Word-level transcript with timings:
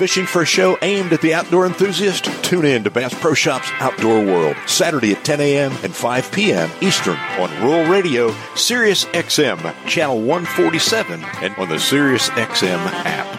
Fishing 0.00 0.24
for 0.24 0.40
a 0.40 0.46
show 0.46 0.78
aimed 0.80 1.12
at 1.12 1.20
the 1.20 1.34
outdoor 1.34 1.66
enthusiast? 1.66 2.24
Tune 2.42 2.64
in 2.64 2.84
to 2.84 2.90
Bass 2.90 3.12
Pro 3.12 3.34
Shops 3.34 3.68
Outdoor 3.80 4.24
World, 4.24 4.56
Saturday 4.66 5.12
at 5.12 5.26
10 5.26 5.42
a.m. 5.42 5.72
and 5.82 5.94
5 5.94 6.32
p.m. 6.32 6.70
Eastern 6.80 7.16
on 7.38 7.50
Rural 7.62 7.84
Radio, 7.84 8.34
Sirius 8.54 9.04
XM, 9.04 9.60
Channel 9.86 10.22
147, 10.22 11.22
and 11.42 11.54
on 11.56 11.68
the 11.68 11.78
Sirius 11.78 12.30
XM 12.30 12.78
app. 13.04 13.29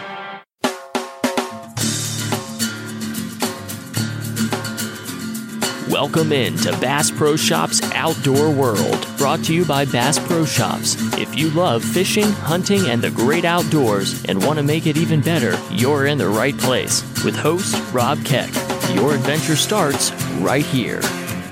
Welcome 6.02 6.32
in 6.32 6.56
to 6.56 6.72
Bass 6.80 7.12
Pro 7.12 7.36
Shops 7.36 7.80
Outdoor 7.94 8.50
World, 8.50 9.06
brought 9.18 9.44
to 9.44 9.54
you 9.54 9.64
by 9.64 9.84
Bass 9.84 10.18
Pro 10.18 10.44
Shops. 10.44 10.96
If 11.16 11.38
you 11.38 11.50
love 11.50 11.84
fishing, 11.84 12.24
hunting, 12.24 12.88
and 12.88 13.00
the 13.00 13.12
great 13.12 13.44
outdoors 13.44 14.24
and 14.24 14.44
want 14.44 14.58
to 14.58 14.64
make 14.64 14.88
it 14.88 14.96
even 14.96 15.20
better, 15.20 15.56
you're 15.70 16.06
in 16.06 16.18
the 16.18 16.28
right 16.28 16.58
place. 16.58 17.02
With 17.24 17.36
host 17.36 17.80
Rob 17.92 18.18
Keck, 18.24 18.52
your 18.96 19.14
adventure 19.14 19.54
starts 19.54 20.10
right 20.40 20.64
here. 20.64 21.00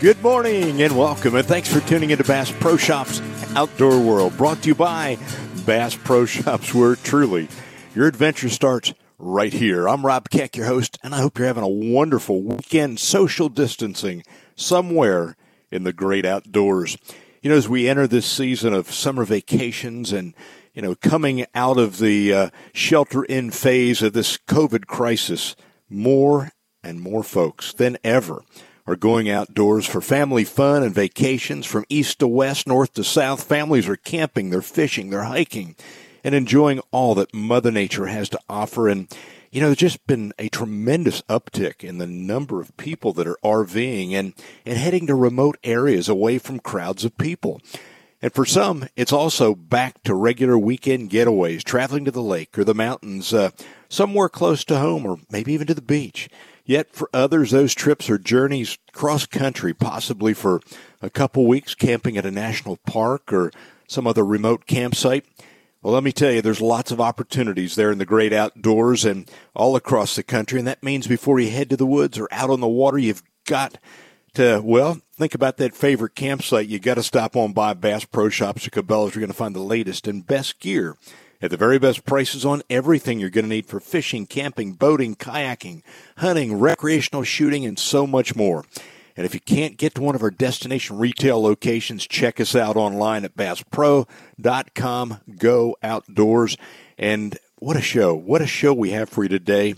Good 0.00 0.20
morning 0.20 0.82
and 0.82 0.98
welcome, 0.98 1.36
and 1.36 1.46
thanks 1.46 1.72
for 1.72 1.78
tuning 1.88 2.10
into 2.10 2.24
Bass 2.24 2.50
Pro 2.50 2.76
Shops 2.76 3.22
Outdoor 3.54 4.00
World, 4.00 4.36
brought 4.36 4.62
to 4.62 4.68
you 4.70 4.74
by 4.74 5.16
Bass 5.64 5.94
Pro 5.94 6.26
Shops, 6.26 6.74
where 6.74 6.96
truly 6.96 7.46
your 7.94 8.08
adventure 8.08 8.48
starts 8.48 8.92
right 9.20 9.52
here. 9.52 9.86
I'm 9.86 10.04
Rob 10.04 10.30
Keck, 10.30 10.56
your 10.56 10.66
host, 10.66 10.98
and 11.02 11.14
I 11.14 11.18
hope 11.18 11.38
you're 11.38 11.46
having 11.46 11.62
a 11.62 11.68
wonderful 11.68 12.42
weekend 12.42 12.98
social 12.98 13.50
distancing 13.50 14.22
somewhere 14.56 15.36
in 15.70 15.84
the 15.84 15.92
great 15.92 16.24
outdoors. 16.24 16.96
You 17.42 17.50
know, 17.50 17.56
as 17.56 17.68
we 17.68 17.88
enter 17.88 18.06
this 18.06 18.24
season 18.24 18.72
of 18.72 18.90
summer 18.90 19.24
vacations 19.24 20.12
and, 20.12 20.34
you 20.72 20.80
know, 20.80 20.94
coming 20.94 21.44
out 21.54 21.78
of 21.78 21.98
the 21.98 22.32
uh, 22.32 22.50
shelter 22.72 23.22
in 23.24 23.50
phase 23.50 24.00
of 24.00 24.14
this 24.14 24.38
COVID 24.38 24.86
crisis, 24.86 25.54
more 25.90 26.52
and 26.82 27.00
more 27.00 27.22
folks 27.22 27.74
than 27.74 27.98
ever 28.02 28.42
are 28.86 28.96
going 28.96 29.28
outdoors 29.28 29.86
for 29.86 30.00
family 30.00 30.44
fun 30.44 30.82
and 30.82 30.94
vacations 30.94 31.66
from 31.66 31.84
east 31.90 32.20
to 32.20 32.26
west, 32.26 32.66
north 32.66 32.94
to 32.94 33.04
south. 33.04 33.44
Families 33.44 33.88
are 33.88 33.96
camping, 33.96 34.48
they're 34.48 34.62
fishing, 34.62 35.10
they're 35.10 35.24
hiking 35.24 35.76
and 36.24 36.34
enjoying 36.34 36.80
all 36.90 37.14
that 37.14 37.34
Mother 37.34 37.70
Nature 37.70 38.06
has 38.06 38.28
to 38.30 38.40
offer. 38.48 38.88
And, 38.88 39.08
you 39.50 39.60
know, 39.60 39.68
there's 39.68 39.78
just 39.78 40.06
been 40.06 40.32
a 40.38 40.48
tremendous 40.48 41.22
uptick 41.22 41.82
in 41.82 41.98
the 41.98 42.06
number 42.06 42.60
of 42.60 42.76
people 42.76 43.12
that 43.14 43.26
are 43.26 43.38
RVing 43.44 44.12
and, 44.12 44.34
and 44.64 44.78
heading 44.78 45.06
to 45.06 45.14
remote 45.14 45.58
areas 45.64 46.08
away 46.08 46.38
from 46.38 46.60
crowds 46.60 47.04
of 47.04 47.16
people. 47.18 47.60
And 48.22 48.32
for 48.34 48.44
some, 48.44 48.86
it's 48.96 49.12
also 49.12 49.54
back 49.54 50.02
to 50.02 50.14
regular 50.14 50.58
weekend 50.58 51.10
getaways, 51.10 51.64
traveling 51.64 52.04
to 52.04 52.10
the 52.10 52.22
lake 52.22 52.58
or 52.58 52.64
the 52.64 52.74
mountains, 52.74 53.32
uh, 53.32 53.50
somewhere 53.88 54.28
close 54.28 54.62
to 54.66 54.78
home 54.78 55.06
or 55.06 55.18
maybe 55.30 55.54
even 55.54 55.66
to 55.68 55.74
the 55.74 55.80
beach. 55.80 56.28
Yet 56.66 56.94
for 56.94 57.08
others, 57.14 57.50
those 57.50 57.74
trips 57.74 58.10
are 58.10 58.18
journeys 58.18 58.78
cross 58.92 59.24
country, 59.26 59.72
possibly 59.72 60.34
for 60.34 60.60
a 61.00 61.10
couple 61.10 61.46
weeks 61.46 61.74
camping 61.74 62.16
at 62.18 62.26
a 62.26 62.30
national 62.30 62.76
park 62.76 63.32
or 63.32 63.50
some 63.88 64.06
other 64.06 64.24
remote 64.24 64.66
campsite. 64.66 65.24
Well, 65.82 65.94
let 65.94 66.04
me 66.04 66.12
tell 66.12 66.30
you, 66.30 66.42
there's 66.42 66.60
lots 66.60 66.90
of 66.90 67.00
opportunities 67.00 67.74
there 67.74 67.90
in 67.90 67.96
the 67.96 68.04
great 68.04 68.34
outdoors 68.34 69.06
and 69.06 69.30
all 69.54 69.76
across 69.76 70.14
the 70.14 70.22
country. 70.22 70.58
And 70.58 70.68
that 70.68 70.82
means 70.82 71.06
before 71.06 71.40
you 71.40 71.50
head 71.50 71.70
to 71.70 71.76
the 71.76 71.86
woods 71.86 72.18
or 72.18 72.28
out 72.30 72.50
on 72.50 72.60
the 72.60 72.68
water, 72.68 72.98
you've 72.98 73.22
got 73.46 73.78
to, 74.34 74.60
well, 74.62 75.00
think 75.16 75.34
about 75.34 75.56
that 75.56 75.74
favorite 75.74 76.14
campsite. 76.14 76.68
You've 76.68 76.82
got 76.82 76.96
to 76.96 77.02
stop 77.02 77.34
on 77.34 77.54
by 77.54 77.72
Bass 77.72 78.04
Pro 78.04 78.28
Shops 78.28 78.66
or 78.66 78.70
Cabela's. 78.70 79.14
You're 79.14 79.20
going 79.20 79.32
to 79.32 79.36
find 79.36 79.54
the 79.54 79.60
latest 79.60 80.06
and 80.06 80.26
best 80.26 80.60
gear 80.60 80.98
at 81.40 81.50
the 81.50 81.56
very 81.56 81.78
best 81.78 82.04
prices 82.04 82.44
on 82.44 82.62
everything 82.68 83.18
you're 83.18 83.30
going 83.30 83.46
to 83.46 83.48
need 83.48 83.64
for 83.64 83.80
fishing, 83.80 84.26
camping, 84.26 84.74
boating, 84.74 85.16
kayaking, 85.16 85.82
hunting, 86.18 86.58
recreational 86.58 87.22
shooting, 87.22 87.64
and 87.64 87.78
so 87.78 88.06
much 88.06 88.36
more. 88.36 88.66
And 89.20 89.26
if 89.26 89.34
you 89.34 89.40
can't 89.40 89.76
get 89.76 89.96
to 89.96 90.00
one 90.00 90.14
of 90.14 90.22
our 90.22 90.30
destination 90.30 90.96
retail 90.96 91.42
locations, 91.42 92.06
check 92.06 92.40
us 92.40 92.56
out 92.56 92.78
online 92.78 93.26
at 93.26 93.36
basspro.com. 93.36 95.20
Go 95.36 95.76
outdoors. 95.82 96.56
And 96.96 97.36
what 97.58 97.76
a 97.76 97.82
show. 97.82 98.14
What 98.14 98.40
a 98.40 98.46
show 98.46 98.72
we 98.72 98.92
have 98.92 99.10
for 99.10 99.24
you 99.24 99.28
today. 99.28 99.74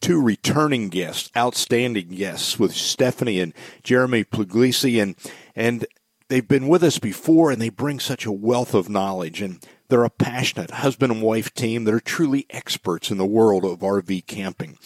Two 0.00 0.20
returning 0.20 0.88
guests, 0.88 1.30
outstanding 1.36 2.08
guests 2.08 2.58
with 2.58 2.74
Stephanie 2.74 3.38
and 3.38 3.54
Jeremy 3.84 4.24
Puglisi. 4.24 5.00
And, 5.00 5.14
and 5.54 5.86
they've 6.26 6.48
been 6.48 6.66
with 6.66 6.82
us 6.82 6.98
before 6.98 7.52
and 7.52 7.62
they 7.62 7.68
bring 7.68 8.00
such 8.00 8.26
a 8.26 8.32
wealth 8.32 8.74
of 8.74 8.88
knowledge. 8.88 9.40
And 9.40 9.64
they're 9.86 10.02
a 10.02 10.10
passionate 10.10 10.72
husband 10.72 11.12
and 11.12 11.22
wife 11.22 11.54
team 11.54 11.84
that 11.84 11.94
are 11.94 12.00
truly 12.00 12.44
experts 12.50 13.12
in 13.12 13.18
the 13.18 13.24
world 13.24 13.64
of 13.64 13.78
RV 13.78 14.26
camping. 14.26 14.78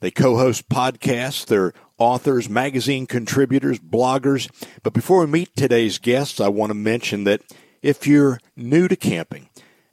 They 0.00 0.10
co 0.10 0.36
host 0.36 0.68
podcasts. 0.68 1.46
They're 1.46 1.72
authors, 1.98 2.48
magazine 2.48 3.06
contributors, 3.06 3.78
bloggers. 3.78 4.50
But 4.82 4.92
before 4.92 5.20
we 5.20 5.26
meet 5.26 5.56
today's 5.56 5.98
guests, 5.98 6.40
I 6.40 6.48
want 6.48 6.70
to 6.70 6.74
mention 6.74 7.24
that 7.24 7.42
if 7.82 8.06
you're 8.06 8.40
new 8.56 8.88
to 8.88 8.96
camping, 8.96 9.48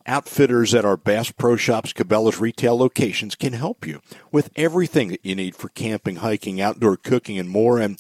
outfitters 0.06 0.74
at 0.74 0.86
our 0.86 0.98
Bass 0.98 1.32
Pro 1.32 1.56
Shops 1.56 1.94
Cabela's 1.94 2.40
retail 2.40 2.78
locations 2.78 3.36
can 3.36 3.54
help 3.54 3.88
you 3.88 4.02
with 4.32 4.50
everything 4.56 5.10
that 5.10 5.26
you 5.26 5.36
need 5.36 5.56
for 5.56 5.70
camping, 5.70 6.18
hiking, 6.18 6.60
outdoor 6.60 6.98
cooking, 6.98 7.40
and 7.40 7.50
more. 7.50 7.80
And, 7.80 8.00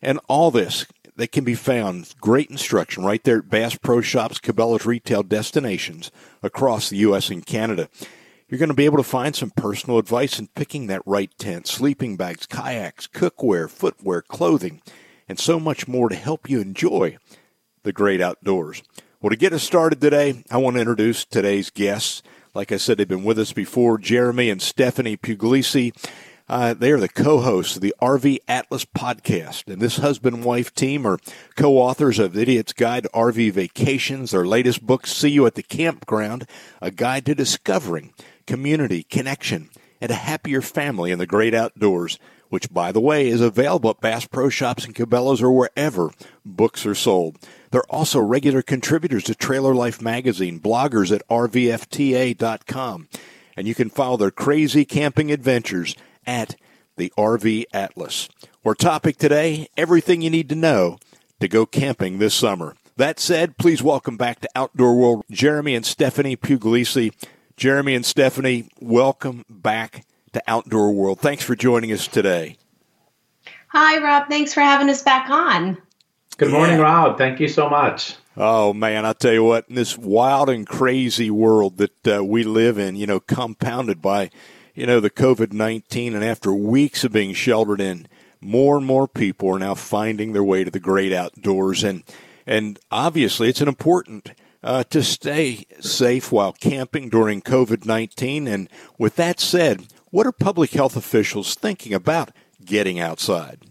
and 0.00 0.18
all 0.28 0.50
this 0.50 0.86
that 1.16 1.32
can 1.32 1.44
be 1.44 1.54
found 1.54 2.14
great 2.20 2.50
instruction 2.50 3.04
right 3.04 3.22
there 3.22 3.38
at 3.38 3.50
Bass 3.50 3.76
Pro 3.76 4.00
Shops 4.00 4.38
Cabela's 4.38 4.86
retail 4.86 5.22
destinations 5.22 6.10
across 6.42 6.88
the 6.88 6.96
U.S. 6.98 7.28
and 7.28 7.44
Canada. 7.44 7.88
You're 8.52 8.58
going 8.58 8.68
to 8.68 8.74
be 8.74 8.84
able 8.84 8.98
to 8.98 9.02
find 9.02 9.34
some 9.34 9.50
personal 9.50 9.96
advice 9.96 10.38
in 10.38 10.48
picking 10.48 10.86
that 10.88 11.00
right 11.06 11.30
tent, 11.38 11.66
sleeping 11.66 12.18
bags, 12.18 12.44
kayaks, 12.44 13.06
cookware, 13.06 13.70
footwear, 13.70 14.20
clothing, 14.20 14.82
and 15.26 15.38
so 15.38 15.58
much 15.58 15.88
more 15.88 16.10
to 16.10 16.14
help 16.14 16.50
you 16.50 16.60
enjoy 16.60 17.16
the 17.82 17.94
great 17.94 18.20
outdoors. 18.20 18.82
Well, 19.22 19.30
to 19.30 19.36
get 19.36 19.54
us 19.54 19.62
started 19.62 20.02
today, 20.02 20.44
I 20.50 20.58
want 20.58 20.76
to 20.76 20.80
introduce 20.80 21.24
today's 21.24 21.70
guests. 21.70 22.22
Like 22.52 22.72
I 22.72 22.76
said, 22.76 22.98
they've 22.98 23.08
been 23.08 23.24
with 23.24 23.38
us 23.38 23.54
before 23.54 23.96
Jeremy 23.96 24.50
and 24.50 24.60
Stephanie 24.60 25.16
Puglisi. 25.16 25.96
Uh, 26.46 26.74
they 26.74 26.92
are 26.92 27.00
the 27.00 27.08
co-hosts 27.08 27.76
of 27.76 27.80
the 27.80 27.94
RV 28.02 28.40
Atlas 28.48 28.84
podcast, 28.84 29.72
and 29.72 29.80
this 29.80 29.96
husband-wife 29.96 30.74
team 30.74 31.06
are 31.06 31.18
co-authors 31.56 32.18
of 32.18 32.36
Idiot's 32.36 32.74
Guide 32.74 33.04
to 33.04 33.08
RV 33.14 33.52
Vacations. 33.52 34.32
Their 34.32 34.44
latest 34.44 34.86
book, 34.86 35.06
"See 35.06 35.30
You 35.30 35.46
at 35.46 35.54
the 35.54 35.62
Campground: 35.62 36.46
A 36.82 36.90
Guide 36.90 37.24
to 37.24 37.34
Discovering 37.34 38.12
community, 38.46 39.02
connection, 39.02 39.70
and 40.00 40.10
a 40.10 40.14
happier 40.14 40.60
family 40.60 41.10
in 41.10 41.18
the 41.18 41.26
great 41.26 41.54
outdoors, 41.54 42.18
which, 42.48 42.72
by 42.72 42.92
the 42.92 43.00
way, 43.00 43.28
is 43.28 43.40
available 43.40 43.90
at 43.90 44.00
Bass 44.00 44.26
Pro 44.26 44.48
Shops 44.48 44.84
and 44.84 44.94
Cabela's 44.94 45.42
or 45.42 45.52
wherever 45.52 46.10
books 46.44 46.84
are 46.84 46.94
sold. 46.94 47.38
They're 47.70 47.82
also 47.90 48.20
regular 48.20 48.62
contributors 48.62 49.24
to 49.24 49.34
Trailer 49.34 49.74
Life 49.74 50.02
magazine, 50.02 50.60
bloggers 50.60 51.14
at 51.14 51.26
rvfta.com, 51.28 53.08
and 53.56 53.68
you 53.68 53.74
can 53.74 53.88
follow 53.88 54.16
their 54.16 54.30
crazy 54.30 54.84
camping 54.84 55.30
adventures 55.30 55.96
at 56.26 56.56
the 56.96 57.12
RV 57.16 57.64
Atlas. 57.72 58.28
Our 58.64 58.74
topic 58.74 59.16
today, 59.16 59.68
everything 59.76 60.20
you 60.20 60.30
need 60.30 60.48
to 60.50 60.54
know 60.54 60.98
to 61.40 61.48
go 61.48 61.66
camping 61.66 62.18
this 62.18 62.34
summer. 62.34 62.76
That 62.96 63.18
said, 63.18 63.56
please 63.56 63.82
welcome 63.82 64.16
back 64.16 64.40
to 64.40 64.50
Outdoor 64.54 64.94
World 64.94 65.24
Jeremy 65.30 65.74
and 65.74 65.86
Stephanie 65.86 66.36
Puglisi. 66.36 67.12
Jeremy 67.56 67.94
and 67.94 68.04
Stephanie, 68.04 68.68
welcome 68.80 69.44
back 69.48 70.04
to 70.32 70.42
Outdoor 70.46 70.92
World. 70.92 71.20
Thanks 71.20 71.44
for 71.44 71.54
joining 71.54 71.92
us 71.92 72.06
today. 72.06 72.56
Hi, 73.68 74.02
Rob. 74.02 74.28
Thanks 74.28 74.52
for 74.52 74.60
having 74.60 74.88
us 74.90 75.02
back 75.02 75.30
on. 75.30 75.78
Good 76.38 76.50
morning, 76.50 76.78
yeah. 76.78 76.84
Rob. 76.84 77.18
Thank 77.18 77.40
you 77.40 77.48
so 77.48 77.68
much. 77.68 78.16
Oh 78.36 78.72
man, 78.72 79.04
I 79.04 79.12
tell 79.12 79.32
you 79.32 79.44
what, 79.44 79.66
in 79.68 79.74
this 79.74 79.98
wild 79.98 80.48
and 80.48 80.66
crazy 80.66 81.30
world 81.30 81.76
that 81.76 82.08
uh, 82.08 82.24
we 82.24 82.42
live 82.42 82.78
in, 82.78 82.96
you 82.96 83.06
know, 83.06 83.20
compounded 83.20 84.00
by, 84.00 84.30
you 84.74 84.86
know, 84.86 85.00
the 85.00 85.10
COVID 85.10 85.52
nineteen, 85.52 86.14
and 86.14 86.24
after 86.24 86.54
weeks 86.54 87.04
of 87.04 87.12
being 87.12 87.34
sheltered 87.34 87.80
in, 87.80 88.08
more 88.40 88.78
and 88.78 88.86
more 88.86 89.06
people 89.06 89.50
are 89.50 89.58
now 89.58 89.74
finding 89.74 90.32
their 90.32 90.42
way 90.42 90.64
to 90.64 90.70
the 90.70 90.80
great 90.80 91.12
outdoors, 91.12 91.84
and 91.84 92.02
and 92.46 92.78
obviously 92.90 93.50
it's 93.50 93.60
an 93.60 93.68
important 93.68 94.32
uh, 94.62 94.84
to 94.84 95.02
stay 95.02 95.66
safe 95.80 96.30
while 96.30 96.52
camping 96.52 97.08
during 97.08 97.42
COVID 97.42 97.84
19. 97.84 98.46
And 98.46 98.68
with 98.98 99.16
that 99.16 99.40
said, 99.40 99.86
what 100.10 100.26
are 100.26 100.32
public 100.32 100.72
health 100.72 100.96
officials 100.96 101.54
thinking 101.54 101.94
about 101.94 102.30
getting 102.64 103.00
outside? 103.00 103.66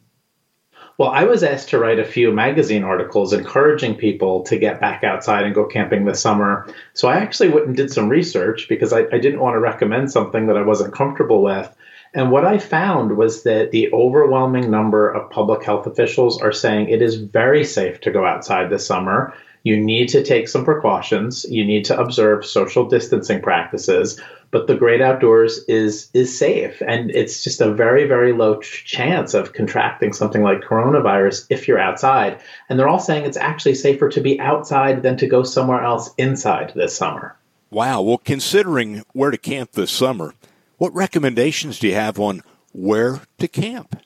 Well, 0.97 1.09
I 1.09 1.23
was 1.23 1.41
asked 1.41 1.69
to 1.69 1.79
write 1.79 1.97
a 1.97 2.05
few 2.05 2.31
magazine 2.31 2.83
articles 2.83 3.33
encouraging 3.33 3.95
people 3.95 4.43
to 4.43 4.57
get 4.57 4.79
back 4.79 5.03
outside 5.03 5.45
and 5.45 5.55
go 5.55 5.65
camping 5.65 6.05
this 6.05 6.21
summer. 6.21 6.67
So 6.93 7.07
I 7.07 7.17
actually 7.17 7.49
went 7.49 7.65
and 7.65 7.75
did 7.75 7.91
some 7.91 8.09
research 8.09 8.67
because 8.69 8.93
I, 8.93 9.05
I 9.11 9.17
didn't 9.17 9.39
want 9.39 9.55
to 9.55 9.59
recommend 9.59 10.11
something 10.11 10.47
that 10.47 10.57
I 10.57 10.61
wasn't 10.61 10.93
comfortable 10.93 11.41
with. 11.41 11.73
And 12.13 12.29
what 12.29 12.45
I 12.45 12.59
found 12.59 13.17
was 13.17 13.43
that 13.43 13.71
the 13.71 13.91
overwhelming 13.93 14.69
number 14.69 15.09
of 15.09 15.31
public 15.31 15.63
health 15.63 15.87
officials 15.87 16.41
are 16.41 16.51
saying 16.51 16.89
it 16.89 17.01
is 17.01 17.15
very 17.15 17.63
safe 17.63 18.01
to 18.01 18.11
go 18.11 18.25
outside 18.25 18.69
this 18.69 18.85
summer 18.85 19.33
You 19.63 19.79
need 19.79 20.09
to 20.09 20.23
take 20.23 20.47
some 20.47 20.65
precautions. 20.65 21.45
You 21.45 21.63
need 21.63 21.85
to 21.85 21.99
observe 21.99 22.45
social 22.45 22.87
distancing 22.87 23.41
practices, 23.41 24.19
but 24.49 24.67
the 24.67 24.75
great 24.75 25.01
outdoors 25.01 25.63
is 25.67 26.09
is 26.13 26.37
safe 26.37 26.81
and 26.81 27.11
it's 27.11 27.43
just 27.43 27.61
a 27.61 27.73
very 27.73 28.07
very 28.07 28.33
low 28.33 28.59
chance 28.59 29.33
of 29.33 29.53
contracting 29.53 30.13
something 30.13 30.43
like 30.43 30.61
coronavirus 30.61 31.45
if 31.49 31.67
you're 31.67 31.79
outside. 31.79 32.41
And 32.69 32.79
they're 32.79 32.89
all 32.89 32.99
saying 32.99 33.25
it's 33.25 33.37
actually 33.37 33.75
safer 33.75 34.09
to 34.09 34.21
be 34.21 34.39
outside 34.39 35.03
than 35.03 35.17
to 35.17 35.27
go 35.27 35.43
somewhere 35.43 35.83
else 35.83 36.11
inside 36.17 36.73
this 36.75 36.95
summer. 36.95 37.35
Wow. 37.69 38.01
Well, 38.01 38.17
considering 38.17 39.03
where 39.13 39.31
to 39.31 39.37
camp 39.37 39.71
this 39.71 39.91
summer, 39.91 40.33
what 40.77 40.93
recommendations 40.93 41.79
do 41.79 41.87
you 41.87 41.93
have 41.93 42.19
on 42.19 42.41
where 42.73 43.21
to 43.39 43.47
camp? 43.47 44.01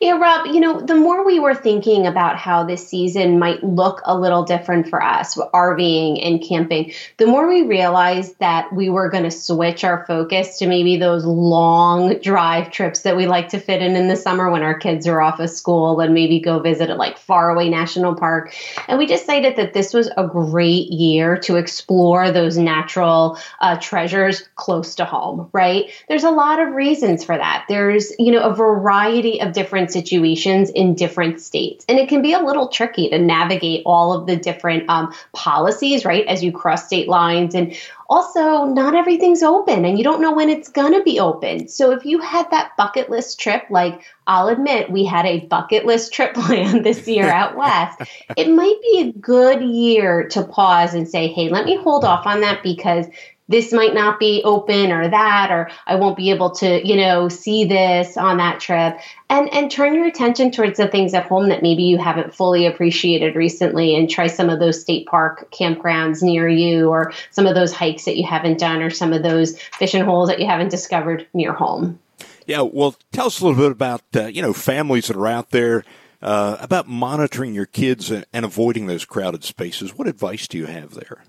Yeah, 0.00 0.18
Rob, 0.18 0.46
you 0.46 0.60
know, 0.60 0.80
the 0.80 0.94
more 0.94 1.24
we 1.24 1.40
were 1.40 1.54
thinking 1.54 2.06
about 2.06 2.36
how 2.36 2.64
this 2.64 2.86
season 2.86 3.38
might 3.38 3.62
look 3.64 4.00
a 4.04 4.18
little 4.18 4.44
different 4.44 4.88
for 4.88 5.02
us, 5.02 5.36
RVing 5.36 6.24
and 6.24 6.42
camping, 6.42 6.92
the 7.16 7.26
more 7.26 7.48
we 7.48 7.62
realized 7.62 8.38
that 8.38 8.72
we 8.72 8.88
were 8.90 9.08
going 9.08 9.24
to 9.24 9.30
switch 9.30 9.84
our 9.84 10.04
focus 10.06 10.58
to 10.58 10.66
maybe 10.66 10.96
those 10.96 11.24
long 11.24 12.18
drive 12.20 12.70
trips 12.70 13.02
that 13.02 13.16
we 13.16 13.26
like 13.26 13.48
to 13.48 13.58
fit 13.58 13.82
in 13.82 13.96
in 13.96 14.08
the 14.08 14.16
summer 14.16 14.50
when 14.50 14.62
our 14.62 14.78
kids 14.78 15.06
are 15.06 15.20
off 15.20 15.40
of 15.40 15.50
school 15.50 16.00
and 16.00 16.14
maybe 16.14 16.38
go 16.40 16.58
visit 16.58 16.90
a 16.90 16.94
like 16.94 17.18
faraway 17.18 17.68
national 17.68 18.14
park. 18.14 18.54
And 18.88 18.98
we 18.98 19.06
decided 19.06 19.56
that 19.56 19.72
this 19.72 19.92
was 19.92 20.10
a 20.16 20.26
great 20.26 20.88
year 20.92 21.36
to 21.38 21.56
explore 21.56 22.30
those 22.30 22.56
natural 22.56 23.38
uh, 23.60 23.76
treasures 23.80 24.48
close 24.54 24.94
to 24.96 25.04
home, 25.04 25.48
right? 25.52 25.90
There's 26.08 26.24
a 26.24 26.30
lot 26.30 26.60
of 26.60 26.74
reasons 26.74 27.24
for 27.24 27.36
that. 27.36 27.64
There's, 27.68 28.12
you 28.18 28.32
know, 28.32 28.42
a 28.42 28.54
variety 28.54 29.40
of 29.40 29.52
different 29.56 29.90
situations 29.90 30.70
in 30.70 30.94
different 30.94 31.40
states. 31.40 31.84
And 31.88 31.98
it 31.98 32.08
can 32.10 32.20
be 32.20 32.34
a 32.34 32.38
little 32.38 32.68
tricky 32.68 33.08
to 33.08 33.18
navigate 33.18 33.82
all 33.86 34.12
of 34.12 34.26
the 34.26 34.36
different 34.36 34.88
um, 34.88 35.12
policies, 35.32 36.04
right, 36.04 36.26
as 36.26 36.44
you 36.44 36.52
cross 36.52 36.86
state 36.86 37.08
lines. 37.08 37.54
And 37.54 37.74
also, 38.08 38.66
not 38.66 38.94
everything's 38.94 39.42
open 39.42 39.84
and 39.84 39.98
you 39.98 40.04
don't 40.04 40.20
know 40.20 40.32
when 40.32 40.50
it's 40.50 40.68
going 40.68 40.92
to 40.92 41.02
be 41.02 41.18
open. 41.18 41.68
So 41.68 41.90
if 41.90 42.04
you 42.04 42.20
had 42.20 42.50
that 42.50 42.76
bucket 42.76 43.10
list 43.10 43.40
trip, 43.40 43.64
like 43.70 44.02
I'll 44.26 44.48
admit 44.48 44.90
we 44.90 45.04
had 45.06 45.24
a 45.24 45.40
bucket 45.40 45.86
list 45.86 46.12
trip 46.12 46.34
planned 46.34 46.84
this 46.84 47.08
year 47.08 47.28
out 47.28 47.56
west, 47.56 48.02
it 48.36 48.50
might 48.50 48.78
be 48.82 49.00
a 49.00 49.18
good 49.18 49.62
year 49.62 50.28
to 50.28 50.44
pause 50.44 50.94
and 50.94 51.08
say, 51.08 51.28
hey, 51.28 51.48
let 51.48 51.64
me 51.64 51.76
hold 51.76 52.04
off 52.04 52.26
on 52.26 52.42
that 52.42 52.62
because 52.62 53.06
this 53.48 53.72
might 53.72 53.94
not 53.94 54.18
be 54.18 54.42
open 54.44 54.90
or 54.90 55.08
that 55.08 55.50
or 55.50 55.70
i 55.86 55.94
won't 55.94 56.16
be 56.16 56.30
able 56.30 56.50
to 56.50 56.86
you 56.86 56.96
know 56.96 57.28
see 57.28 57.64
this 57.64 58.16
on 58.16 58.38
that 58.38 58.60
trip. 58.60 58.98
And 59.28 59.52
and 59.52 59.70
turn 59.70 59.94
your 59.94 60.06
attention 60.06 60.50
towards 60.50 60.78
the 60.78 60.88
things 60.88 61.14
at 61.14 61.26
home 61.26 61.48
that 61.48 61.62
maybe 61.62 61.82
you 61.82 61.98
haven't 61.98 62.34
fully 62.34 62.66
appreciated 62.66 63.34
recently 63.34 63.94
and 63.94 64.08
try 64.08 64.26
some 64.28 64.50
of 64.50 64.60
those 64.60 64.80
state 64.80 65.06
park 65.06 65.50
campgrounds 65.52 66.22
near 66.22 66.48
you 66.48 66.88
or 66.88 67.12
some 67.30 67.46
of 67.46 67.54
those 67.54 67.72
hikes 67.72 68.04
that 68.04 68.16
you 68.16 68.26
haven't 68.26 68.58
done 68.58 68.82
or 68.82 68.90
some 68.90 69.12
of 69.12 69.22
those 69.22 69.58
fishing 69.58 70.04
holes 70.04 70.28
that 70.28 70.40
you 70.40 70.46
haven't 70.46 70.68
discovered 70.68 71.26
near 71.34 71.52
home. 71.52 71.98
Yeah 72.46 72.62
well 72.62 72.96
tell 73.12 73.26
us 73.26 73.40
a 73.40 73.46
little 73.46 73.62
bit 73.62 73.72
about 73.72 74.02
uh, 74.14 74.26
you 74.26 74.42
know 74.42 74.52
families 74.52 75.08
that 75.08 75.16
are 75.16 75.26
out 75.26 75.50
there 75.50 75.84
uh, 76.22 76.56
about 76.60 76.88
monitoring 76.88 77.54
your 77.54 77.66
kids 77.66 78.10
and, 78.10 78.24
and 78.32 78.44
avoiding 78.44 78.86
those 78.86 79.04
crowded 79.04 79.44
spaces. 79.44 79.94
What 79.96 80.08
advice 80.08 80.48
do 80.48 80.56
you 80.56 80.66
have 80.66 80.94
there 80.94 81.24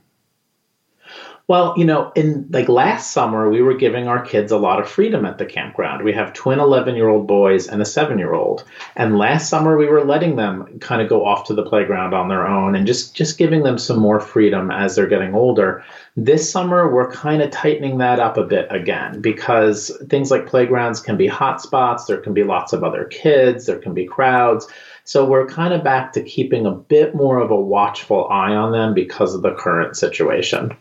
well, 1.47 1.73
you 1.77 1.85
know, 1.85 2.11
in 2.13 2.45
like 2.49 2.67
last 2.67 3.11
summer, 3.11 3.49
we 3.49 3.61
were 3.61 3.73
giving 3.73 4.09
our 4.09 4.21
kids 4.21 4.51
a 4.51 4.57
lot 4.57 4.81
of 4.81 4.89
freedom 4.89 5.23
at 5.25 5.37
the 5.37 5.45
campground. 5.45 6.03
We 6.03 6.11
have 6.11 6.33
twin 6.33 6.59
11 6.59 6.95
year 6.95 7.07
old 7.07 7.25
boys 7.25 7.69
and 7.69 7.81
a 7.81 7.85
seven 7.85 8.19
year 8.19 8.33
old. 8.33 8.65
And 8.97 9.17
last 9.17 9.49
summer, 9.49 9.77
we 9.77 9.87
were 9.87 10.03
letting 10.03 10.35
them 10.35 10.77
kind 10.79 11.01
of 11.01 11.07
go 11.07 11.25
off 11.25 11.47
to 11.47 11.53
the 11.53 11.63
playground 11.63 12.13
on 12.13 12.27
their 12.27 12.45
own 12.45 12.75
and 12.75 12.85
just, 12.85 13.15
just 13.15 13.37
giving 13.37 13.63
them 13.63 13.77
some 13.77 13.97
more 13.97 14.19
freedom 14.19 14.71
as 14.71 14.97
they're 14.97 15.07
getting 15.07 15.35
older. 15.35 15.85
This 16.17 16.51
summer, 16.51 16.93
we're 16.93 17.11
kind 17.11 17.41
of 17.41 17.49
tightening 17.49 17.97
that 17.99 18.19
up 18.19 18.35
a 18.35 18.43
bit 18.43 18.67
again 18.69 19.21
because 19.21 19.89
things 20.09 20.29
like 20.29 20.47
playgrounds 20.47 20.99
can 20.99 21.15
be 21.15 21.27
hot 21.27 21.61
spots. 21.61 22.05
There 22.05 22.19
can 22.19 22.33
be 22.33 22.43
lots 22.43 22.73
of 22.73 22.83
other 22.83 23.05
kids. 23.05 23.67
There 23.67 23.79
can 23.79 23.93
be 23.93 24.05
crowds. 24.05 24.67
So 25.05 25.23
we're 25.23 25.47
kind 25.47 25.73
of 25.73 25.81
back 25.81 26.11
to 26.13 26.21
keeping 26.21 26.65
a 26.65 26.71
bit 26.71 27.15
more 27.15 27.39
of 27.39 27.51
a 27.51 27.55
watchful 27.55 28.27
eye 28.27 28.53
on 28.53 28.73
them 28.73 28.93
because 28.93 29.33
of 29.33 29.43
the 29.43 29.53
current 29.53 29.95
situation. 29.95 30.75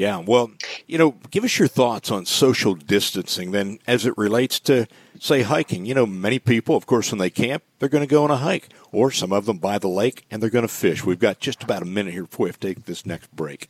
Yeah, 0.00 0.16
well, 0.16 0.52
you 0.86 0.96
know, 0.96 1.16
give 1.30 1.44
us 1.44 1.58
your 1.58 1.68
thoughts 1.68 2.10
on 2.10 2.24
social 2.24 2.74
distancing 2.74 3.50
then 3.50 3.80
as 3.86 4.06
it 4.06 4.16
relates 4.16 4.58
to, 4.60 4.86
say, 5.18 5.42
hiking. 5.42 5.84
You 5.84 5.92
know, 5.92 6.06
many 6.06 6.38
people, 6.38 6.74
of 6.74 6.86
course, 6.86 7.12
when 7.12 7.18
they 7.18 7.28
camp, 7.28 7.64
they're 7.78 7.90
going 7.90 8.00
to 8.00 8.10
go 8.10 8.24
on 8.24 8.30
a 8.30 8.38
hike, 8.38 8.70
or 8.92 9.10
some 9.10 9.30
of 9.30 9.44
them 9.44 9.58
by 9.58 9.76
the 9.76 9.88
lake 9.88 10.24
and 10.30 10.42
they're 10.42 10.48
going 10.48 10.66
to 10.66 10.68
fish. 10.68 11.04
We've 11.04 11.18
got 11.18 11.38
just 11.38 11.62
about 11.62 11.82
a 11.82 11.84
minute 11.84 12.14
here 12.14 12.22
before 12.22 12.44
we 12.44 12.48
have 12.48 12.58
to 12.60 12.68
take 12.68 12.86
this 12.86 13.04
next 13.04 13.30
break. 13.36 13.68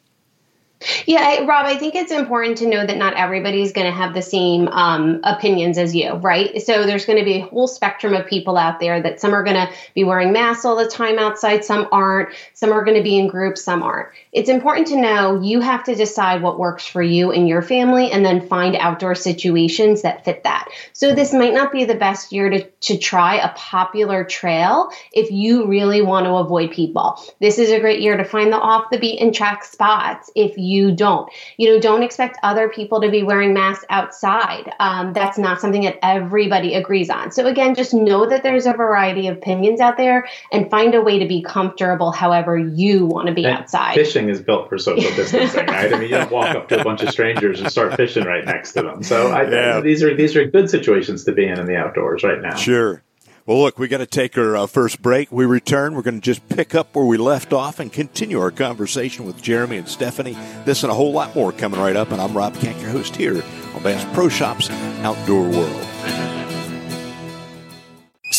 Yeah, 1.06 1.20
I, 1.20 1.44
Rob, 1.44 1.66
I 1.66 1.76
think 1.76 1.94
it's 1.94 2.10
important 2.10 2.58
to 2.58 2.66
know 2.66 2.86
that 2.86 2.96
not 2.96 3.14
everybody's 3.14 3.72
going 3.72 3.86
to 3.86 3.92
have 3.92 4.14
the 4.14 4.22
same 4.22 4.66
um, 4.68 5.20
opinions 5.24 5.76
as 5.76 5.94
you, 5.94 6.12
right? 6.14 6.62
So 6.62 6.86
there's 6.86 7.04
going 7.04 7.18
to 7.18 7.24
be 7.24 7.40
a 7.40 7.46
whole 7.46 7.68
spectrum 7.68 8.14
of 8.14 8.26
people 8.26 8.56
out 8.56 8.80
there 8.80 9.02
that 9.02 9.20
some 9.20 9.34
are 9.34 9.44
going 9.44 9.56
to 9.56 9.70
be 9.94 10.04
wearing 10.04 10.32
masks 10.32 10.64
all 10.64 10.76
the 10.76 10.88
time 10.88 11.18
outside, 11.18 11.64
some 11.66 11.86
aren't, 11.92 12.30
some 12.54 12.72
are 12.72 12.82
going 12.82 12.96
to 12.96 13.02
be 13.02 13.18
in 13.18 13.28
groups, 13.28 13.62
some 13.62 13.82
aren't. 13.82 14.08
It's 14.32 14.48
important 14.48 14.86
to 14.88 14.96
know 14.96 15.42
you 15.42 15.60
have 15.60 15.84
to 15.84 15.94
decide 15.94 16.40
what 16.40 16.58
works 16.58 16.86
for 16.86 17.02
you 17.02 17.30
and 17.30 17.46
your 17.46 17.60
family 17.60 18.10
and 18.10 18.24
then 18.24 18.48
find 18.48 18.74
outdoor 18.76 19.14
situations 19.14 20.00
that 20.02 20.24
fit 20.24 20.44
that. 20.44 20.68
So 20.94 21.14
this 21.14 21.34
might 21.34 21.52
not 21.52 21.72
be 21.72 21.84
the 21.84 21.94
best 21.94 22.32
year 22.32 22.48
to, 22.48 22.62
to 22.62 22.96
try 22.96 23.34
a 23.36 23.52
popular 23.54 24.24
trail 24.24 24.90
if 25.12 25.30
you 25.30 25.66
really 25.66 26.00
want 26.00 26.24
to 26.24 26.32
avoid 26.36 26.70
people. 26.70 27.20
This 27.38 27.58
is 27.58 27.70
a 27.70 27.80
great 27.80 28.00
year 28.00 28.16
to 28.16 28.24
find 28.24 28.50
the 28.50 28.56
off 28.58 28.90
the 28.90 28.98
beaten 28.98 29.32
track 29.32 29.64
spots 29.64 30.30
if 30.34 30.56
you 30.56 30.69
you 30.70 30.92
don't. 30.92 31.30
You 31.56 31.70
know, 31.70 31.80
don't 31.80 32.02
expect 32.02 32.38
other 32.42 32.68
people 32.68 33.00
to 33.00 33.10
be 33.10 33.22
wearing 33.22 33.52
masks 33.52 33.84
outside. 33.90 34.72
Um, 34.78 35.12
that's 35.12 35.38
not 35.38 35.60
something 35.60 35.82
that 35.82 35.98
everybody 36.02 36.74
agrees 36.74 37.10
on. 37.10 37.32
So 37.32 37.46
again, 37.46 37.74
just 37.74 37.92
know 37.92 38.26
that 38.26 38.42
there's 38.42 38.66
a 38.66 38.72
variety 38.72 39.28
of 39.28 39.38
opinions 39.38 39.80
out 39.80 39.96
there 39.96 40.28
and 40.52 40.70
find 40.70 40.94
a 40.94 41.02
way 41.02 41.18
to 41.18 41.26
be 41.26 41.42
comfortable 41.42 42.12
however 42.12 42.56
you 42.56 43.06
want 43.06 43.28
to 43.28 43.34
be 43.34 43.44
and 43.44 43.58
outside. 43.58 43.94
Fishing 43.94 44.28
is 44.28 44.40
built 44.40 44.68
for 44.68 44.78
social 44.78 45.10
distancing, 45.16 45.66
right? 45.66 45.92
I 45.92 45.98
mean, 45.98 46.08
you 46.08 46.16
don't 46.16 46.30
walk 46.30 46.54
up 46.54 46.68
to 46.68 46.80
a 46.80 46.84
bunch 46.84 47.02
of 47.02 47.10
strangers 47.10 47.60
and 47.60 47.70
start 47.70 47.96
fishing 47.96 48.24
right 48.24 48.44
next 48.44 48.72
to 48.72 48.82
them. 48.82 49.02
So 49.02 49.28
I, 49.28 49.50
yeah. 49.50 49.80
these 49.80 50.02
are 50.02 50.14
these 50.14 50.36
are 50.36 50.44
good 50.44 50.70
situations 50.70 51.24
to 51.24 51.32
be 51.32 51.46
in 51.46 51.58
in 51.58 51.66
the 51.66 51.76
outdoors 51.76 52.22
right 52.22 52.40
now. 52.40 52.54
Sure. 52.54 53.02
Well, 53.50 53.62
look, 53.62 53.80
we 53.80 53.88
got 53.88 53.98
to 53.98 54.06
take 54.06 54.38
our 54.38 54.56
uh, 54.56 54.68
first 54.68 55.02
break. 55.02 55.32
We 55.32 55.44
return. 55.44 55.96
We're 55.96 56.02
going 56.02 56.20
to 56.20 56.24
just 56.24 56.48
pick 56.48 56.72
up 56.72 56.94
where 56.94 57.04
we 57.04 57.16
left 57.16 57.52
off 57.52 57.80
and 57.80 57.92
continue 57.92 58.38
our 58.38 58.52
conversation 58.52 59.24
with 59.24 59.42
Jeremy 59.42 59.76
and 59.76 59.88
Stephanie. 59.88 60.38
This 60.64 60.84
and 60.84 60.92
a 60.92 60.94
whole 60.94 61.10
lot 61.10 61.34
more 61.34 61.50
coming 61.50 61.80
right 61.80 61.96
up. 61.96 62.12
And 62.12 62.20
I'm 62.20 62.32
Rob 62.32 62.54
Keck, 62.54 62.80
your 62.80 62.90
host 62.90 63.16
here 63.16 63.42
on 63.74 63.82
Bass 63.82 64.06
Pro 64.14 64.28
Shops 64.28 64.70
Outdoor 64.70 65.48
World. 65.48 66.29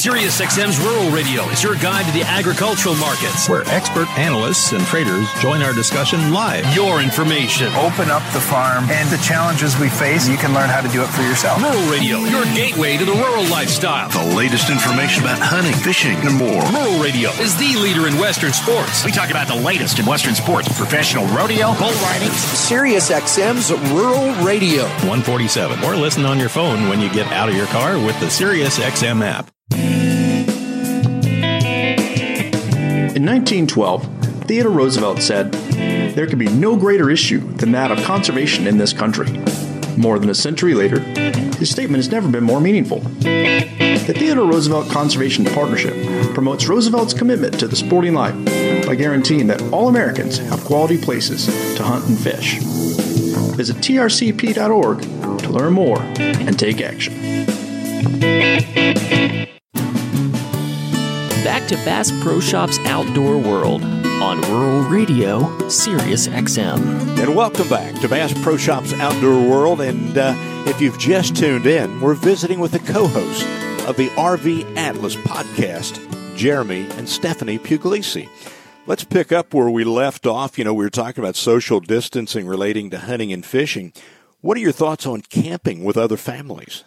SiriusXM's 0.01 0.79
Rural 0.79 1.11
Radio 1.11 1.43
is 1.49 1.61
your 1.61 1.75
guide 1.75 2.07
to 2.07 2.11
the 2.11 2.23
agricultural 2.23 2.95
markets, 2.95 3.47
where 3.47 3.61
expert 3.67 4.09
analysts 4.17 4.71
and 4.71 4.83
traders 4.85 5.27
join 5.41 5.61
our 5.61 5.73
discussion 5.73 6.33
live. 6.33 6.65
Your 6.73 7.01
information. 7.01 7.67
Open 7.75 8.09
up 8.09 8.23
the 8.33 8.41
farm 8.41 8.89
and 8.89 9.07
the 9.09 9.21
challenges 9.21 9.77
we 9.77 9.89
face. 9.89 10.27
You 10.27 10.37
can 10.37 10.55
learn 10.55 10.69
how 10.69 10.81
to 10.81 10.89
do 10.89 11.03
it 11.03 11.07
for 11.09 11.21
yourself. 11.21 11.61
Rural 11.61 11.85
Radio, 11.91 12.17
your 12.17 12.45
gateway 12.45 12.97
to 12.97 13.05
the 13.05 13.13
rural 13.13 13.43
lifestyle. 13.51 14.09
The 14.09 14.35
latest 14.35 14.71
information 14.71 15.21
about 15.21 15.37
hunting, 15.37 15.73
fishing, 15.73 16.17
and 16.25 16.33
more. 16.33 16.65
Rural 16.73 16.97
Radio 16.97 17.29
is 17.37 17.55
the 17.57 17.77
leader 17.77 18.07
in 18.07 18.17
Western 18.17 18.53
sports. 18.53 19.05
We 19.05 19.11
talk 19.11 19.29
about 19.29 19.47
the 19.47 19.61
latest 19.61 19.99
in 19.99 20.07
Western 20.07 20.33
sports, 20.33 20.67
professional 20.75 21.27
rodeo, 21.27 21.77
bull 21.77 21.93
riding. 22.09 22.33
SiriusXM's 22.57 23.69
Rural 23.93 24.33
Radio. 24.43 24.81
147. 25.05 25.83
Or 25.83 25.95
listen 25.95 26.25
on 26.25 26.39
your 26.39 26.49
phone 26.49 26.89
when 26.89 26.99
you 26.99 27.13
get 27.13 27.27
out 27.27 27.49
of 27.49 27.55
your 27.55 27.67
car 27.67 28.03
with 28.03 28.19
the 28.19 28.33
SiriusXM 28.33 29.21
app. 29.23 29.51
In 33.21 33.27
1912, 33.27 34.45
Theodore 34.47 34.71
Roosevelt 34.71 35.21
said, 35.21 35.51
There 36.15 36.25
can 36.25 36.39
be 36.39 36.47
no 36.47 36.75
greater 36.75 37.07
issue 37.11 37.37
than 37.53 37.71
that 37.73 37.91
of 37.91 38.03
conservation 38.03 38.65
in 38.65 38.79
this 38.79 38.93
country. 38.93 39.29
More 39.95 40.17
than 40.17 40.31
a 40.31 40.33
century 40.33 40.73
later, 40.73 41.01
his 41.59 41.69
statement 41.69 41.97
has 41.97 42.09
never 42.09 42.27
been 42.27 42.43
more 42.43 42.59
meaningful. 42.59 42.97
The 43.19 44.15
Theodore 44.17 44.47
Roosevelt 44.49 44.89
Conservation 44.89 45.45
Partnership 45.45 45.93
promotes 46.33 46.67
Roosevelt's 46.67 47.13
commitment 47.13 47.59
to 47.59 47.67
the 47.67 47.75
sporting 47.75 48.15
life 48.15 48.33
by 48.87 48.95
guaranteeing 48.95 49.45
that 49.45 49.61
all 49.71 49.87
Americans 49.87 50.39
have 50.39 50.63
quality 50.63 50.97
places 50.97 51.45
to 51.75 51.83
hunt 51.83 52.03
and 52.09 52.17
fish. 52.17 52.57
Visit 53.55 53.77
trcp.org 53.77 55.01
to 55.41 55.49
learn 55.51 55.73
more 55.73 56.01
and 56.01 56.57
take 56.57 56.81
action. 56.81 57.13
Back 61.43 61.67
to 61.69 61.75
Bass 61.77 62.11
Pro 62.21 62.39
Shops 62.39 62.77
Outdoor 62.85 63.35
World 63.35 63.83
on 63.83 64.41
Rural 64.41 64.83
Radio, 64.83 65.67
Sirius 65.69 66.27
XM. 66.27 67.17
And 67.17 67.35
welcome 67.35 67.67
back 67.67 67.99
to 68.01 68.07
Bass 68.07 68.31
Pro 68.43 68.57
Shops 68.57 68.93
Outdoor 68.93 69.49
World. 69.49 69.81
And 69.81 70.15
uh, 70.15 70.35
if 70.67 70.79
you've 70.79 70.99
just 70.99 71.35
tuned 71.35 71.65
in, 71.65 71.99
we're 71.99 72.13
visiting 72.13 72.59
with 72.59 72.73
the 72.73 72.79
co 72.79 73.07
host 73.07 73.43
of 73.87 73.97
the 73.97 74.09
RV 74.09 74.77
Atlas 74.77 75.15
podcast, 75.15 75.97
Jeremy 76.37 76.87
and 76.91 77.09
Stephanie 77.09 77.57
Puglisi. 77.57 78.29
Let's 78.85 79.03
pick 79.03 79.31
up 79.31 79.51
where 79.51 79.69
we 79.69 79.83
left 79.83 80.27
off. 80.27 80.59
You 80.59 80.65
know, 80.65 80.75
we 80.75 80.85
were 80.85 80.91
talking 80.91 81.23
about 81.23 81.35
social 81.35 81.79
distancing 81.79 82.45
relating 82.45 82.91
to 82.91 82.99
hunting 82.99 83.33
and 83.33 83.43
fishing. 83.43 83.93
What 84.41 84.57
are 84.57 84.61
your 84.61 84.71
thoughts 84.71 85.07
on 85.07 85.21
camping 85.21 85.83
with 85.83 85.97
other 85.97 86.17
families? 86.17 86.83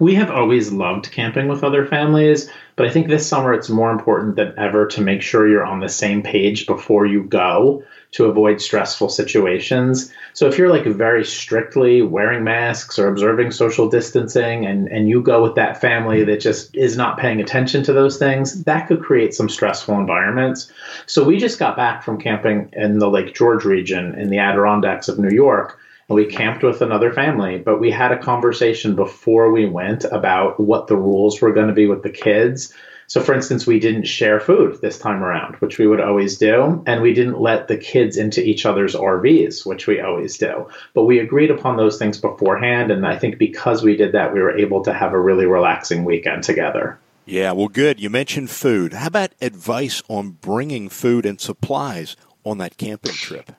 We 0.00 0.16
have 0.16 0.30
always 0.30 0.72
loved 0.72 1.12
camping 1.12 1.46
with 1.46 1.62
other 1.62 1.86
families, 1.86 2.50
but 2.74 2.84
I 2.84 2.90
think 2.90 3.06
this 3.06 3.28
summer 3.28 3.54
it's 3.54 3.68
more 3.68 3.92
important 3.92 4.34
than 4.34 4.52
ever 4.58 4.86
to 4.88 5.00
make 5.00 5.22
sure 5.22 5.46
you're 5.46 5.64
on 5.64 5.78
the 5.78 5.88
same 5.88 6.20
page 6.20 6.66
before 6.66 7.06
you 7.06 7.22
go 7.22 7.84
to 8.10 8.24
avoid 8.24 8.60
stressful 8.60 9.08
situations. 9.08 10.12
So 10.32 10.48
if 10.48 10.58
you're 10.58 10.68
like 10.68 10.84
very 10.84 11.24
strictly 11.24 12.02
wearing 12.02 12.42
masks 12.42 12.98
or 12.98 13.06
observing 13.06 13.52
social 13.52 13.88
distancing 13.88 14.66
and, 14.66 14.88
and 14.88 15.08
you 15.08 15.22
go 15.22 15.40
with 15.40 15.54
that 15.54 15.80
family 15.80 16.24
that 16.24 16.40
just 16.40 16.74
is 16.74 16.96
not 16.96 17.18
paying 17.18 17.40
attention 17.40 17.84
to 17.84 17.92
those 17.92 18.18
things, 18.18 18.64
that 18.64 18.88
could 18.88 19.00
create 19.00 19.32
some 19.32 19.48
stressful 19.48 19.96
environments. 19.96 20.72
So 21.06 21.22
we 21.22 21.38
just 21.38 21.60
got 21.60 21.76
back 21.76 22.02
from 22.02 22.20
camping 22.20 22.68
in 22.72 22.98
the 22.98 23.10
Lake 23.10 23.34
George 23.34 23.64
region 23.64 24.18
in 24.18 24.30
the 24.30 24.38
Adirondacks 24.38 25.06
of 25.06 25.20
New 25.20 25.34
York 25.34 25.78
and 26.08 26.16
we 26.16 26.26
camped 26.26 26.62
with 26.62 26.82
another 26.82 27.12
family, 27.12 27.58
but 27.58 27.80
we 27.80 27.90
had 27.90 28.12
a 28.12 28.18
conversation 28.18 28.94
before 28.94 29.50
we 29.50 29.66
went 29.66 30.04
about 30.04 30.60
what 30.60 30.86
the 30.86 30.96
rules 30.96 31.40
were 31.40 31.52
going 31.52 31.68
to 31.68 31.74
be 31.74 31.86
with 31.86 32.02
the 32.02 32.10
kids. 32.10 32.72
So, 33.06 33.20
for 33.20 33.34
instance, 33.34 33.66
we 33.66 33.80
didn't 33.80 34.04
share 34.04 34.40
food 34.40 34.80
this 34.80 34.98
time 34.98 35.22
around, 35.22 35.56
which 35.56 35.78
we 35.78 35.86
would 35.86 36.00
always 36.00 36.38
do, 36.38 36.82
and 36.86 37.02
we 37.02 37.12
didn't 37.12 37.40
let 37.40 37.68
the 37.68 37.76
kids 37.76 38.16
into 38.16 38.42
each 38.42 38.64
other's 38.64 38.94
RVs, 38.94 39.66
which 39.66 39.86
we 39.86 40.00
always 40.00 40.38
do. 40.38 40.68
But 40.94 41.04
we 41.04 41.18
agreed 41.18 41.50
upon 41.50 41.76
those 41.76 41.98
things 41.98 42.18
beforehand, 42.18 42.90
and 42.90 43.06
I 43.06 43.16
think 43.18 43.38
because 43.38 43.82
we 43.82 43.96
did 43.96 44.12
that, 44.12 44.32
we 44.32 44.40
were 44.40 44.56
able 44.56 44.82
to 44.84 44.92
have 44.92 45.12
a 45.12 45.20
really 45.20 45.46
relaxing 45.46 46.04
weekend 46.04 46.44
together. 46.44 46.98
Yeah, 47.26 47.52
well, 47.52 47.68
good. 47.68 48.00
You 48.00 48.10
mentioned 48.10 48.50
food. 48.50 48.92
How 48.92 49.06
about 49.06 49.32
advice 49.40 50.02
on 50.08 50.30
bringing 50.30 50.88
food 50.88 51.24
and 51.24 51.40
supplies 51.40 52.16
on 52.44 52.58
that 52.58 52.76
camping 52.76 53.12
trip? 53.12 53.52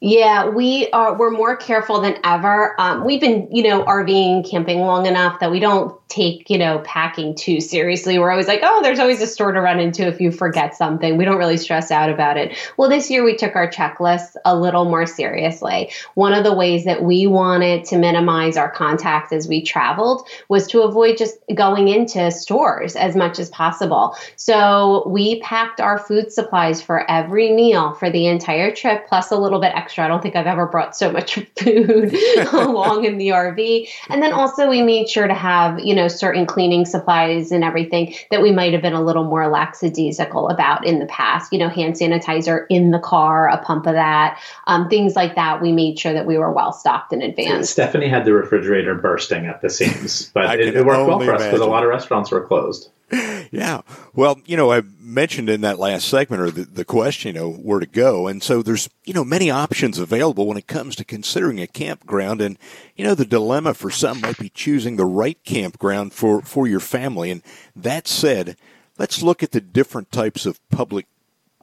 Yeah, 0.00 0.48
we 0.48 0.88
are. 0.90 1.16
We're 1.18 1.32
more 1.32 1.56
careful 1.56 2.00
than 2.00 2.18
ever. 2.22 2.80
Um, 2.80 3.04
we've 3.04 3.20
been, 3.20 3.48
you 3.50 3.64
know, 3.64 3.82
RVing, 3.82 4.48
camping 4.48 4.80
long 4.80 5.06
enough 5.06 5.40
that 5.40 5.50
we 5.50 5.58
don't 5.58 5.98
take, 6.08 6.48
you 6.48 6.56
know, 6.56 6.78
packing 6.84 7.34
too 7.34 7.60
seriously. 7.60 8.18
We're 8.18 8.30
always 8.30 8.46
like, 8.48 8.60
oh, 8.62 8.80
there's 8.82 8.98
always 8.98 9.20
a 9.20 9.26
store 9.26 9.52
to 9.52 9.60
run 9.60 9.78
into 9.78 10.06
if 10.06 10.20
you 10.20 10.30
forget 10.30 10.74
something. 10.74 11.16
We 11.16 11.24
don't 11.24 11.36
really 11.36 11.56
stress 11.58 11.90
out 11.90 12.10
about 12.10 12.36
it. 12.36 12.56
Well, 12.76 12.88
this 12.88 13.10
year 13.10 13.24
we 13.24 13.36
took 13.36 13.56
our 13.56 13.68
checklist 13.68 14.36
a 14.44 14.56
little 14.56 14.84
more 14.86 15.04
seriously. 15.04 15.90
One 16.14 16.32
of 16.32 16.44
the 16.44 16.54
ways 16.54 16.84
that 16.84 17.02
we 17.02 17.26
wanted 17.26 17.84
to 17.86 17.98
minimize 17.98 18.56
our 18.56 18.70
contact 18.70 19.32
as 19.32 19.48
we 19.48 19.62
traveled 19.62 20.26
was 20.48 20.66
to 20.68 20.82
avoid 20.82 21.18
just 21.18 21.36
going 21.54 21.88
into 21.88 22.30
stores 22.30 22.96
as 22.96 23.14
much 23.14 23.38
as 23.38 23.50
possible. 23.50 24.16
So 24.36 25.06
we 25.08 25.40
packed 25.40 25.80
our 25.80 25.98
food 25.98 26.32
supplies 26.32 26.80
for 26.80 27.08
every 27.10 27.52
meal 27.52 27.94
for 27.94 28.10
the 28.10 28.28
entire 28.28 28.74
trip, 28.74 29.08
plus 29.08 29.30
a 29.30 29.36
little 29.36 29.60
bit 29.60 29.74
extra. 29.88 30.04
I 30.04 30.08
don't 30.08 30.22
think 30.22 30.36
I've 30.36 30.46
ever 30.46 30.66
brought 30.66 30.94
so 30.94 31.10
much 31.10 31.34
food 31.58 32.14
along 32.52 33.06
in 33.06 33.16
the 33.16 33.28
RV. 33.28 33.88
And 34.10 34.22
then 34.22 34.34
also 34.34 34.68
we 34.68 34.82
made 34.82 35.08
sure 35.08 35.26
to 35.26 35.34
have, 35.34 35.80
you 35.80 35.94
know, 35.94 36.08
certain 36.08 36.44
cleaning 36.44 36.84
supplies 36.84 37.50
and 37.50 37.64
everything 37.64 38.14
that 38.30 38.42
we 38.42 38.52
might 38.52 38.74
have 38.74 38.82
been 38.82 38.92
a 38.92 39.02
little 39.02 39.24
more 39.24 39.48
lackadaisical 39.48 40.50
about 40.50 40.86
in 40.86 40.98
the 40.98 41.06
past. 41.06 41.52
You 41.52 41.58
know, 41.58 41.70
hand 41.70 41.94
sanitizer 41.94 42.66
in 42.68 42.90
the 42.90 42.98
car, 42.98 43.48
a 43.48 43.56
pump 43.58 43.86
of 43.86 43.94
that, 43.94 44.38
um, 44.66 44.90
things 44.90 45.16
like 45.16 45.34
that. 45.36 45.62
We 45.62 45.72
made 45.72 45.98
sure 45.98 46.12
that 46.12 46.26
we 46.26 46.36
were 46.36 46.52
well 46.52 46.72
stocked 46.72 47.14
in 47.14 47.22
advance. 47.22 47.70
Stephanie 47.70 48.08
had 48.08 48.26
the 48.26 48.34
refrigerator 48.34 48.94
bursting 48.94 49.46
at 49.46 49.62
the 49.62 49.70
seams, 49.70 50.30
but 50.34 50.60
it, 50.60 50.76
it, 50.76 50.84
worked 50.84 51.08
well 51.08 51.20
for 51.20 51.34
us 51.34 51.44
because 51.44 51.60
a 51.60 51.66
lot 51.66 51.82
of 51.82 51.88
restaurants 51.88 52.30
were 52.30 52.42
closed. 52.42 52.90
yeah. 53.50 53.80
Well, 54.14 54.40
you 54.44 54.56
know, 54.56 54.70
I 54.70 54.82
mentioned 54.98 55.48
in 55.48 55.62
that 55.62 55.78
last 55.78 56.08
segment 56.08 56.42
or 56.42 56.50
the, 56.50 56.64
the 56.64 56.84
question, 56.84 57.34
you 57.34 57.40
know, 57.40 57.52
where 57.52 57.80
to 57.80 57.86
go. 57.86 58.26
And 58.26 58.42
so 58.42 58.62
there's, 58.62 58.90
you 59.04 59.14
know, 59.14 59.24
many 59.24 59.50
options 59.50 59.98
available 59.98 60.46
when 60.46 60.58
it 60.58 60.66
comes 60.66 60.94
to 60.96 61.04
considering 61.04 61.60
a 61.60 61.66
campground. 61.66 62.42
And, 62.42 62.58
you 62.96 63.04
know, 63.04 63.14
the 63.14 63.24
dilemma 63.24 63.72
for 63.72 63.90
some 63.90 64.20
might 64.20 64.38
be 64.38 64.50
choosing 64.50 64.96
the 64.96 65.06
right 65.06 65.42
campground 65.44 66.12
for, 66.12 66.42
for 66.42 66.66
your 66.66 66.80
family. 66.80 67.30
And 67.30 67.42
that 67.74 68.06
said, 68.06 68.56
let's 68.98 69.22
look 69.22 69.42
at 69.42 69.52
the 69.52 69.60
different 69.60 70.12
types 70.12 70.44
of 70.44 70.60
public 70.68 71.06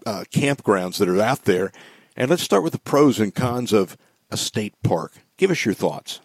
uh, 0.06 0.24
campgrounds 0.32 0.98
that 0.98 1.10
are 1.10 1.22
out 1.22 1.44
there. 1.44 1.72
And 2.18 2.30
let's 2.30 2.44
start 2.44 2.64
with 2.64 2.74
the 2.74 2.80
pros 2.80 3.20
and 3.20 3.36
cons 3.36 3.72
of 3.72 3.98
a 4.32 4.38
state 4.38 4.74
park. 4.82 5.14
Give 5.38 5.52
us 5.52 5.64
your 5.64 5.76
thoughts. 5.76 6.22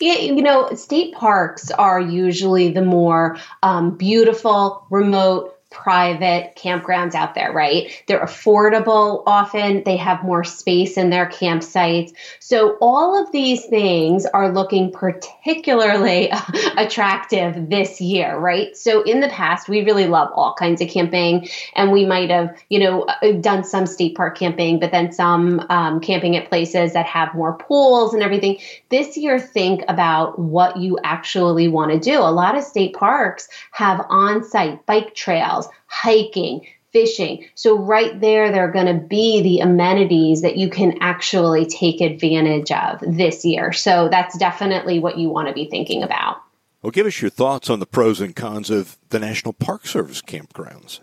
Yeah, 0.00 0.14
you 0.14 0.42
know, 0.42 0.74
state 0.74 1.14
parks 1.14 1.70
are 1.70 2.00
usually 2.00 2.72
the 2.72 2.82
more 2.82 3.38
um, 3.62 3.96
beautiful, 3.96 4.86
remote, 4.90 5.59
private 5.70 6.56
campgrounds 6.56 7.14
out 7.14 7.34
there, 7.34 7.52
right? 7.52 7.90
They're 8.06 8.24
affordable 8.24 9.22
often, 9.26 9.84
they 9.84 9.96
have 9.96 10.24
more 10.24 10.42
space 10.42 10.96
in 10.96 11.10
their 11.10 11.26
campsites. 11.26 12.12
So, 12.40 12.76
all 12.80 13.22
of 13.22 13.30
these 13.30 13.64
things 13.66 14.26
are 14.26 14.52
looking 14.52 14.92
particularly 14.92 16.32
attractive 16.76 17.70
this 17.70 18.00
year, 18.00 18.36
right? 18.36 18.76
So, 18.76 19.02
in 19.02 19.20
the 19.20 19.28
past, 19.28 19.68
we 19.68 19.84
really 19.84 20.08
love 20.08 20.30
all 20.34 20.54
kinds 20.54 20.82
of 20.82 20.88
camping, 20.88 21.48
and 21.74 21.92
we 21.92 22.04
might 22.04 22.30
have, 22.30 22.56
you 22.68 22.80
know, 22.80 23.06
done 23.40 23.62
some 23.62 23.86
state 23.86 24.16
park 24.16 24.38
camping, 24.38 24.80
but 24.80 24.90
then 24.90 25.12
some 25.12 25.64
um, 25.70 26.00
camping 26.00 26.36
at 26.36 26.48
places 26.48 26.94
that 26.94 27.06
have 27.06 27.34
more 27.34 27.56
pools 27.56 28.12
and 28.12 28.22
everything. 28.22 28.58
This 28.88 29.16
year, 29.16 29.38
think 29.38 29.84
about 29.86 30.38
what 30.38 30.76
you 30.78 30.98
actually 31.04 31.68
want 31.68 31.92
to 31.92 32.00
do. 32.00 32.18
A 32.18 32.32
lot 32.32 32.56
of 32.56 32.64
state 32.64 32.94
parks 32.94 33.48
have 33.70 34.04
on 34.08 34.42
site 34.42 34.84
bike 34.84 35.14
trails 35.14 35.59
hiking, 35.86 36.66
fishing. 36.92 37.46
So, 37.54 37.78
right 37.78 38.20
there, 38.20 38.50
there 38.50 38.64
are 38.64 38.72
going 38.72 38.86
to 38.86 39.06
be 39.06 39.42
the 39.42 39.60
amenities 39.60 40.42
that 40.42 40.56
you 40.56 40.68
can 40.68 40.98
actually 41.00 41.66
take 41.66 42.00
advantage 42.00 42.70
of 42.72 43.00
this 43.00 43.44
year. 43.44 43.72
So, 43.72 44.08
that's 44.08 44.36
definitely 44.38 44.98
what 44.98 45.18
you 45.18 45.28
want 45.28 45.48
to 45.48 45.54
be 45.54 45.66
thinking 45.66 46.02
about. 46.02 46.38
Well, 46.82 46.90
give 46.90 47.06
us 47.06 47.20
your 47.20 47.30
thoughts 47.30 47.68
on 47.68 47.80
the 47.80 47.86
pros 47.86 48.20
and 48.20 48.34
cons 48.34 48.70
of 48.70 48.96
the 49.10 49.18
National 49.18 49.52
Park 49.52 49.86
Service 49.86 50.22
campgrounds. 50.22 51.00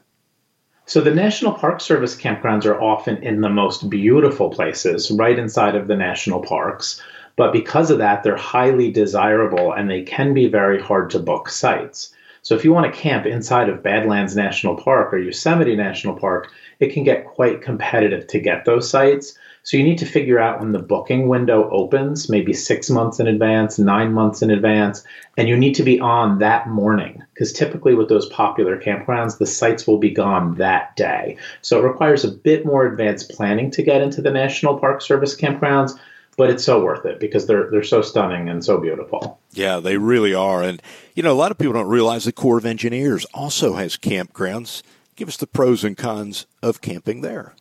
So, 0.85 1.01
the 1.01 1.13
National 1.13 1.53
Park 1.53 1.81
Service 1.81 2.15
campgrounds 2.15 2.65
are 2.65 2.81
often 2.81 3.17
in 3.23 3.41
the 3.41 3.49
most 3.49 3.89
beautiful 3.89 4.49
places, 4.49 5.11
right 5.11 5.37
inside 5.37 5.75
of 5.75 5.87
the 5.87 5.95
national 5.95 6.41
parks. 6.41 7.01
But 7.35 7.53
because 7.53 7.91
of 7.91 7.99
that, 7.99 8.23
they're 8.23 8.35
highly 8.35 8.91
desirable 8.91 9.71
and 9.71 9.89
they 9.89 10.01
can 10.01 10.33
be 10.33 10.47
very 10.47 10.81
hard 10.81 11.11
to 11.11 11.19
book 11.19 11.49
sites. 11.49 12.11
So 12.47 12.55
if 12.55 12.63
you 12.63 12.71
want 12.71 12.85
to 12.85 12.97
camp 12.97 13.25
inside 13.25 13.67
of 13.67 13.83
Badlands 13.83 14.33
National 14.33 14.77
Park 14.77 15.13
or 15.13 15.17
Yosemite 15.17 15.75
National 15.75 16.15
Park, 16.15 16.49
it 16.79 16.93
can 16.93 17.03
get 17.03 17.25
quite 17.25 17.61
competitive 17.61 18.25
to 18.27 18.39
get 18.39 18.63
those 18.63 18.89
sites. 18.89 19.37
So 19.63 19.75
you 19.75 19.83
need 19.83 19.97
to 19.97 20.05
figure 20.05 20.39
out 20.39 20.61
when 20.61 20.71
the 20.71 20.79
booking 20.79 21.27
window 21.27 21.69
opens, 21.69 22.29
maybe 22.29 22.53
six 22.53 22.89
months 22.89 23.19
in 23.19 23.27
advance, 23.27 23.77
nine 23.77 24.13
months 24.13 24.41
in 24.41 24.49
advance, 24.49 25.03
and 25.35 25.49
you 25.49 25.57
need 25.57 25.75
to 25.75 25.83
be 25.83 25.99
on 25.99 26.39
that 26.39 26.69
morning 26.69 27.21
because 27.33 27.51
typically 27.51 27.95
with 27.95 28.07
those 28.07 28.29
popular 28.29 28.79
campgrounds, 28.79 29.37
the 29.37 29.45
sites 29.45 29.85
will 29.85 29.97
be 29.97 30.11
gone 30.11 30.55
that 30.55 30.95
day. 30.95 31.35
So 31.61 31.79
it 31.79 31.85
requires 31.85 32.23
a 32.23 32.31
bit 32.31 32.65
more 32.65 32.85
advanced 32.85 33.29
planning 33.29 33.71
to 33.71 33.83
get 33.83 34.01
into 34.01 34.21
the 34.21 34.31
National 34.31 34.79
Park 34.79 35.01
Service 35.01 35.35
campgrounds 35.35 35.99
but 36.37 36.49
it's 36.51 36.63
so 36.63 36.81
worth 36.81 37.05
it 37.05 37.19
because 37.19 37.47
they're 37.47 37.69
they're 37.69 37.83
so 37.83 38.01
stunning 38.01 38.47
and 38.47 38.63
so 38.63 38.79
beautiful. 38.79 39.39
Yeah, 39.51 39.79
they 39.79 39.97
really 39.97 40.33
are. 40.33 40.63
And 40.63 40.81
you 41.15 41.23
know, 41.23 41.33
a 41.33 41.35
lot 41.35 41.51
of 41.51 41.57
people 41.57 41.73
don't 41.73 41.89
realize 41.89 42.23
the 42.23 42.31
Corps 42.31 42.59
of 42.59 42.65
Engineers 42.65 43.25
also 43.33 43.73
has 43.73 43.97
campgrounds. 43.97 44.83
Give 45.15 45.27
us 45.27 45.37
the 45.37 45.47
pros 45.47 45.83
and 45.83 45.97
cons 45.97 46.45
of 46.61 46.79
camping 46.79 47.21
there. 47.21 47.55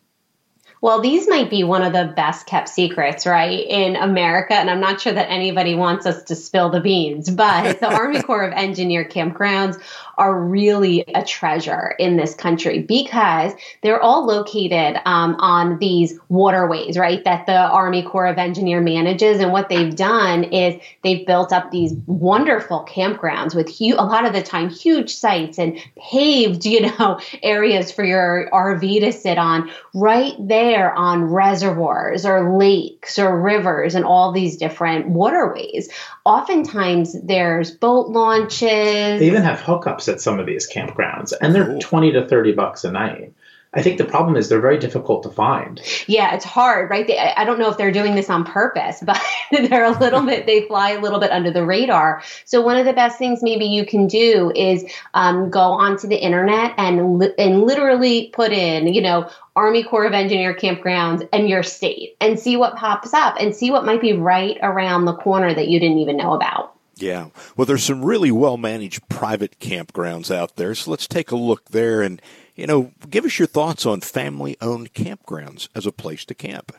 Well, 0.79 1.01
these 1.01 1.27
might 1.27 1.49
be 1.49 1.63
one 1.63 1.81
of 1.81 1.91
the 1.91 2.13
best 2.15 2.45
kept 2.45 2.69
secrets, 2.69 3.25
right, 3.25 3.65
in 3.67 3.95
America. 3.95 4.53
And 4.53 4.69
I'm 4.69 4.79
not 4.79 5.01
sure 5.01 5.13
that 5.13 5.29
anybody 5.29 5.73
wants 5.73 6.05
us 6.05 6.23
to 6.25 6.35
spill 6.35 6.69
the 6.69 6.79
beans, 6.79 7.31
but 7.31 7.79
the 7.79 7.87
Army 7.93 8.21
Corps 8.21 8.43
of 8.43 8.53
Engineer 8.53 9.03
campgrounds 9.03 9.81
are 10.17 10.39
really 10.39 11.03
a 11.13 11.23
treasure 11.23 11.95
in 11.99 12.17
this 12.17 12.33
country 12.33 12.81
because 12.81 13.53
they're 13.83 14.01
all 14.01 14.25
located 14.25 14.99
um, 15.05 15.35
on 15.39 15.77
these 15.79 16.19
waterways, 16.29 16.97
right, 16.97 17.23
that 17.23 17.45
the 17.45 17.57
Army 17.57 18.01
Corps 18.01 18.27
of 18.27 18.37
Engineer 18.37 18.81
manages. 18.81 19.39
And 19.39 19.51
what 19.51 19.69
they've 19.69 19.95
done 19.95 20.45
is 20.45 20.81
they've 21.03 21.25
built 21.25 21.53
up 21.53 21.71
these 21.71 21.93
wonderful 22.07 22.85
campgrounds 22.89 23.53
with 23.53 23.69
a 23.79 23.93
lot 24.03 24.25
of 24.25 24.33
the 24.33 24.41
time 24.41 24.69
huge 24.69 25.13
sites 25.13 25.59
and 25.59 25.77
paved, 25.97 26.65
you 26.65 26.81
know, 26.81 27.19
areas 27.43 27.91
for 27.91 28.03
your 28.03 28.49
RV 28.51 29.01
to 29.01 29.11
sit 29.11 29.37
on 29.37 29.69
right 29.93 30.33
there 30.39 30.93
on 30.93 31.25
reservoirs 31.25 32.25
or 32.25 32.57
lakes 32.57 33.19
or 33.19 33.39
rivers 33.39 33.93
and 33.93 34.03
all 34.03 34.31
these 34.31 34.57
different 34.57 35.09
waterways. 35.09 35.89
Oftentimes 36.25 37.15
there's 37.21 37.71
boat 37.71 38.07
launches. 38.07 38.61
They 38.61 39.27
even 39.27 39.43
have 39.43 39.59
hookups 39.59 40.06
at 40.09 40.21
some 40.21 40.39
of 40.39 40.45
these 40.45 40.69
campgrounds, 40.69 41.33
and 41.39 41.53
they're 41.53 41.65
cool. 41.65 41.79
20 41.79 42.11
to 42.13 42.27
30 42.27 42.53
bucks 42.53 42.83
a 42.83 42.91
night. 42.91 43.33
I 43.73 43.81
think 43.81 43.97
the 43.97 44.05
problem 44.05 44.37
is 44.37 44.47
they're 44.47 44.61
very 44.61 44.79
difficult 44.79 45.23
to 45.23 45.29
find. 45.29 45.81
Yeah, 46.07 46.33
it's 46.33 46.45
hard, 46.45 46.89
right? 46.89 47.05
They, 47.05 47.19
I 47.19 47.43
don't 47.43 47.59
know 47.59 47.69
if 47.69 47.77
they're 47.77 47.91
doing 47.91 48.15
this 48.15 48.29
on 48.29 48.45
purpose, 48.45 49.01
but 49.05 49.21
they're 49.51 49.83
a 49.83 49.97
little 49.99 50.21
bit, 50.25 50.45
they 50.45 50.65
fly 50.67 50.91
a 50.91 51.01
little 51.01 51.19
bit 51.19 51.31
under 51.31 51.51
the 51.51 51.65
radar. 51.65 52.23
So, 52.45 52.61
one 52.61 52.77
of 52.77 52.85
the 52.85 52.93
best 52.93 53.17
things 53.17 53.43
maybe 53.43 53.65
you 53.65 53.85
can 53.85 54.07
do 54.07 54.51
is 54.55 54.85
um, 55.13 55.49
go 55.49 55.59
onto 55.59 56.07
the 56.07 56.17
internet 56.17 56.73
and, 56.77 57.19
li- 57.19 57.33
and 57.37 57.63
literally 57.63 58.29
put 58.33 58.51
in, 58.51 58.93
you 58.93 59.01
know, 59.01 59.29
Army 59.55 59.83
Corps 59.83 60.05
of 60.05 60.13
Engineer 60.13 60.53
campgrounds 60.53 61.27
and 61.33 61.49
your 61.49 61.63
state 61.63 62.15
and 62.21 62.39
see 62.39 62.57
what 62.57 62.77
pops 62.77 63.13
up 63.13 63.35
and 63.39 63.55
see 63.55 63.71
what 63.71 63.85
might 63.85 64.01
be 64.01 64.13
right 64.13 64.57
around 64.61 65.05
the 65.05 65.15
corner 65.15 65.53
that 65.53 65.67
you 65.67 65.79
didn't 65.79 65.97
even 65.97 66.15
know 66.15 66.33
about. 66.33 66.76
Yeah. 66.99 67.29
Well, 67.55 67.65
there's 67.65 67.83
some 67.83 68.03
really 68.03 68.31
well 68.31 68.57
managed 68.57 69.07
private 69.09 69.59
campgrounds 69.59 70.33
out 70.33 70.55
there. 70.55 70.75
So 70.75 70.91
let's 70.91 71.07
take 71.07 71.31
a 71.31 71.35
look 71.35 71.69
there 71.69 72.01
and, 72.01 72.21
you 72.55 72.67
know, 72.67 72.91
give 73.09 73.25
us 73.25 73.39
your 73.39 73.47
thoughts 73.47 73.85
on 73.85 74.01
family 74.01 74.57
owned 74.61 74.93
campgrounds 74.93 75.69
as 75.75 75.85
a 75.85 75.91
place 75.91 76.25
to 76.25 76.35
camp. 76.35 76.73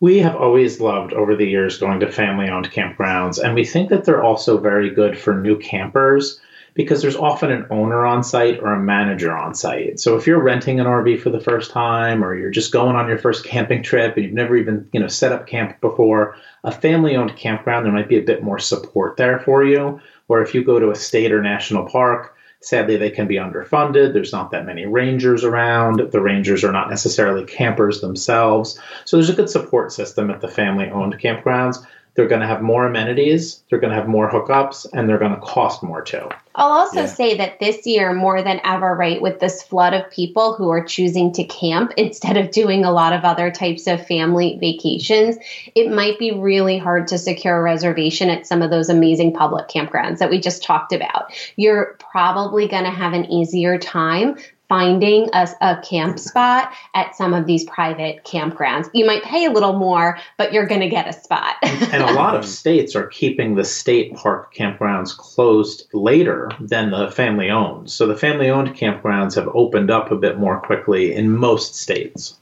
We 0.00 0.18
have 0.18 0.34
always 0.34 0.80
loved 0.80 1.12
over 1.12 1.36
the 1.36 1.46
years 1.46 1.78
going 1.78 2.00
to 2.00 2.10
family 2.10 2.48
owned 2.48 2.72
campgrounds, 2.72 3.38
and 3.38 3.54
we 3.54 3.64
think 3.64 3.88
that 3.90 4.04
they're 4.04 4.22
also 4.22 4.58
very 4.58 4.90
good 4.90 5.16
for 5.16 5.34
new 5.34 5.56
campers 5.58 6.40
because 6.74 7.02
there's 7.02 7.16
often 7.16 7.50
an 7.50 7.66
owner 7.70 8.06
on 8.06 8.24
site 8.24 8.60
or 8.60 8.72
a 8.72 8.80
manager 8.80 9.36
on 9.36 9.54
site. 9.54 10.00
So 10.00 10.16
if 10.16 10.26
you're 10.26 10.42
renting 10.42 10.80
an 10.80 10.86
RV 10.86 11.20
for 11.20 11.30
the 11.30 11.40
first 11.40 11.70
time 11.70 12.24
or 12.24 12.34
you're 12.34 12.50
just 12.50 12.72
going 12.72 12.96
on 12.96 13.08
your 13.08 13.18
first 13.18 13.44
camping 13.44 13.82
trip 13.82 14.16
and 14.16 14.24
you've 14.24 14.34
never 14.34 14.56
even, 14.56 14.88
you 14.92 15.00
know, 15.00 15.08
set 15.08 15.32
up 15.32 15.46
camp 15.46 15.80
before, 15.80 16.36
a 16.64 16.72
family-owned 16.72 17.36
campground 17.36 17.84
there 17.84 17.92
might 17.92 18.08
be 18.08 18.18
a 18.18 18.22
bit 18.22 18.42
more 18.42 18.58
support 18.58 19.16
there 19.16 19.38
for 19.40 19.64
you. 19.64 20.00
Where 20.28 20.42
if 20.42 20.54
you 20.54 20.64
go 20.64 20.78
to 20.78 20.90
a 20.90 20.96
state 20.96 21.32
or 21.32 21.42
national 21.42 21.88
park, 21.88 22.36
sadly 22.62 22.96
they 22.96 23.10
can 23.10 23.26
be 23.26 23.34
underfunded. 23.34 24.14
There's 24.14 24.32
not 24.32 24.50
that 24.52 24.64
many 24.64 24.86
rangers 24.86 25.44
around. 25.44 26.10
The 26.10 26.22
rangers 26.22 26.64
are 26.64 26.72
not 26.72 26.88
necessarily 26.88 27.44
campers 27.44 28.00
themselves. 28.00 28.78
So 29.04 29.16
there's 29.16 29.28
a 29.28 29.34
good 29.34 29.50
support 29.50 29.92
system 29.92 30.30
at 30.30 30.40
the 30.40 30.48
family-owned 30.48 31.18
campgrounds 31.18 31.84
they're 32.14 32.28
going 32.28 32.40
to 32.40 32.46
have 32.46 32.62
more 32.62 32.86
amenities, 32.86 33.62
they're 33.70 33.78
going 33.78 33.90
to 33.90 33.96
have 33.96 34.08
more 34.08 34.30
hookups, 34.30 34.86
and 34.92 35.08
they're 35.08 35.18
going 35.18 35.34
to 35.34 35.40
cost 35.40 35.82
more 35.82 36.02
too. 36.02 36.28
I'll 36.54 36.70
also 36.70 37.00
yeah. 37.00 37.06
say 37.06 37.36
that 37.38 37.58
this 37.60 37.86
year, 37.86 38.12
more 38.12 38.42
than 38.42 38.60
ever, 38.64 38.94
right, 38.94 39.22
with 39.22 39.40
this 39.40 39.62
flood 39.62 39.94
of 39.94 40.10
people 40.10 40.54
who 40.54 40.68
are 40.68 40.84
choosing 40.84 41.32
to 41.32 41.44
camp 41.44 41.92
instead 41.96 42.36
of 42.36 42.50
doing 42.50 42.84
a 42.84 42.92
lot 42.92 43.14
of 43.14 43.24
other 43.24 43.50
types 43.50 43.86
of 43.86 44.06
family 44.06 44.58
vacations, 44.60 45.36
it 45.74 45.90
might 45.90 46.18
be 46.18 46.32
really 46.32 46.76
hard 46.76 47.08
to 47.08 47.18
secure 47.18 47.56
a 47.56 47.62
reservation 47.62 48.28
at 48.28 48.46
some 48.46 48.60
of 48.60 48.70
those 48.70 48.90
amazing 48.90 49.32
public 49.32 49.68
campgrounds 49.68 50.18
that 50.18 50.30
we 50.30 50.38
just 50.38 50.62
talked 50.62 50.92
about. 50.92 51.32
You're 51.56 51.96
probably 51.98 52.68
going 52.68 52.84
to 52.84 52.90
have 52.90 53.14
an 53.14 53.24
easier 53.26 53.78
time 53.78 54.36
finding 54.72 55.28
a, 55.34 55.46
a, 55.60 55.82
camp 55.82 56.18
spot 56.18 56.72
at 56.94 57.14
some 57.14 57.34
of 57.34 57.44
these 57.44 57.62
private 57.64 58.24
campgrounds. 58.24 58.88
You 58.94 59.04
might 59.04 59.22
pay 59.22 59.44
a 59.44 59.50
little 59.50 59.74
more, 59.74 60.18
but 60.38 60.54
you're 60.54 60.64
going 60.64 60.80
to 60.80 60.88
get 60.88 61.06
a 61.06 61.12
spot. 61.12 61.56
and 61.62 62.02
a 62.02 62.14
lot 62.14 62.34
of 62.34 62.46
states 62.60 62.96
are 62.96 63.06
keeping 63.08 63.54
the 63.54 63.64
state 63.64 64.14
park 64.14 64.54
campgrounds 64.54 65.14
closed 65.14 65.88
later 65.92 66.50
than 66.58 66.90
the 66.90 67.10
family 67.10 67.50
owned. 67.50 67.90
So 67.90 68.06
the 68.06 68.16
family 68.16 68.48
owned 68.48 68.74
campgrounds 68.74 69.34
have 69.34 69.48
opened 69.48 69.90
up 69.90 70.10
a 70.10 70.16
bit 70.16 70.38
more 70.38 70.58
quickly 70.58 71.14
in 71.14 71.36
most 71.36 71.74
states. 71.74 72.38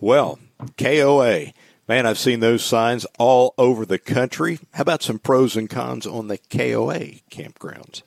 Well, 0.00 0.40
KOA. 0.76 1.52
Man, 1.86 2.04
I've 2.04 2.18
seen 2.18 2.40
those 2.40 2.64
signs 2.64 3.06
all 3.16 3.54
over 3.56 3.86
the 3.86 4.00
country. 4.00 4.58
How 4.74 4.82
about 4.82 5.04
some 5.04 5.20
pros 5.20 5.56
and 5.56 5.70
cons 5.70 6.04
on 6.04 6.26
the 6.26 6.38
KOA 6.50 7.20
campgrounds? 7.30 8.02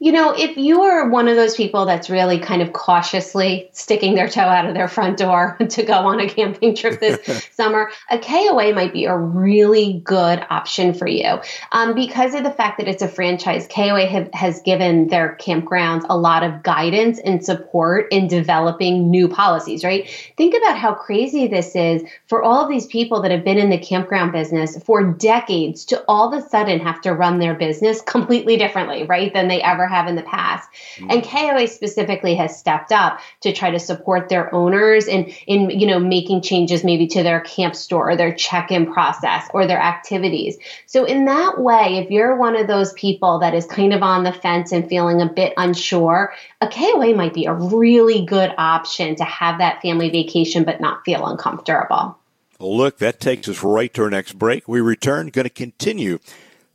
You 0.00 0.12
know, 0.12 0.32
if 0.32 0.56
you 0.56 0.82
are 0.82 1.08
one 1.08 1.26
of 1.26 1.34
those 1.34 1.56
people 1.56 1.84
that's 1.84 2.08
really 2.08 2.38
kind 2.38 2.62
of 2.62 2.72
cautiously 2.72 3.68
sticking 3.72 4.14
their 4.14 4.28
toe 4.28 4.42
out 4.42 4.64
of 4.64 4.74
their 4.74 4.86
front 4.86 5.18
door 5.18 5.56
to 5.70 5.82
go 5.82 5.94
on 5.94 6.20
a 6.20 6.28
camping 6.28 6.76
trip 6.76 7.00
this 7.00 7.48
summer, 7.52 7.90
a 8.08 8.18
KOA 8.18 8.72
might 8.74 8.92
be 8.92 9.06
a 9.06 9.16
really 9.16 10.00
good 10.04 10.46
option 10.50 10.94
for 10.94 11.08
you. 11.08 11.40
Um, 11.72 11.94
because 11.94 12.34
of 12.34 12.44
the 12.44 12.50
fact 12.52 12.78
that 12.78 12.86
it's 12.86 13.02
a 13.02 13.08
franchise, 13.08 13.66
KOA 13.66 14.06
have, 14.06 14.30
has 14.34 14.62
given 14.62 15.08
their 15.08 15.36
campgrounds 15.40 16.06
a 16.08 16.16
lot 16.16 16.44
of 16.44 16.62
guidance 16.62 17.18
and 17.18 17.44
support 17.44 18.06
in 18.12 18.28
developing 18.28 19.10
new 19.10 19.26
policies, 19.26 19.82
right? 19.82 20.08
Think 20.36 20.54
about 20.54 20.78
how 20.78 20.94
crazy 20.94 21.48
this 21.48 21.74
is 21.74 22.02
for 22.28 22.44
all 22.44 22.62
of 22.62 22.68
these 22.68 22.86
people 22.86 23.20
that 23.22 23.32
have 23.32 23.42
been 23.42 23.58
in 23.58 23.70
the 23.70 23.78
campground 23.78 24.30
business 24.30 24.80
for 24.84 25.02
decades 25.02 25.84
to 25.86 26.04
all 26.06 26.32
of 26.32 26.40
a 26.40 26.48
sudden 26.48 26.78
have 26.78 27.00
to 27.00 27.12
run 27.12 27.40
their 27.40 27.54
business 27.54 28.00
completely 28.06 28.56
differently, 28.56 29.02
right, 29.02 29.34
than 29.34 29.48
they 29.48 29.60
ever 29.60 29.87
have 29.88 30.06
in 30.06 30.16
the 30.16 30.22
past. 30.22 30.68
Mm-hmm. 30.96 31.10
And 31.10 31.24
KOA 31.24 31.66
specifically 31.68 32.34
has 32.36 32.58
stepped 32.58 32.92
up 32.92 33.20
to 33.40 33.52
try 33.52 33.70
to 33.70 33.78
support 33.78 34.28
their 34.28 34.54
owners 34.54 35.06
in 35.06 35.24
in 35.46 35.70
you 35.70 35.86
know 35.86 35.98
making 35.98 36.42
changes 36.42 36.84
maybe 36.84 37.06
to 37.08 37.22
their 37.22 37.40
camp 37.40 37.74
store 37.74 38.10
or 38.10 38.16
their 38.16 38.34
check-in 38.34 38.92
process 38.92 39.48
or 39.52 39.66
their 39.66 39.80
activities. 39.80 40.56
So 40.86 41.04
in 41.04 41.24
that 41.24 41.60
way, 41.60 41.98
if 41.98 42.10
you're 42.10 42.36
one 42.36 42.56
of 42.56 42.66
those 42.66 42.92
people 42.92 43.40
that 43.40 43.54
is 43.54 43.66
kind 43.66 43.92
of 43.92 44.02
on 44.02 44.24
the 44.24 44.32
fence 44.32 44.72
and 44.72 44.88
feeling 44.88 45.20
a 45.20 45.26
bit 45.26 45.54
unsure, 45.56 46.32
a 46.60 46.68
KOA 46.68 47.14
might 47.14 47.34
be 47.34 47.46
a 47.46 47.54
really 47.54 48.24
good 48.24 48.52
option 48.58 49.16
to 49.16 49.24
have 49.24 49.58
that 49.58 49.82
family 49.82 50.10
vacation 50.10 50.64
but 50.64 50.80
not 50.80 51.04
feel 51.04 51.26
uncomfortable. 51.26 52.18
Well, 52.58 52.76
look, 52.76 52.98
that 52.98 53.20
takes 53.20 53.48
us 53.48 53.62
right 53.62 53.92
to 53.94 54.02
our 54.02 54.10
next 54.10 54.36
break. 54.36 54.66
We 54.66 54.80
return, 54.80 55.28
going 55.28 55.44
to 55.44 55.50
continue 55.50 56.18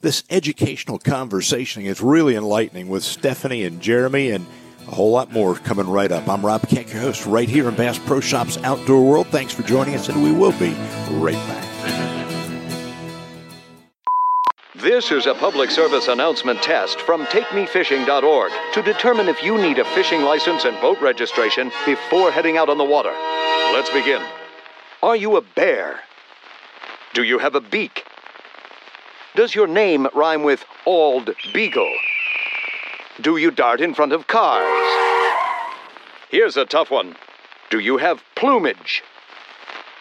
this 0.04 0.24
educational 0.30 1.00
conversation 1.00 1.84
is 1.84 2.02
really 2.02 2.36
enlightening 2.36 2.89
with 2.89 3.04
Stephanie 3.04 3.63
and 3.63 3.82
Jeremy 3.82 4.32
and 4.32 4.46
a 4.86 4.92
whole 4.92 5.12
lot 5.12 5.32
more 5.32 5.56
coming 5.56 5.88
right 5.88 6.12
up. 6.12 6.28
I'm 6.28 6.46
Rob 6.46 6.68
Keck, 6.68 6.92
your 6.92 7.02
host, 7.02 7.26
right 7.26 7.48
here 7.48 7.70
in 7.70 7.76
Bass 7.76 7.98
Pro 7.98 8.20
Shops 8.20 8.58
Outdoor 8.63 9.02
World. 9.02 9.28
Thanks 9.28 9.54
for 9.54 9.63
joining 9.63 9.96
us, 9.96 10.10
and 10.10 10.22
we 10.22 10.34
will 10.34 10.52
be 10.60 10.74
right 11.10 11.34
back. 11.48 11.63
This 14.76 15.10
is 15.10 15.26
a 15.26 15.34
public 15.36 15.72
service 15.72 16.10
announcement 16.10 16.62
test 16.62 17.00
from 17.00 17.26
TakeMeFishing.org 17.28 18.52
to 18.74 18.82
determine 18.82 19.30
if 19.30 19.42
you 19.42 19.58
need 19.58 19.80
a 19.80 19.86
fishing 19.96 20.24
license 20.24 20.66
and 20.66 20.80
boat 20.82 21.00
registration 21.00 21.72
before 21.86 22.30
heading 22.30 22.58
out 22.58 22.68
on 22.68 22.78
the 22.78 22.84
water. 22.84 23.13
Let's 23.72 23.89
begin. 23.89 24.22
Are 25.02 25.16
you 25.16 25.38
a 25.38 25.42
bear? 25.42 26.02
Do 27.13 27.24
you 27.24 27.39
have 27.39 27.56
a 27.56 27.62
beak? 27.62 28.04
Does 29.36 29.56
your 29.56 29.65
name 29.65 30.08
rhyme 30.13 30.43
with 30.43 30.63
Ald 30.86 31.32
Beagle? 31.54 31.91
Do 33.22 33.38
you 33.38 33.50
dart 33.50 33.82
in 33.82 33.96
front 33.96 34.13
of 34.13 34.28
cars? 34.28 34.67
Here's 36.30 36.56
a 36.56 36.65
tough 36.65 36.91
one. 36.91 37.15
Do 37.72 37.80
you 37.80 37.98
have 37.98 38.24
plumage? 38.36 39.04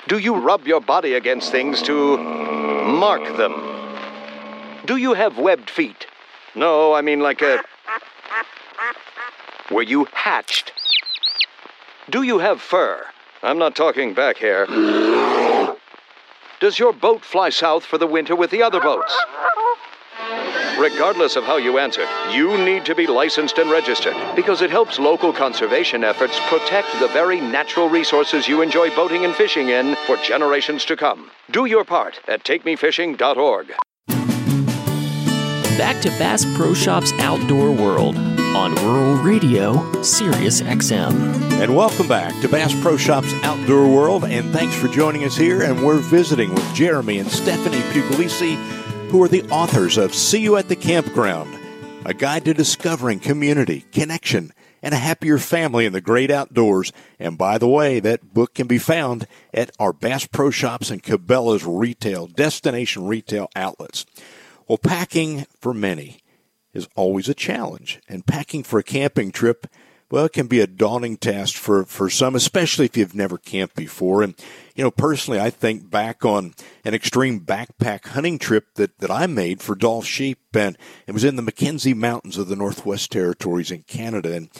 Do 0.07 0.18
you 0.18 0.37
rub 0.37 0.66
your 0.66 0.81
body 0.83 1.14
against 1.14 1.51
things 1.51 1.81
to 1.83 2.18
mark 2.18 3.37
them? 3.38 3.55
Do 4.85 4.97
you 4.97 5.14
have 5.14 5.38
webbed 5.38 5.71
feet? 5.71 6.07
No, 6.55 6.92
I 6.92 7.01
mean 7.01 7.21
like 7.21 7.40
a. 7.40 7.62
Were 9.71 9.83
you 9.83 10.07
hatched? 10.12 10.73
Do 12.11 12.23
you 12.23 12.38
have 12.40 12.61
fur? 12.61 13.07
I'm 13.42 13.59
not 13.59 13.75
talking 13.75 14.12
back 14.12 14.37
hair. 14.37 14.66
Does 16.62 16.79
your 16.79 16.92
boat 16.92 17.25
fly 17.25 17.51
south 17.51 17.85
for 17.85 17.98
the 17.98 18.07
winter 18.07 18.37
with 18.37 18.53
the 18.53 18.62
other 18.62 18.79
boats? 18.79 19.12
Regardless 20.79 21.35
of 21.35 21.42
how 21.42 21.57
you 21.57 21.79
answer, 21.79 22.07
you 22.31 22.57
need 22.57 22.85
to 22.85 22.94
be 22.94 23.05
licensed 23.05 23.59
and 23.59 23.68
registered 23.68 24.14
because 24.37 24.62
it 24.62 24.70
helps 24.70 25.01
local 25.01 25.33
conservation 25.33 26.05
efforts 26.05 26.38
protect 26.46 26.87
the 27.01 27.09
very 27.09 27.40
natural 27.40 27.88
resources 27.88 28.46
you 28.46 28.62
enjoy 28.62 28.94
boating 28.94 29.25
and 29.25 29.35
fishing 29.35 29.70
in 29.70 29.96
for 30.07 30.16
generations 30.18 30.85
to 30.85 30.96
come. 30.96 31.33
Do 31.51 31.64
your 31.64 31.85
part 31.85 32.20
at 32.29 32.44
takemefishing.org. 32.44 33.75
Back 35.77 36.01
to 36.03 36.11
Bass 36.11 36.44
Pro 36.55 36.75
Shops 36.75 37.12
Outdoor 37.18 37.72
World 37.72 38.32
on 38.55 38.75
Rural 38.77 39.15
Radio, 39.23 40.03
Sirius 40.03 40.61
XM. 40.61 41.12
And 41.53 41.75
welcome 41.75 42.07
back 42.07 42.38
to 42.43 42.49
Bass 42.49 42.79
Pro 42.83 42.99
Shops 42.99 43.33
Outdoor 43.43 43.88
World, 43.88 44.25
and 44.25 44.53
thanks 44.53 44.75
for 44.75 44.88
joining 44.88 45.25
us 45.25 45.37
here. 45.37 45.62
And 45.62 45.83
we're 45.83 45.99
visiting 45.99 46.55
with 46.55 46.75
Jeremy 46.75 47.19
and 47.19 47.31
Stephanie 47.31 47.81
Puglisi, 47.93 48.57
who 49.09 49.23
are 49.23 49.29
the 49.29 49.43
authors 49.45 49.97
of 49.97 50.15
See 50.15 50.41
You 50.41 50.57
at 50.57 50.69
the 50.69 50.77
Campground, 50.77 51.59
a 52.05 52.12
guide 52.12 52.45
to 52.45 52.53
discovering 52.53 53.21
community, 53.21 53.87
connection, 53.91 54.53
and 54.83 54.93
a 54.93 54.99
happier 54.99 55.38
family 55.38 55.87
in 55.87 55.95
the 55.95 56.01
great 56.03 56.31
outdoors. 56.31 56.93
And 57.19 57.38
by 57.38 57.57
the 57.57 57.69
way, 57.69 58.01
that 58.01 58.35
book 58.35 58.55
can 58.55 58.67
be 58.67 58.79
found 58.79 59.27
at 59.55 59.71
our 59.79 59.95
Bass 59.95 60.27
Pro 60.27 60.51
Shops 60.51 60.91
and 60.91 61.03
Cabela's 61.03 61.65
retail, 61.65 62.27
destination 62.27 63.07
retail 63.07 63.49
outlets. 63.57 64.05
Well, 64.69 64.79
packing 64.79 65.47
for 65.59 65.73
many 65.73 66.22
is 66.73 66.89
always 66.95 67.29
a 67.29 67.35
challenge. 67.35 68.01
And 68.09 68.27
packing 68.27 68.63
for 68.63 68.79
a 68.79 68.85
camping 68.85 69.33
trip, 69.33 69.67
well, 70.11 70.27
it 70.27 70.33
can 70.33 70.47
be 70.47 70.61
a 70.61 70.67
daunting 70.67 71.17
task 71.17 71.55
for, 71.57 71.85
for 71.85 72.11
some, 72.11 72.35
especially 72.35 72.85
if 72.85 72.97
you've 72.97 73.15
never 73.15 73.39
camped 73.39 73.75
before. 73.75 74.23
And, 74.23 74.35
you 74.75 74.85
know, 74.85 74.91
personally, 74.91 75.41
I 75.41 75.49
think 75.49 75.91
back 75.91 76.25
on 76.25 76.55
an 76.85 76.93
extreme 76.93 77.41
backpack 77.41 78.09
hunting 78.09 78.39
trip 78.39 78.67
that, 78.75 78.99
that 78.99 79.11
I 79.11 79.27
made 79.27 79.63
for 79.63 79.75
Dall 79.75 80.03
Sheep, 80.03 80.39
and 80.55 80.77
it 81.07 81.13
was 81.13 81.25
in 81.25 81.37
the 81.37 81.43
Mackenzie 81.43 81.95
Mountains 81.95 82.37
of 82.37 82.49
the 82.49 82.57
Northwest 82.57 83.11
Territories 83.11 83.71
in 83.71 83.85
Canada. 83.85 84.35
And 84.35 84.51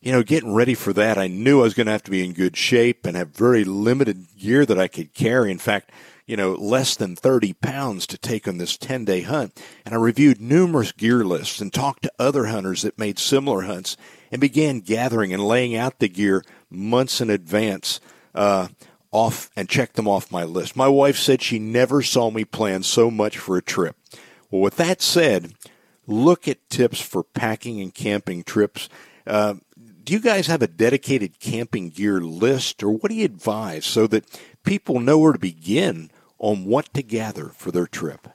you 0.00 0.12
know, 0.12 0.22
getting 0.22 0.54
ready 0.54 0.74
for 0.74 0.92
that, 0.94 1.18
I 1.18 1.26
knew 1.26 1.60
I 1.60 1.64
was 1.64 1.74
going 1.74 1.86
to 1.86 1.92
have 1.92 2.04
to 2.04 2.10
be 2.10 2.24
in 2.24 2.32
good 2.32 2.56
shape 2.56 3.04
and 3.04 3.16
have 3.16 3.30
very 3.30 3.64
limited 3.64 4.26
gear 4.38 4.64
that 4.64 4.78
I 4.78 4.88
could 4.88 5.12
carry. 5.12 5.50
In 5.50 5.58
fact, 5.58 5.90
you 6.30 6.36
know, 6.36 6.52
less 6.52 6.94
than 6.94 7.16
30 7.16 7.54
pounds 7.54 8.06
to 8.06 8.16
take 8.16 8.46
on 8.46 8.58
this 8.58 8.76
10 8.76 9.04
day 9.04 9.22
hunt. 9.22 9.60
And 9.84 9.92
I 9.92 9.98
reviewed 9.98 10.40
numerous 10.40 10.92
gear 10.92 11.24
lists 11.24 11.60
and 11.60 11.74
talked 11.74 12.04
to 12.04 12.12
other 12.20 12.46
hunters 12.46 12.82
that 12.82 13.00
made 13.00 13.18
similar 13.18 13.62
hunts 13.62 13.96
and 14.30 14.40
began 14.40 14.78
gathering 14.78 15.32
and 15.32 15.44
laying 15.44 15.74
out 15.74 15.98
the 15.98 16.08
gear 16.08 16.44
months 16.70 17.20
in 17.20 17.30
advance. 17.30 17.98
Uh, 18.32 18.68
off 19.10 19.50
and 19.56 19.68
check 19.68 19.94
them 19.94 20.06
off 20.06 20.30
my 20.30 20.44
list. 20.44 20.76
My 20.76 20.86
wife 20.86 21.18
said 21.18 21.42
she 21.42 21.58
never 21.58 22.00
saw 22.00 22.30
me 22.30 22.44
plan 22.44 22.84
so 22.84 23.10
much 23.10 23.36
for 23.36 23.56
a 23.56 23.62
trip. 23.62 23.96
Well, 24.52 24.62
with 24.62 24.76
that 24.76 25.02
said, 25.02 25.54
look 26.06 26.46
at 26.46 26.70
tips 26.70 27.00
for 27.00 27.24
packing 27.24 27.80
and 27.80 27.92
camping 27.92 28.44
trips. 28.44 28.88
Uh, 29.26 29.54
do 30.04 30.12
you 30.12 30.20
guys 30.20 30.46
have 30.46 30.62
a 30.62 30.68
dedicated 30.68 31.40
camping 31.40 31.90
gear 31.90 32.20
list, 32.20 32.84
or 32.84 32.90
what 32.90 33.10
do 33.10 33.16
you 33.16 33.24
advise 33.24 33.84
so 33.84 34.06
that 34.06 34.24
people 34.62 35.00
know 35.00 35.18
where 35.18 35.32
to 35.32 35.38
begin 35.40 36.08
on 36.40 36.64
what 36.64 36.92
to 36.94 37.02
gather 37.02 37.50
for 37.50 37.70
their 37.70 37.86
trip? 37.86 38.26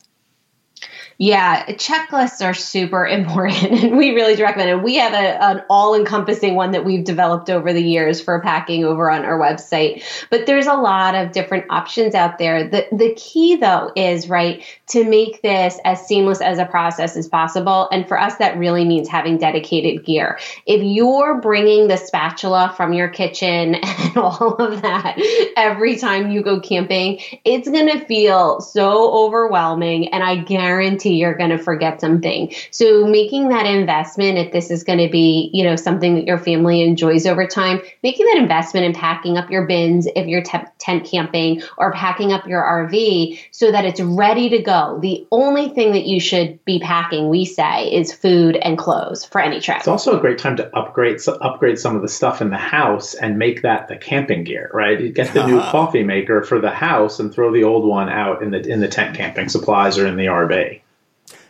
Yeah, 1.17 1.65
checklists 1.67 2.45
are 2.45 2.53
super 2.53 3.05
important, 3.15 3.83
and 3.83 3.97
we 3.97 4.11
really 4.11 4.41
recommend 4.41 4.69
it. 4.69 4.83
We 4.83 4.95
have 4.95 5.13
a, 5.13 5.43
an 5.43 5.63
all-encompassing 5.69 6.55
one 6.55 6.71
that 6.71 6.83
we've 6.83 7.03
developed 7.03 7.49
over 7.49 7.71
the 7.71 7.81
years 7.81 8.21
for 8.21 8.41
packing 8.41 8.83
over 8.83 9.09
on 9.09 9.23
our 9.23 9.39
website. 9.39 10.03
But 10.29 10.45
there's 10.45 10.67
a 10.67 10.73
lot 10.73 11.15
of 11.15 11.31
different 11.31 11.65
options 11.69 12.15
out 12.15 12.37
there. 12.37 12.67
The 12.67 12.87
the 12.91 13.13
key 13.15 13.55
though 13.55 13.91
is 13.95 14.27
right 14.27 14.63
to 14.87 15.05
make 15.05 15.41
this 15.41 15.79
as 15.85 16.05
seamless 16.05 16.41
as 16.41 16.59
a 16.59 16.65
process 16.65 17.15
as 17.15 17.27
possible, 17.27 17.87
and 17.91 18.07
for 18.07 18.19
us 18.19 18.35
that 18.37 18.57
really 18.57 18.83
means 18.83 19.07
having 19.07 19.37
dedicated 19.37 20.05
gear. 20.05 20.37
If 20.65 20.81
you're 20.83 21.39
bringing 21.39 21.87
the 21.87 21.97
spatula 21.97 22.73
from 22.75 22.91
your 22.93 23.07
kitchen 23.07 23.75
and 23.83 24.17
all 24.17 24.55
of 24.55 24.81
that 24.81 25.15
every 25.55 25.95
time 25.95 26.31
you 26.31 26.43
go 26.43 26.59
camping, 26.59 27.21
it's 27.45 27.69
going 27.69 27.87
to 27.87 28.05
feel 28.05 28.59
so 28.59 29.13
overwhelming, 29.13 30.09
and 30.09 30.21
I 30.21 30.35
guarantee 30.35 30.94
guarantee 30.95 31.15
you're 31.15 31.35
going 31.35 31.49
to 31.49 31.57
forget 31.57 31.99
something. 31.99 32.53
So 32.71 33.05
making 33.05 33.49
that 33.49 33.65
investment, 33.65 34.37
if 34.37 34.51
this 34.51 34.71
is 34.71 34.83
going 34.83 34.99
to 34.99 35.09
be, 35.09 35.49
you 35.53 35.63
know, 35.63 35.75
something 35.75 36.15
that 36.15 36.25
your 36.25 36.37
family 36.37 36.81
enjoys 36.81 37.25
over 37.25 37.45
time, 37.45 37.81
making 38.03 38.25
that 38.27 38.37
investment 38.37 38.85
in 38.85 38.93
packing 38.93 39.37
up 39.37 39.49
your 39.51 39.65
bins 39.67 40.07
if 40.15 40.27
you're 40.27 40.41
te- 40.41 40.59
tent 40.79 41.05
camping 41.05 41.61
or 41.77 41.91
packing 41.91 42.31
up 42.31 42.47
your 42.47 42.63
RV 42.63 43.39
so 43.51 43.71
that 43.71 43.85
it's 43.85 43.99
ready 43.99 44.49
to 44.49 44.61
go. 44.61 44.99
The 45.01 45.27
only 45.31 45.69
thing 45.69 45.91
that 45.93 46.05
you 46.05 46.19
should 46.19 46.63
be 46.65 46.79
packing, 46.79 47.29
we 47.29 47.45
say, 47.45 47.93
is 47.93 48.13
food 48.13 48.55
and 48.55 48.77
clothes 48.77 49.25
for 49.25 49.41
any 49.41 49.59
trip. 49.59 49.77
It's 49.77 49.87
also 49.87 50.17
a 50.17 50.21
great 50.21 50.37
time 50.37 50.55
to 50.57 50.75
upgrade 50.75 51.19
so 51.19 51.33
upgrade 51.35 51.79
some 51.79 51.95
of 51.95 52.01
the 52.01 52.07
stuff 52.07 52.41
in 52.41 52.49
the 52.49 52.57
house 52.57 53.13
and 53.13 53.37
make 53.37 53.61
that 53.63 53.87
the 53.87 53.97
camping 53.97 54.43
gear, 54.43 54.69
right? 54.73 54.99
You 54.99 55.11
get 55.11 55.33
the 55.33 55.45
new 55.45 55.59
coffee 55.71 56.03
maker 56.03 56.41
for 56.41 56.59
the 56.59 56.71
house 56.71 57.19
and 57.19 57.33
throw 57.33 57.51
the 57.51 57.63
old 57.63 57.85
one 57.85 58.09
out 58.09 58.41
in 58.41 58.51
the 58.51 58.61
in 58.61 58.79
the 58.79 58.87
tent 58.87 59.17
camping 59.17 59.49
supplies 59.49 59.97
or 59.97 60.07
in 60.07 60.15
the 60.15 60.25
RV. 60.25 60.81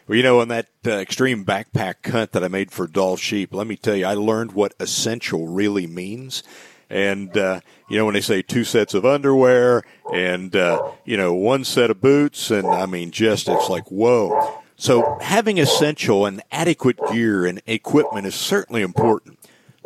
Well, 0.07 0.17
you 0.17 0.21
know, 0.21 0.39
on 0.39 0.49
that 0.49 0.67
uh, 0.85 0.91
extreme 0.91 1.43
backpack 1.43 2.07
hunt 2.11 2.31
that 2.33 2.43
I 2.43 2.47
made 2.47 2.69
for 2.69 2.85
Dall 2.85 3.17
Sheep, 3.17 3.55
let 3.55 3.65
me 3.65 3.75
tell 3.75 3.95
you, 3.95 4.05
I 4.05 4.13
learned 4.13 4.51
what 4.51 4.75
essential 4.79 5.47
really 5.47 5.87
means. 5.87 6.43
And, 6.91 7.35
uh, 7.35 7.61
you 7.89 7.97
know, 7.97 8.05
when 8.05 8.13
they 8.13 8.21
say 8.21 8.43
two 8.43 8.63
sets 8.65 8.93
of 8.93 9.03
underwear 9.03 9.83
and, 10.13 10.55
uh, 10.55 10.91
you 11.05 11.17
know, 11.17 11.33
one 11.33 11.63
set 11.63 11.89
of 11.89 12.01
boots, 12.01 12.51
and 12.51 12.67
I 12.67 12.85
mean, 12.85 13.09
just, 13.09 13.49
it's 13.49 13.67
like, 13.67 13.89
whoa. 13.89 14.61
So 14.75 15.17
having 15.21 15.57
essential 15.57 16.27
and 16.27 16.43
adequate 16.51 16.99
gear 17.11 17.47
and 17.47 17.59
equipment 17.65 18.27
is 18.27 18.35
certainly 18.35 18.83
important. 18.83 19.39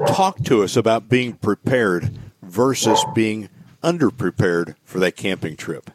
Talk 0.06 0.44
to 0.44 0.64
us 0.64 0.76
about 0.76 1.08
being 1.08 1.36
prepared 1.36 2.20
versus 2.42 3.06
being 3.16 3.48
underprepared 3.82 4.76
for 4.84 5.00
that 5.00 5.16
camping 5.16 5.56
trip 5.56 5.92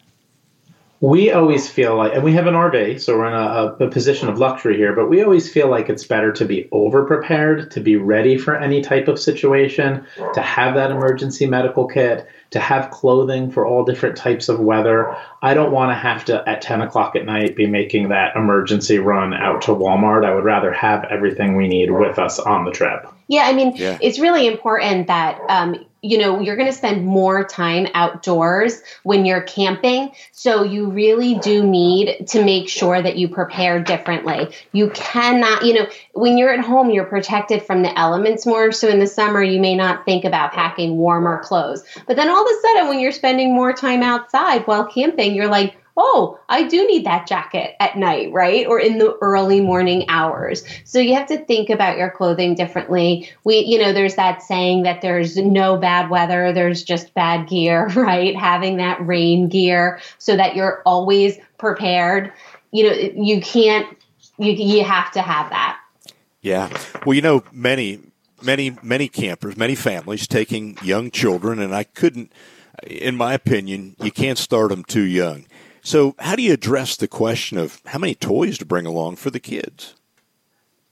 we 1.05 1.31
always 1.31 1.69
feel 1.69 1.99
like, 1.99 2.14
and 2.14 2.25
we 2.25 2.33
have 2.33 2.47
an 2.47 2.55
RV, 2.55 2.99
so 2.99 3.19
we're 3.19 3.27
in 3.27 3.35
a, 3.35 3.85
a, 3.85 3.90
position 3.90 4.31
of 4.31 4.38
luxury 4.38 4.79
here, 4.79 4.95
but 4.95 5.11
we 5.11 5.23
always 5.23 5.53
feel 5.53 5.69
like 5.69 5.90
it's 5.90 6.05
better 6.05 6.33
to 6.33 6.47
be 6.47 6.67
over 6.73 7.05
prepared, 7.05 7.71
to 7.73 7.81
be 7.81 7.97
ready 7.97 8.38
for 8.38 8.57
any 8.57 8.81
type 8.81 9.07
of 9.07 9.21
situation, 9.21 10.07
to 10.33 10.40
have 10.40 10.75
that 10.77 10.90
emergency 10.90 11.47
medical 11.47 11.87
kit, 11.87 12.27
to 12.53 12.59
have 12.59 12.90
clothing 12.90 13.51
for 13.51 13.67
all 13.67 13.85
different 13.85 14.17
types 14.17 14.49
of 14.49 14.61
weather. 14.61 15.14
I 15.43 15.53
don't 15.53 15.73
want 15.73 15.90
to 15.90 15.95
have 15.95 16.25
to, 16.25 16.43
at 16.49 16.62
10 16.62 16.81
o'clock 16.81 17.17
at 17.17 17.27
night, 17.27 17.55
be 17.55 17.67
making 17.67 18.09
that 18.09 18.35
emergency 18.35 18.99
run 18.99 19.35
out 19.35 19.61
to 19.62 19.73
Walmart. 19.73 20.25
I 20.25 20.35
would 20.35 20.45
rather 20.45 20.73
have 20.73 21.05
everything 21.11 21.55
we 21.55 21.69
need 21.69 21.90
with 21.90 22.19
us 22.19 22.38
on 22.38 22.64
the 22.64 22.71
trip. 22.71 23.07
Yeah, 23.29 23.43
I 23.43 23.53
mean, 23.53 23.77
yeah. 23.77 23.99
it's 24.01 24.19
really 24.19 24.47
important 24.47 25.09
that 25.09 25.38
um, 25.51 25.85
you 26.05 26.19
know, 26.19 26.38
you're 26.38 26.57
going 26.57 26.69
to 26.69 26.77
spend 26.77 27.07
more 27.07 27.45
time 27.45 27.87
outdoors 27.95 28.83
when 29.05 29.25
you're 29.25 29.40
camping. 29.40 30.12
So 30.33 30.62
you 30.62 30.90
really 30.90 31.37
do 31.38 31.67
need 31.67 32.29
to 32.29 32.45
make 32.45 32.69
sure 32.69 33.01
that 33.01 33.17
you 33.17 33.29
prepare 33.29 33.83
differently. 33.83 34.55
You 34.73 34.90
cannot, 34.90 35.64
you 35.64 35.73
know, 35.73 35.87
when 36.12 36.37
you're 36.37 36.53
at 36.53 36.61
home, 36.61 36.90
you're 36.90 37.07
protected 37.07 37.62
from 37.62 37.83
the 37.83 37.99
elements 37.99 38.45
more. 38.45 38.71
So 38.71 38.88
in 38.88 38.99
the 38.99 39.07
summer, 39.07 39.43
you 39.43 39.59
may 39.59 39.75
not 39.75 40.05
think 40.05 40.27
about 40.27 40.53
packing 40.53 40.99
warmer 40.99 41.43
clothes. 41.43 41.83
But 42.07 42.17
then 42.17 42.29
all 42.29 42.45
of 42.45 42.51
a 42.51 42.61
sudden, 42.61 42.88
when 42.88 43.01
you're 43.01 43.11
spending 43.11 43.55
more 43.55 43.73
time 43.73 44.03
outside 44.03 44.67
while 44.67 44.87
camping, 44.87 45.35
you're 45.35 45.49
like, 45.49 45.75
oh, 45.96 46.38
I 46.48 46.64
do 46.64 46.87
need 46.87 47.07
that 47.07 47.26
jacket 47.26 47.76
at 47.78 47.96
night, 47.96 48.33
right? 48.33 48.66
Or 48.66 48.80
in 48.80 48.98
the 48.98 49.16
early 49.20 49.61
morning 49.61 50.04
hours. 50.09 50.64
So 50.85 50.98
you 50.98 51.14
have 51.14 51.28
to 51.28 51.44
think 51.44 51.70
about 51.70 51.98
your 51.98 52.11
clothing 52.11 52.54
differently. 52.54 53.30
We, 53.44 53.59
you 53.59 53.78
know, 53.78 53.92
there's 53.92 54.16
that 54.16 54.42
saying 54.42 54.83
that 54.83 55.02
there's 55.02 55.37
no 55.37 55.76
bad 55.76 56.11
weather, 56.11 56.52
there's 56.52 56.83
just 56.83 57.14
bad 57.14 57.48
gear, 57.48 57.88
right? 57.94 58.37
Having 58.37 58.78
that 58.78 59.04
rain 59.07 59.48
gear 59.48 60.00
so 60.18 60.37
that 60.37 60.57
you're 60.57 60.83
always 60.85 61.38
prepared. 61.59 62.33
You 62.72 62.90
know, 62.90 62.96
you 63.14 63.40
can't, 63.40 63.87
you, 64.38 64.52
you 64.52 64.85
have 64.85 65.12
to 65.12 65.22
have 65.22 65.50
that. 65.50 65.78
Yeah. 66.40 66.76
Well, 67.07 67.14
you 67.14 67.22
know, 67.22 67.44
many, 67.52 68.00
many, 68.42 68.76
many 68.83 69.09
campers, 69.09 69.57
many 69.57 69.76
families 69.76 70.26
taking 70.26 70.76
young 70.83 71.11
children, 71.11 71.61
and 71.61 71.74
I 71.74 71.85
couldn't, 71.85 72.33
in 72.85 73.16
my 73.16 73.33
opinion, 73.33 73.94
you 74.00 74.11
can't 74.11 74.37
start 74.37 74.70
them 74.70 74.83
too 74.83 75.04
young 75.04 75.46
so, 75.85 76.14
how 76.18 76.35
do 76.35 76.42
you 76.42 76.55
address 76.55 76.97
the 76.97 77.07
question 77.07 77.59
of 77.59 77.83
how 77.85 77.99
many 77.99 78.14
toys 78.14 78.57
to 78.59 78.64
bring 78.64 78.87
along 78.87 79.16
for 79.16 79.31
the 79.31 79.38
kids? 79.38 79.94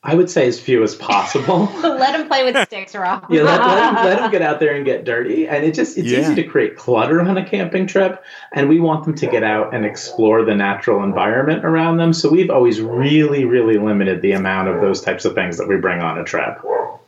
I 0.05 0.15
would 0.15 0.29
say 0.29 0.49
as 0.49 0.61
few 0.61 0.83
as 0.83 0.95
possible. 0.95 1.73
let 1.83 2.19
them 2.19 2.29
play 2.29 2.45
with 2.45 2.61
sticks, 2.67 2.95
Rob. 2.95 3.25
yeah, 3.31 3.43
let, 3.43 3.61
let, 3.61 3.77
them, 3.77 3.95
let 3.95 4.19
them 4.19 4.31
get 4.31 4.43
out 4.43 4.61
there 4.61 4.75
and 4.75 4.85
get 4.85 5.05
dirty. 5.05 5.49
And 5.49 5.65
it 5.65 5.75
just 5.75 5.97
it's 5.97 6.09
yeah. 6.09 6.21
easy 6.21 6.35
to 6.35 6.45
create 6.45 6.77
clutter 6.77 7.23
on 7.23 7.39
a 7.39 7.49
camping 7.49 7.87
trip. 7.87 8.23
And 8.53 8.69
we 8.69 8.81
want 8.81 9.05
them 9.05 9.15
to 9.15 9.27
get 9.29 9.45
out 9.45 9.73
and 9.73 9.87
explore 9.87 10.45
the 10.45 10.57
natural 10.57 11.05
environment 11.05 11.65
around 11.65 11.97
them. 11.97 12.13
So 12.13 12.29
we've 12.29 12.51
always 12.51 12.81
really, 12.81 13.45
really 13.45 13.79
limited 13.79 14.21
the 14.21 14.33
amount 14.33 14.69
of 14.69 14.81
those 14.83 15.01
types 15.01 15.25
of 15.25 15.35
things 15.35 15.57
that 15.59 15.69
we 15.69 15.77
bring 15.77 16.01
on 16.01 16.19
a 16.19 16.25
trip. 16.25 16.59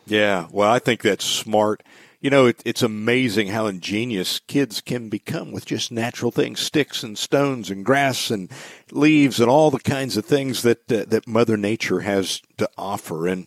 Yeah, 0.07 0.47
well, 0.53 0.70
I 0.70 0.79
think 0.79 1.03
that's 1.03 1.25
smart 1.25 1.83
you 2.25 2.31
know, 2.31 2.47
it, 2.47 2.63
it's 2.65 2.83
amazing 2.83 3.49
how 3.49 3.67
ingenious 3.67 4.39
kids 4.39 4.81
can 4.81 5.11
become 5.11 5.53
with 5.53 5.67
just 5.67 5.93
natural 5.93 6.31
things, 6.31 6.59
sticks 6.59 7.03
and 7.03 7.19
stones 7.19 7.69
and 7.69 7.85
grass 7.85 8.31
and 8.31 8.51
leaves 8.91 9.41
and 9.41 9.51
all 9.51 9.71
the 9.71 9.79
kinds 9.79 10.17
of 10.17 10.25
things 10.25 10.63
that 10.63 10.91
uh, 10.91 11.05
that 11.09 11.29
Mother 11.29 11.59
Nature 11.59 12.01
has 12.01 12.41
to 12.57 12.67
offer. 12.79 13.29
And 13.29 13.47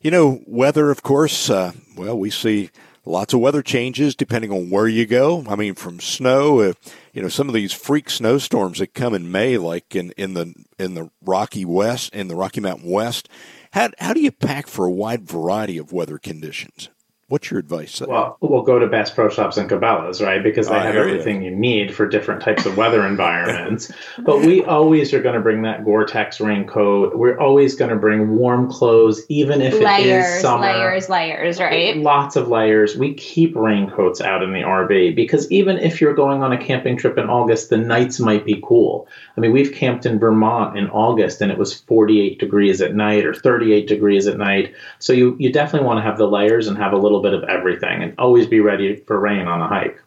you 0.00 0.12
know, 0.12 0.42
weather, 0.46 0.92
of 0.92 1.02
course. 1.02 1.50
Uh, 1.50 1.72
well, 1.96 2.16
we 2.16 2.30
see 2.30 2.70
lots 3.04 3.34
of 3.34 3.40
weather 3.40 3.62
changes 3.62 4.14
depending 4.14 4.52
on 4.52 4.70
where 4.70 4.86
you 4.86 5.06
go. 5.06 5.44
I 5.48 5.56
mean, 5.56 5.74
from 5.74 5.98
snow, 5.98 6.60
uh, 6.60 6.74
you 7.12 7.20
know, 7.20 7.28
some 7.28 7.48
of 7.48 7.54
these 7.54 7.72
freak 7.72 8.08
snowstorms 8.08 8.78
that 8.78 8.94
come 8.94 9.14
in 9.14 9.32
May, 9.32 9.58
like 9.58 9.96
in, 9.96 10.12
in 10.12 10.34
the 10.34 10.54
in 10.78 10.94
the 10.94 11.10
Rocky 11.20 11.64
West, 11.64 12.14
in 12.14 12.28
the 12.28 12.36
Rocky 12.36 12.60
Mountain 12.60 12.88
West. 12.88 13.28
How 13.72 13.90
how 13.98 14.12
do 14.12 14.20
you 14.20 14.30
pack 14.30 14.68
for 14.68 14.86
a 14.86 14.92
wide 14.92 15.24
variety 15.24 15.78
of 15.78 15.92
weather 15.92 16.18
conditions? 16.18 16.90
What's 17.28 17.50
your 17.50 17.58
advice? 17.58 18.02
Well, 18.02 18.36
we'll 18.42 18.62
go 18.62 18.78
to 18.78 18.86
Bass 18.86 19.10
Pro 19.10 19.30
Shops 19.30 19.56
and 19.56 19.68
Cabela's, 19.68 20.20
right? 20.20 20.42
Because 20.42 20.68
they 20.68 20.74
ah, 20.74 20.82
have 20.82 20.94
everything 20.94 21.42
you. 21.42 21.52
you. 21.52 21.56
need 21.56 21.94
for 21.94 22.06
different 22.06 22.42
types 22.42 22.66
of 22.66 22.76
weather 22.76 23.06
environments. 23.06 23.90
but 24.18 24.40
we 24.40 24.62
always 24.64 25.14
are 25.14 25.22
going 25.22 25.34
to 25.34 25.40
bring 25.40 25.62
that 25.62 25.86
Gore-Tex 25.86 26.38
raincoat. 26.38 27.16
We're 27.16 27.38
always 27.38 27.76
going 27.76 27.90
to 27.90 27.96
bring 27.96 28.36
warm 28.36 28.70
clothes, 28.70 29.24
even 29.30 29.62
if 29.62 29.72
layers, 29.72 30.26
it 30.26 30.36
is 30.36 30.42
summer. 30.42 30.66
Layers, 30.66 31.08
layers, 31.08 31.58
layers, 31.58 31.60
right? 31.60 31.96
Lots 31.96 32.36
of 32.36 32.48
layers. 32.48 32.94
We 32.94 33.14
keep 33.14 33.56
raincoats 33.56 34.20
out 34.20 34.42
in 34.42 34.52
the 34.52 34.60
RV 34.60 35.16
because 35.16 35.50
even 35.50 35.78
if 35.78 36.02
you're 36.02 36.14
going 36.14 36.42
on 36.42 36.52
a 36.52 36.58
camping 36.58 36.98
trip 36.98 37.16
in 37.16 37.30
August, 37.30 37.70
the 37.70 37.78
nights 37.78 38.20
might 38.20 38.44
be 38.44 38.62
cool. 38.62 39.08
I 39.38 39.40
mean, 39.40 39.52
we've 39.52 39.72
camped 39.72 40.04
in 40.04 40.18
Vermont 40.18 40.76
in 40.76 40.90
August 40.90 41.40
and 41.40 41.50
it 41.50 41.56
was 41.56 41.72
48 41.72 42.38
degrees 42.38 42.82
at 42.82 42.94
night 42.94 43.24
or 43.24 43.32
38 43.32 43.86
degrees 43.86 44.26
at 44.26 44.36
night. 44.36 44.74
So 44.98 45.14
you, 45.14 45.36
you 45.38 45.50
definitely 45.50 45.86
want 45.86 45.98
to 45.98 46.02
have 46.02 46.18
the 46.18 46.28
layers 46.28 46.68
and 46.68 46.76
have 46.76 46.92
a 46.92 46.98
little 46.98 47.13
little 47.14 47.22
bit 47.22 47.34
of 47.34 47.48
everything 47.48 48.02
and 48.02 48.14
always 48.18 48.46
be 48.46 48.60
ready 48.60 48.96
for 48.96 49.18
rain 49.18 49.46
on 49.46 49.60
a 49.60 49.68
hike. 49.68 50.00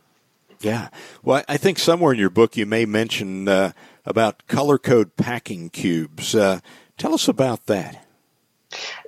Yeah. 0.60 0.90
Well, 1.24 1.44
I 1.48 1.58
think 1.58 1.80
somewhere 1.80 2.14
in 2.14 2.20
your 2.20 2.30
book 2.30 2.58
you 2.58 2.66
may 2.66 2.86
mention 2.86 3.48
uh, 3.48 3.74
about 4.06 4.48
color 4.48 4.78
code 4.78 5.16
packing 5.16 5.70
cubes. 5.70 6.34
Uh, 6.34 6.60
tell 6.98 7.14
us 7.14 7.28
about 7.28 7.68
that. 7.68 8.06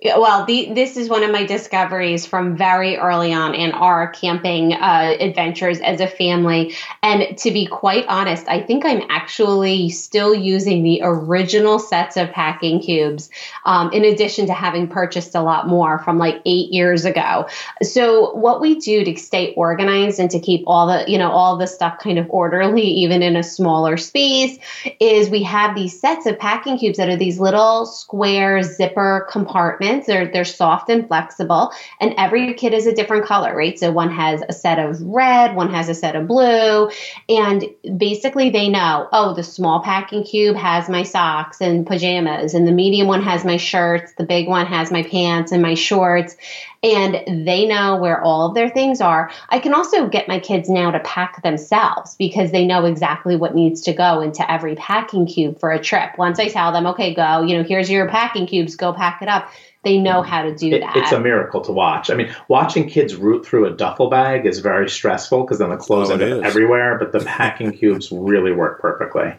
Well, 0.01 0.45
the, 0.45 0.71
this 0.73 0.95
is 0.95 1.09
one 1.09 1.23
of 1.23 1.31
my 1.31 1.45
discoveries 1.45 2.25
from 2.25 2.55
very 2.55 2.95
early 2.95 3.33
on 3.33 3.53
in 3.53 3.71
our 3.71 4.07
camping 4.07 4.73
uh, 4.73 5.15
adventures 5.19 5.81
as 5.81 5.99
a 5.99 6.07
family. 6.07 6.73
And 7.03 7.37
to 7.39 7.51
be 7.51 7.65
quite 7.65 8.05
honest, 8.07 8.47
I 8.47 8.61
think 8.61 8.85
I'm 8.85 9.03
actually 9.09 9.89
still 9.89 10.33
using 10.33 10.83
the 10.83 11.01
original 11.03 11.79
sets 11.79 12.15
of 12.15 12.31
packing 12.31 12.79
cubes, 12.79 13.29
um, 13.65 13.91
in 13.91 14.05
addition 14.05 14.47
to 14.47 14.53
having 14.53 14.87
purchased 14.87 15.35
a 15.35 15.41
lot 15.41 15.67
more 15.67 15.99
from 15.99 16.17
like 16.17 16.41
eight 16.45 16.71
years 16.71 17.03
ago. 17.03 17.47
So, 17.81 18.33
what 18.35 18.61
we 18.61 18.79
do 18.79 19.03
to 19.03 19.15
stay 19.17 19.53
organized 19.55 20.19
and 20.19 20.31
to 20.31 20.39
keep 20.39 20.63
all 20.65 20.87
the, 20.87 21.11
you 21.11 21.17
know, 21.17 21.29
all 21.29 21.57
the 21.57 21.67
stuff 21.67 21.99
kind 21.99 22.17
of 22.17 22.27
orderly, 22.29 22.83
even 22.83 23.21
in 23.21 23.35
a 23.35 23.43
smaller 23.43 23.97
space, 23.97 24.57
is 25.01 25.29
we 25.29 25.43
have 25.43 25.75
these 25.75 25.99
sets 25.99 26.25
of 26.25 26.39
packing 26.39 26.77
cubes 26.77 26.97
that 26.97 27.09
are 27.09 27.17
these 27.17 27.39
little 27.39 27.85
square 27.85 28.63
zipper 28.63 29.27
compartments. 29.29 29.88
They're 30.05 30.31
they're 30.31 30.45
soft 30.45 30.89
and 30.89 31.07
flexible, 31.07 31.71
and 31.99 32.13
every 32.17 32.53
kit 32.53 32.73
is 32.73 32.87
a 32.87 32.93
different 32.93 33.25
color, 33.25 33.55
right? 33.55 33.77
So 33.77 33.91
one 33.91 34.11
has 34.11 34.43
a 34.47 34.53
set 34.53 34.79
of 34.79 35.01
red, 35.01 35.55
one 35.55 35.71
has 35.73 35.89
a 35.89 35.93
set 35.93 36.15
of 36.15 36.27
blue, 36.27 36.89
and 37.27 37.65
basically 37.97 38.49
they 38.49 38.69
know, 38.69 39.07
oh, 39.11 39.33
the 39.33 39.43
small 39.43 39.81
packing 39.81 40.23
cube 40.23 40.55
has 40.55 40.89
my 40.89 41.03
socks 41.03 41.61
and 41.61 41.85
pajamas, 41.85 42.53
and 42.53 42.67
the 42.67 42.71
medium 42.71 43.07
one 43.07 43.23
has 43.23 43.43
my 43.43 43.57
shirts, 43.57 44.13
the 44.17 44.25
big 44.25 44.47
one 44.47 44.65
has 44.65 44.91
my 44.91 45.03
pants 45.03 45.51
and 45.51 45.61
my 45.61 45.73
shorts, 45.73 46.35
and 46.81 47.45
they 47.45 47.67
know 47.67 47.97
where 47.97 48.21
all 48.21 48.47
of 48.47 48.55
their 48.55 48.69
things 48.69 49.01
are. 49.01 49.31
I 49.49 49.59
can 49.59 49.73
also 49.73 50.07
get 50.07 50.27
my 50.27 50.39
kids 50.39 50.69
now 50.69 50.91
to 50.91 50.99
pack 50.99 51.41
themselves 51.43 52.15
because 52.15 52.51
they 52.51 52.65
know 52.65 52.85
exactly 52.85 53.35
what 53.35 53.55
needs 53.55 53.81
to 53.81 53.93
go 53.93 54.21
into 54.21 54.49
every 54.49 54.75
packing 54.75 55.25
cube 55.25 55.59
for 55.59 55.71
a 55.71 55.79
trip. 55.79 56.17
Once 56.17 56.39
I 56.39 56.47
tell 56.47 56.71
them, 56.71 56.87
okay, 56.87 57.13
go, 57.13 57.41
you 57.41 57.57
know, 57.57 57.63
here's 57.63 57.89
your 57.89 58.07
packing 58.07 58.47
cubes, 58.47 58.75
go 58.75 58.93
pack 58.93 59.21
it 59.21 59.27
up. 59.27 59.49
They 59.83 59.97
know 59.97 60.21
how 60.21 60.43
to 60.43 60.53
do 60.53 60.73
it, 60.73 60.81
that. 60.81 60.97
It's 60.97 61.13
a 61.13 61.19
miracle 61.19 61.61
to 61.61 61.71
watch. 61.71 62.09
I 62.09 62.15
mean, 62.15 62.33
watching 62.49 62.89
kids 62.89 63.15
root 63.15 63.45
through 63.45 63.65
a 63.65 63.71
duffel 63.71 64.09
bag 64.09 64.45
is 64.45 64.59
very 64.59 64.89
stressful 64.89 65.43
because 65.43 65.59
then 65.59 65.69
the 65.69 65.77
clothes 65.77 66.09
Oh, 66.09 66.13
end 66.13 66.23
up 66.23 66.43
everywhere, 66.43 66.97
but 66.99 67.13
the 67.13 67.19
packing 67.25 67.71
cubes 67.71 68.11
really 68.11 68.51
work 68.51 68.81
perfectly. 68.81 69.33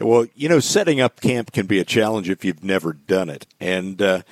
Well, 0.00 0.26
you 0.34 0.48
know, 0.48 0.60
setting 0.60 1.00
up 1.00 1.20
camp 1.20 1.52
can 1.52 1.66
be 1.66 1.80
a 1.80 1.84
challenge 1.84 2.30
if 2.30 2.44
you've 2.44 2.64
never 2.64 2.92
done 2.94 3.28
it. 3.28 3.46
And, 3.60 4.00
uh, 4.00 4.22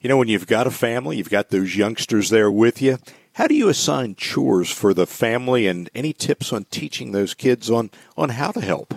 you 0.00 0.08
know, 0.08 0.16
when 0.16 0.28
you've 0.28 0.46
got 0.46 0.66
a 0.66 0.70
family, 0.70 1.18
you've 1.18 1.30
got 1.30 1.50
those 1.50 1.76
youngsters 1.76 2.30
there 2.30 2.50
with 2.50 2.82
you. 2.82 2.98
How 3.34 3.46
do 3.46 3.54
you 3.54 3.68
assign 3.68 4.16
chores 4.16 4.70
for 4.70 4.92
the 4.92 5.06
family 5.06 5.66
and 5.66 5.88
any 5.94 6.12
tips 6.12 6.52
on 6.52 6.64
teaching 6.64 7.12
those 7.12 7.34
kids 7.34 7.70
on, 7.70 7.90
on 8.16 8.30
how 8.30 8.50
to 8.50 8.60
help? 8.60 8.94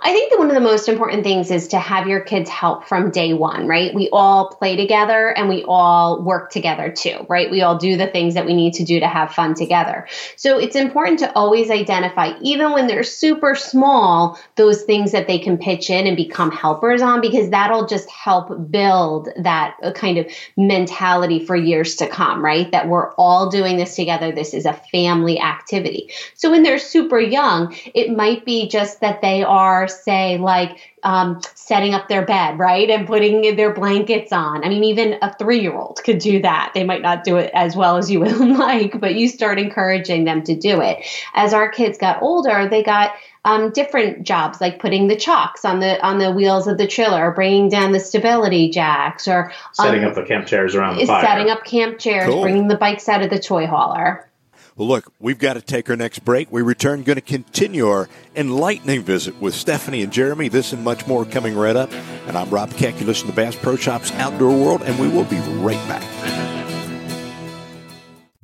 I 0.00 0.12
think 0.12 0.30
that 0.30 0.38
one 0.38 0.48
of 0.48 0.54
the 0.54 0.60
most 0.60 0.88
important 0.88 1.24
things 1.24 1.50
is 1.50 1.68
to 1.68 1.78
have 1.78 2.06
your 2.06 2.20
kids 2.20 2.48
help 2.48 2.84
from 2.84 3.10
day 3.10 3.32
one, 3.32 3.66
right? 3.66 3.94
We 3.94 4.08
all 4.12 4.50
play 4.50 4.76
together 4.76 5.28
and 5.28 5.48
we 5.48 5.64
all 5.66 6.22
work 6.22 6.50
together 6.50 6.90
too, 6.90 7.26
right? 7.28 7.50
We 7.50 7.62
all 7.62 7.76
do 7.76 7.96
the 7.96 8.06
things 8.06 8.34
that 8.34 8.46
we 8.46 8.54
need 8.54 8.74
to 8.74 8.84
do 8.84 9.00
to 9.00 9.08
have 9.08 9.32
fun 9.32 9.54
together. 9.54 10.06
So 10.36 10.58
it's 10.58 10.76
important 10.76 11.18
to 11.20 11.32
always 11.34 11.70
identify, 11.70 12.38
even 12.42 12.72
when 12.72 12.86
they're 12.86 13.02
super 13.02 13.54
small, 13.54 14.38
those 14.54 14.82
things 14.82 15.12
that 15.12 15.26
they 15.26 15.38
can 15.38 15.58
pitch 15.58 15.90
in 15.90 16.06
and 16.06 16.16
become 16.16 16.50
helpers 16.50 17.02
on, 17.02 17.20
because 17.20 17.50
that'll 17.50 17.86
just 17.86 18.08
help 18.10 18.70
build 18.70 19.28
that 19.38 19.76
uh, 19.82 19.92
kind 19.92 20.18
of 20.18 20.26
mentality 20.56 21.44
for 21.44 21.56
years 21.56 21.96
to 21.96 22.06
come, 22.06 22.44
right? 22.44 22.70
That 22.70 22.88
we're 22.88 23.12
all 23.14 23.50
doing 23.50 23.76
this 23.76 23.96
together. 23.96 24.30
This 24.30 24.54
is 24.54 24.66
a 24.66 24.74
family 24.92 25.40
activity. 25.40 26.10
So 26.34 26.50
when 26.50 26.62
they're 26.62 26.78
super 26.78 27.18
young, 27.18 27.74
it 27.94 28.16
might 28.16 28.44
be 28.44 28.68
just 28.68 29.00
that 29.00 29.22
they 29.22 29.42
are, 29.42 29.55
say, 29.88 30.38
like, 30.38 30.78
um, 31.02 31.40
setting 31.54 31.94
up 31.94 32.08
their 32.08 32.24
bed, 32.24 32.58
right? 32.58 32.88
And 32.90 33.06
putting 33.06 33.56
their 33.56 33.72
blankets 33.72 34.32
on. 34.32 34.64
I 34.64 34.68
mean, 34.68 34.84
even 34.84 35.18
a 35.22 35.34
three 35.34 35.60
year 35.60 35.74
old 35.74 36.00
could 36.04 36.18
do 36.18 36.42
that. 36.42 36.72
They 36.74 36.84
might 36.84 37.02
not 37.02 37.24
do 37.24 37.36
it 37.36 37.50
as 37.54 37.76
well 37.76 37.96
as 37.96 38.10
you 38.10 38.20
would 38.20 38.36
like, 38.38 39.00
but 39.00 39.14
you 39.14 39.28
start 39.28 39.58
encouraging 39.58 40.24
them 40.24 40.42
to 40.44 40.54
do 40.56 40.80
it. 40.80 41.04
As 41.34 41.52
our 41.54 41.70
kids 41.70 41.96
got 41.98 42.22
older, 42.22 42.68
they 42.68 42.82
got 42.82 43.12
um, 43.44 43.70
different 43.70 44.24
jobs 44.24 44.60
like 44.60 44.80
putting 44.80 45.06
the 45.06 45.14
chocks 45.14 45.64
on 45.64 45.78
the 45.78 46.04
on 46.04 46.18
the 46.18 46.32
wheels 46.32 46.66
of 46.66 46.78
the 46.78 46.86
trailer, 46.88 47.28
or 47.28 47.30
bringing 47.32 47.68
down 47.68 47.92
the 47.92 48.00
stability 48.00 48.70
jacks, 48.70 49.28
or 49.28 49.52
Setting 49.72 50.02
um, 50.02 50.10
up 50.10 50.14
the 50.16 50.24
camp 50.24 50.48
chairs 50.48 50.74
around 50.74 50.96
the 50.96 51.02
is 51.02 51.08
fire. 51.08 51.24
setting 51.24 51.48
up 51.50 51.64
camp 51.64 52.00
chairs, 52.00 52.26
Cool. 52.28 52.42
bringing 52.42 52.66
the 52.66 52.76
bikes 52.76 53.08
out 53.08 53.22
of 53.22 53.30
the 53.30 53.38
toy 53.38 53.66
hauler. 53.68 54.28
Well, 54.76 54.88
look, 54.88 55.10
we've 55.18 55.38
got 55.38 55.54
to 55.54 55.62
take 55.62 55.88
our 55.88 55.96
next 55.96 56.18
break. 56.18 56.52
We 56.52 56.60
return, 56.60 57.02
going 57.02 57.16
to 57.16 57.22
continue 57.22 57.88
our 57.88 58.10
enlightening 58.34 59.04
visit 59.04 59.40
with 59.40 59.54
Stephanie 59.54 60.02
and 60.02 60.12
Jeremy. 60.12 60.48
This 60.48 60.74
and 60.74 60.84
much 60.84 61.06
more 61.06 61.24
coming 61.24 61.56
right 61.56 61.76
up. 61.76 61.90
And 62.26 62.36
I'm 62.36 62.50
Rob 62.50 62.70
Keck. 62.72 63.00
You 63.00 63.06
listen 63.06 63.26
to 63.28 63.34
Bass 63.34 63.56
Pro 63.56 63.76
Shops 63.76 64.12
Outdoor 64.12 64.50
World, 64.50 64.82
and 64.82 64.98
we 64.98 65.08
will 65.08 65.24
be 65.24 65.38
right 65.62 65.88
back. 65.88 66.55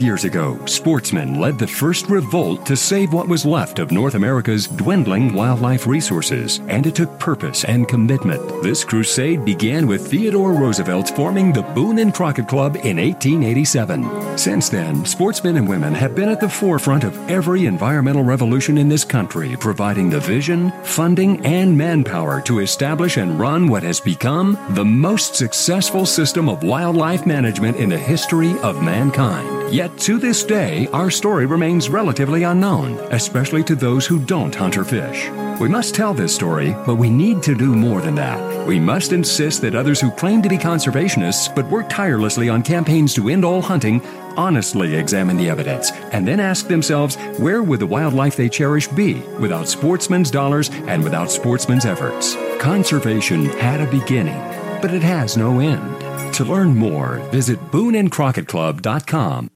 Years 0.03 0.25
ago, 0.25 0.59
sportsmen 0.67 1.39
led 1.39 1.61
the 1.61 1.67
first 1.69 2.09
revolt 2.09 2.67
to 2.67 2.77
save 2.77 3.13
what 3.13 3.29
was 3.29 3.47
left 3.47 3.79
of 3.79 3.93
North 3.93 4.17
America's 4.17 4.67
dwindling 4.67 5.33
wildlife 5.33 5.87
resources, 5.87 6.59
and 6.67 6.89
it 6.89 6.97
took 6.97 7.21
purpose 7.21 7.65
and 7.65 7.87
commitment. 7.87 8.43
This 8.65 8.83
crusade 8.83 9.45
began 9.45 9.87
with 9.87 10.11
Theodore 10.11 10.55
Roosevelt 10.55 11.11
forming 11.11 11.53
the 11.53 11.63
Boone 11.63 12.01
and 12.01 12.13
Crockett 12.13 12.49
Club 12.49 12.75
in 12.75 12.97
1887. 12.97 14.37
Since 14.37 14.71
then, 14.71 15.05
sportsmen 15.05 15.57
and 15.57 15.69
women 15.69 15.95
have 15.95 16.17
been 16.17 16.31
at 16.31 16.41
the 16.41 16.49
forefront 16.49 17.05
of 17.05 17.17
every 17.31 17.67
environmental 17.67 18.25
revolution 18.25 18.79
in 18.79 18.89
this 18.89 19.05
country, 19.05 19.55
providing 19.61 20.11
the 20.11 20.19
vision, 20.19 20.73
funding, 20.83 21.47
and 21.47 21.79
manpower 21.79 22.41
to 22.41 22.59
establish 22.59 23.19
and 23.19 23.39
run 23.39 23.69
what 23.69 23.85
has 23.85 24.01
become 24.01 24.59
the 24.71 24.85
most 24.85 25.37
successful 25.37 26.05
system 26.05 26.49
of 26.49 26.65
wildlife 26.65 27.25
management 27.25 27.77
in 27.77 27.89
the 27.89 27.97
history 27.97 28.59
of 28.63 28.83
mankind. 28.83 29.63
To 29.99 30.19
this 30.19 30.43
day, 30.43 30.89
our 30.93 31.11
story 31.11 31.47
remains 31.47 31.89
relatively 31.89 32.43
unknown, 32.43 32.99
especially 33.13 33.63
to 33.65 33.77
those 33.77 34.05
who 34.07 34.19
don't 34.19 34.55
hunt 34.55 34.77
or 34.77 34.85
fish. 34.85 35.31
We 35.61 35.69
must 35.69 35.95
tell 35.95 36.13
this 36.13 36.35
story, 36.35 36.73
but 36.85 36.97
we 36.97 37.09
need 37.09 37.43
to 37.45 37.55
do 37.55 37.75
more 37.77 38.01
than 38.01 38.17
that. 38.17 38.67
We 38.67 38.81
must 38.81 39.13
insist 39.13 39.63
that 39.63 39.77
others 39.77 40.01
who 40.01 40.11
claim 40.11 40.43
to 40.43 40.49
be 40.49 40.59
conservationists 40.59 41.55
but 41.55 41.71
work 41.71 41.89
tirelessly 41.89 42.49
on 42.49 42.63
campaigns 42.63 43.15
to 43.15 43.29
end 43.29 43.45
all 43.45 43.63
hunting 43.63 44.03
honestly 44.37 44.95
examine 44.95 45.37
the 45.37 45.49
evidence 45.49 45.91
and 46.13 46.27
then 46.27 46.41
ask 46.41 46.67
themselves 46.67 47.17
where 47.39 47.63
would 47.63 47.81
the 47.81 47.87
wildlife 47.87 48.37
they 48.37 48.49
cherish 48.49 48.89
be 48.89 49.15
without 49.39 49.69
sportsmen's 49.69 50.31
dollars 50.31 50.71
and 50.87 51.05
without 51.05 51.31
sportsmen's 51.31 51.85
efforts? 51.85 52.35
Conservation 52.59 53.45
had 53.45 53.81
a 53.81 53.91
beginning, 53.91 54.41
but 54.81 54.93
it 54.95 55.03
has 55.03 55.37
no 55.37 55.61
end. 55.61 56.35
To 56.35 56.45
learn 56.45 56.75
more, 56.75 57.17
visit 57.31 57.61
booneandcrockettclub.com. 57.71 59.51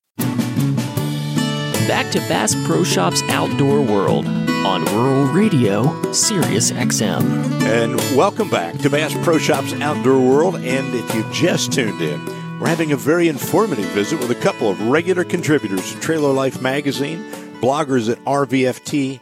Back 1.89 2.11
to 2.11 2.19
Bass 2.21 2.57
Pro 2.67 2.83
Shops 2.83 3.23
Outdoor 3.29 3.81
World 3.81 4.27
on 4.27 4.85
Rural 4.87 5.27
Radio, 5.27 6.13
Sirius 6.13 6.73
XM. 6.73 7.23
And 7.63 7.95
welcome 8.17 8.51
back 8.51 8.77
to 8.79 8.91
Bass 8.91 9.15
Pro 9.23 9.39
Shops 9.39 9.73
Outdoor 9.75 10.19
World. 10.19 10.57
And 10.57 10.93
if 10.93 11.15
you 11.15 11.25
just 11.33 11.73
tuned 11.73 12.03
in, 12.03 12.21
we're 12.59 12.67
having 12.67 12.91
a 12.91 12.97
very 12.97 13.29
informative 13.29 13.85
visit 13.91 14.19
with 14.19 14.33
a 14.33 14.43
couple 14.43 14.69
of 14.69 14.89
regular 14.89 15.23
contributors 15.23 15.93
to 15.93 16.01
Trailer 16.01 16.33
Life 16.33 16.61
magazine, 16.61 17.19
bloggers 17.61 18.11
at 18.11 18.19
RVFTA.com, 18.25 19.21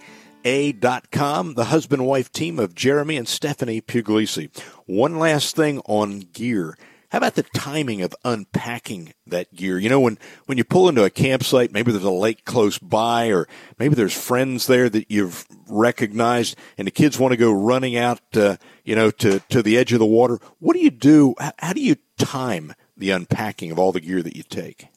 the 1.55 1.64
husband 1.64 2.00
and 2.00 2.09
wife 2.09 2.33
team 2.33 2.59
of 2.59 2.74
Jeremy 2.74 3.18
and 3.18 3.29
Stephanie 3.29 3.83
Puglisi. 3.83 4.48
One 4.87 5.18
last 5.18 5.55
thing 5.55 5.81
on 5.85 6.20
gear. 6.33 6.79
How 7.14 7.18
about 7.18 7.37
the 7.37 7.44
timing 7.55 8.03
of 8.03 8.12
unpacking 8.24 9.14
that 9.29 9.55
gear? 9.55 9.79
You 9.79 9.88
know, 9.88 10.00
when, 10.00 10.18
when 10.46 10.59
you 10.59 10.64
pull 10.64 10.88
into 10.88 11.05
a 11.05 11.11
campsite, 11.11 11.70
maybe 11.70 11.92
there's 11.92 12.03
a 12.03 12.11
lake 12.11 12.44
close 12.44 12.77
by, 12.77 13.29
or 13.29 13.46
maybe 13.79 13.94
there's 13.94 14.12
friends 14.12 14.66
there 14.66 14.88
that 14.88 15.12
you've 15.12 15.46
recognized, 15.68 16.57
and 16.77 16.88
the 16.88 16.90
kids 16.90 17.16
want 17.16 17.31
to 17.31 17.37
go 17.37 17.53
running 17.53 17.96
out, 17.96 18.18
uh, 18.35 18.57
you 18.83 18.96
know, 18.96 19.12
to, 19.12 19.38
to 19.50 19.62
the 19.62 19.79
edge 19.79 19.92
of 19.92 20.00
the 20.00 20.05
water. 20.05 20.40
What 20.59 20.74
do 20.74 20.81
you 20.81 20.90
do? 20.90 21.37
How, 21.38 21.53
how 21.61 21.72
do 21.72 21.81
you 21.81 21.94
time 22.18 22.74
the 22.96 23.11
unpacking 23.11 23.70
of 23.70 23.79
all 23.79 23.92
the 23.92 24.00
gear 24.00 24.20
that 24.20 24.35
you 24.35 24.42
take? 24.42 24.88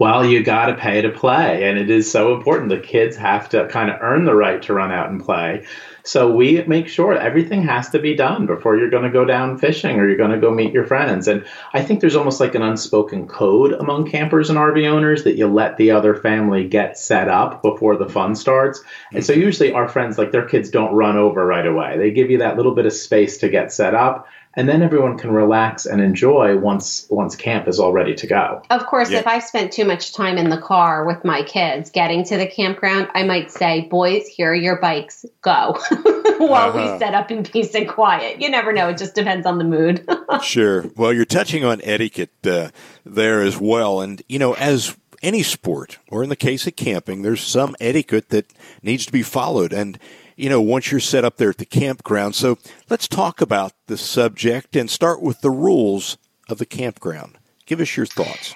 Well, 0.00 0.26
you 0.26 0.42
got 0.42 0.66
to 0.66 0.74
pay 0.74 1.02
to 1.02 1.10
play, 1.10 1.68
and 1.68 1.78
it 1.78 1.90
is 1.90 2.10
so 2.10 2.34
important. 2.34 2.70
The 2.70 2.80
kids 2.80 3.16
have 3.16 3.50
to 3.50 3.68
kind 3.68 3.88
of 3.88 3.98
earn 4.00 4.24
the 4.24 4.34
right 4.34 4.60
to 4.62 4.74
run 4.74 4.90
out 4.90 5.10
and 5.10 5.24
play. 5.24 5.64
So 6.08 6.32
we 6.32 6.62
make 6.62 6.88
sure 6.88 7.12
everything 7.12 7.62
has 7.64 7.90
to 7.90 7.98
be 7.98 8.14
done 8.14 8.46
before 8.46 8.78
you're 8.78 8.88
going 8.88 9.02
to 9.02 9.10
go 9.10 9.26
down 9.26 9.58
fishing 9.58 9.98
or 9.98 10.08
you're 10.08 10.16
going 10.16 10.30
to 10.30 10.40
go 10.40 10.50
meet 10.50 10.72
your 10.72 10.86
friends. 10.86 11.28
And 11.28 11.44
I 11.74 11.82
think 11.82 12.00
there's 12.00 12.16
almost 12.16 12.40
like 12.40 12.54
an 12.54 12.62
unspoken 12.62 13.28
code 13.28 13.72
among 13.74 14.10
campers 14.10 14.48
and 14.48 14.58
RV 14.58 14.88
owners 14.88 15.24
that 15.24 15.36
you 15.36 15.46
let 15.46 15.76
the 15.76 15.90
other 15.90 16.14
family 16.14 16.66
get 16.66 16.96
set 16.96 17.28
up 17.28 17.60
before 17.60 17.98
the 17.98 18.08
fun 18.08 18.34
starts. 18.34 18.82
And 19.12 19.22
so 19.22 19.34
mm-hmm. 19.34 19.42
usually 19.42 19.72
our 19.72 19.86
friends, 19.86 20.16
like 20.16 20.32
their 20.32 20.46
kids, 20.46 20.70
don't 20.70 20.94
run 20.94 21.18
over 21.18 21.44
right 21.44 21.66
away. 21.66 21.98
They 21.98 22.10
give 22.10 22.30
you 22.30 22.38
that 22.38 22.56
little 22.56 22.74
bit 22.74 22.86
of 22.86 22.94
space 22.94 23.36
to 23.38 23.50
get 23.50 23.70
set 23.70 23.94
up 23.94 24.26
and 24.54 24.68
then 24.68 24.82
everyone 24.82 25.18
can 25.18 25.30
relax 25.30 25.86
and 25.86 26.00
enjoy 26.00 26.56
once 26.56 27.06
once 27.10 27.36
camp 27.36 27.68
is 27.68 27.78
all 27.78 27.92
ready 27.92 28.14
to 28.14 28.26
go. 28.26 28.62
Of 28.70 28.86
course, 28.86 29.10
Yeah. 29.10 29.18
if 29.18 29.26
I've 29.26 29.44
spent 29.44 29.72
too 29.72 29.84
much 29.84 30.14
time 30.14 30.38
in 30.38 30.48
the 30.48 30.58
car 30.58 31.04
with 31.04 31.24
my 31.24 31.42
kids 31.42 31.90
getting 31.90 32.24
to 32.24 32.36
the 32.36 32.46
campground, 32.46 33.08
I 33.14 33.22
might 33.24 33.50
say, 33.50 33.82
"Boys, 33.82 34.26
here 34.26 34.50
are 34.50 34.54
your 34.54 34.76
bikes. 34.76 35.24
Go." 35.42 35.78
while 36.38 36.70
uh-huh. 36.70 36.92
we 36.92 36.98
set 36.98 37.14
up 37.14 37.30
in 37.30 37.42
peace 37.42 37.74
and 37.74 37.88
quiet. 37.88 38.40
You 38.40 38.50
never 38.50 38.72
know. 38.72 38.88
It 38.88 38.98
just 38.98 39.14
depends 39.14 39.46
on 39.46 39.58
the 39.58 39.64
mood. 39.64 40.08
sure. 40.42 40.86
Well, 40.96 41.12
you're 41.12 41.24
touching 41.24 41.64
on 41.64 41.80
etiquette 41.82 42.46
uh, 42.46 42.70
there 43.04 43.42
as 43.42 43.58
well. 43.58 44.00
And, 44.00 44.22
you 44.28 44.38
know, 44.38 44.54
as 44.54 44.96
any 45.22 45.42
sport, 45.42 45.98
or 46.10 46.22
in 46.22 46.28
the 46.28 46.36
case 46.36 46.66
of 46.66 46.76
camping, 46.76 47.22
there's 47.22 47.42
some 47.42 47.74
etiquette 47.80 48.28
that 48.30 48.52
needs 48.82 49.06
to 49.06 49.12
be 49.12 49.22
followed. 49.22 49.72
And, 49.72 49.98
you 50.38 50.48
know, 50.48 50.60
once 50.60 50.90
you're 50.90 51.00
set 51.00 51.24
up 51.24 51.36
there 51.36 51.50
at 51.50 51.58
the 51.58 51.66
campground. 51.66 52.36
So 52.36 52.58
let's 52.88 53.08
talk 53.08 53.40
about 53.40 53.72
the 53.88 53.98
subject 53.98 54.76
and 54.76 54.88
start 54.88 55.20
with 55.20 55.40
the 55.40 55.50
rules 55.50 56.16
of 56.48 56.58
the 56.58 56.66
campground. 56.66 57.38
Give 57.66 57.80
us 57.80 57.96
your 57.96 58.06
thoughts. 58.06 58.54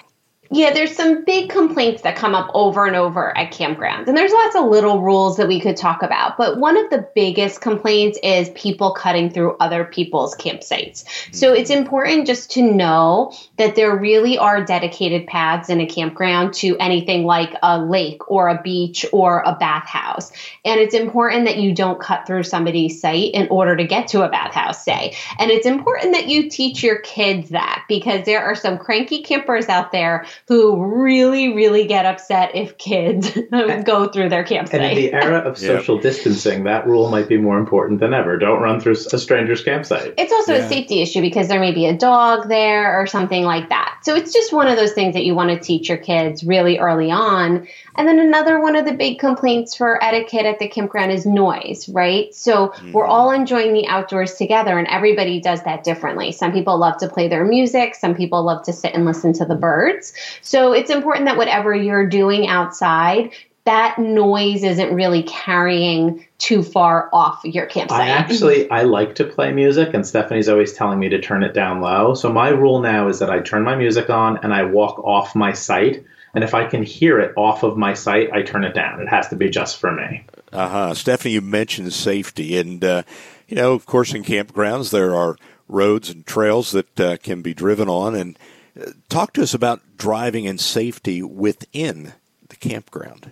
Yeah, 0.51 0.71
there's 0.71 0.95
some 0.95 1.23
big 1.23 1.49
complaints 1.49 2.03
that 2.03 2.15
come 2.15 2.35
up 2.35 2.51
over 2.53 2.85
and 2.85 2.95
over 2.95 3.35
at 3.35 3.51
campgrounds. 3.51 4.07
And 4.07 4.15
there's 4.15 4.31
lots 4.31 4.55
of 4.55 4.65
little 4.65 5.01
rules 5.01 5.37
that 5.37 5.47
we 5.47 5.59
could 5.59 5.77
talk 5.77 6.03
about. 6.03 6.37
But 6.37 6.59
one 6.59 6.77
of 6.77 6.89
the 6.89 7.07
biggest 7.15 7.61
complaints 7.61 8.19
is 8.21 8.49
people 8.49 8.93
cutting 8.93 9.31
through 9.31 9.55
other 9.59 9.85
people's 9.85 10.35
campsites. 10.35 11.05
So 11.33 11.53
it's 11.53 11.71
mm-hmm. 11.71 11.81
important 11.81 12.27
just 12.27 12.51
to 12.51 12.61
know 12.61 13.33
that 13.57 13.75
there 13.75 13.95
really 13.95 14.37
are 14.37 14.63
dedicated 14.63 15.27
paths 15.27 15.69
in 15.69 15.81
a 15.81 15.87
campground 15.87 16.53
to 16.55 16.77
anything 16.77 17.23
like 17.23 17.55
a 17.63 17.81
lake 17.81 18.29
or 18.29 18.49
a 18.49 18.61
beach 18.61 19.05
or 19.11 19.41
a 19.45 19.55
bathhouse. 19.55 20.31
And 20.65 20.79
it's 20.79 20.93
important 20.93 21.45
that 21.45 21.57
you 21.57 21.73
don't 21.73 21.99
cut 21.99 22.27
through 22.27 22.43
somebody's 22.43 23.01
site 23.01 23.33
in 23.33 23.47
order 23.47 23.75
to 23.77 23.85
get 23.85 24.09
to 24.09 24.23
a 24.23 24.29
bathhouse, 24.29 24.83
say. 24.83 25.15
And 25.39 25.49
it's 25.49 25.65
important 25.65 26.13
that 26.13 26.27
you 26.27 26.49
teach 26.49 26.83
your 26.83 26.99
kids 26.99 27.49
that 27.49 27.85
because 27.87 28.25
there 28.25 28.43
are 28.43 28.55
some 28.55 28.77
cranky 28.77 29.23
campers 29.23 29.67
out 29.67 29.91
there 29.91 30.25
who 30.47 31.03
really, 31.03 31.53
really 31.53 31.85
get 31.85 32.05
upset 32.05 32.55
if 32.55 32.77
kids 32.77 33.31
go 33.83 34.07
through 34.07 34.29
their 34.29 34.43
campsite. 34.43 34.81
And 34.81 34.97
in 34.97 35.03
the 35.05 35.13
era 35.13 35.39
of 35.39 35.57
social 35.73 35.95
yep. 35.95 36.03
distancing, 36.03 36.63
that 36.65 36.87
rule 36.87 37.09
might 37.09 37.27
be 37.27 37.37
more 37.37 37.57
important 37.57 37.99
than 37.99 38.13
ever. 38.13 38.37
Don't 38.37 38.61
run 38.61 38.79
through 38.79 38.93
a 38.93 39.17
stranger's 39.17 39.63
campsite. 39.63 40.13
It's 40.17 40.33
also 40.33 40.53
yeah. 40.53 40.65
a 40.65 40.69
safety 40.69 41.01
issue 41.01 41.21
because 41.21 41.47
there 41.47 41.59
may 41.59 41.71
be 41.71 41.85
a 41.85 41.97
dog 41.97 42.49
there 42.49 42.99
or 42.99 43.07
something 43.07 43.43
like 43.43 43.69
that. 43.69 43.99
So 44.03 44.15
it's 44.15 44.33
just 44.33 44.53
one 44.53 44.67
of 44.67 44.77
those 44.77 44.93
things 44.93 45.13
that 45.13 45.23
you 45.23 45.35
want 45.35 45.49
to 45.49 45.59
teach 45.59 45.89
your 45.89 45.97
kids 45.97 46.43
really 46.43 46.77
early 46.79 47.11
on. 47.11 47.67
And 47.95 48.07
then 48.07 48.19
another 48.19 48.59
one 48.59 48.75
of 48.75 48.85
the 48.85 48.93
big 48.93 49.19
complaints 49.19 49.75
for 49.75 50.03
etiquette 50.03 50.45
at 50.45 50.59
the 50.59 50.67
campground 50.67 51.11
is 51.11 51.25
noise, 51.25 51.87
right? 51.89 52.33
So 52.33 52.69
mm-hmm. 52.69 52.91
we're 52.91 53.05
all 53.05 53.31
enjoying 53.31 53.73
the 53.73 53.87
outdoors 53.87 54.35
together 54.35 54.77
and 54.77 54.87
everybody 54.87 55.39
does 55.39 55.63
that 55.63 55.83
differently. 55.83 56.31
Some 56.31 56.53
people 56.53 56.77
love 56.77 56.97
to 56.97 57.07
play 57.07 57.27
their 57.27 57.45
music, 57.45 57.95
some 57.95 58.15
people 58.15 58.43
love 58.43 58.63
to 58.65 58.73
sit 58.73 58.93
and 58.93 59.05
listen 59.05 59.33
to 59.33 59.45
the 59.45 59.55
birds. 59.55 60.13
So 60.41 60.73
it's 60.73 60.89
important 60.89 61.25
that 61.25 61.37
whatever 61.37 61.73
you're 61.73 62.07
doing 62.07 62.47
outside, 62.47 63.31
that 63.65 63.97
noise 63.97 64.63
isn't 64.63 64.93
really 64.93 65.23
carrying 65.23 66.25
too 66.37 66.63
far 66.63 67.09
off 67.13 67.41
your 67.45 67.65
campsite. 67.65 68.01
I 68.01 68.09
actually 68.09 68.69
I 68.69 68.81
like 68.81 69.15
to 69.15 69.23
play 69.23 69.53
music 69.53 69.93
and 69.93 70.05
Stephanie's 70.05 70.49
always 70.49 70.73
telling 70.73 70.99
me 70.99 71.09
to 71.09 71.21
turn 71.21 71.43
it 71.43 71.53
down 71.53 71.79
low. 71.79 72.13
So 72.13 72.31
my 72.31 72.49
rule 72.49 72.81
now 72.81 73.07
is 73.07 73.19
that 73.19 73.29
I 73.29 73.39
turn 73.39 73.63
my 73.63 73.75
music 73.75 74.09
on 74.09 74.39
and 74.43 74.53
I 74.53 74.63
walk 74.63 74.99
off 74.99 75.33
my 75.35 75.53
site 75.53 76.03
and 76.33 76.43
if 76.43 76.53
I 76.53 76.65
can 76.65 76.83
hear 76.83 77.19
it 77.19 77.33
off 77.37 77.63
of 77.63 77.77
my 77.77 77.93
site, 77.93 78.31
I 78.31 78.41
turn 78.41 78.63
it 78.63 78.73
down. 78.73 79.01
It 79.01 79.07
has 79.07 79.27
to 79.29 79.35
be 79.35 79.49
just 79.49 79.77
for 79.79 79.91
me. 79.91 80.25
Uh 80.51 80.67
huh. 80.67 80.93
Stephanie, 80.93 81.35
you 81.35 81.41
mentioned 81.41 81.93
safety, 81.93 82.57
and 82.57 82.83
uh, 82.83 83.03
you 83.47 83.55
know, 83.55 83.73
of 83.73 83.85
course, 83.85 84.13
in 84.13 84.23
campgrounds 84.23 84.91
there 84.91 85.15
are 85.15 85.37
roads 85.67 86.09
and 86.09 86.25
trails 86.25 86.71
that 86.71 86.99
uh, 86.99 87.17
can 87.17 87.41
be 87.41 87.53
driven 87.53 87.87
on. 87.89 88.15
And 88.15 88.39
uh, 88.79 88.91
talk 89.09 89.33
to 89.33 89.43
us 89.43 89.53
about 89.53 89.81
driving 89.97 90.47
and 90.47 90.59
safety 90.59 91.21
within 91.21 92.13
the 92.49 92.55
campground. 92.55 93.31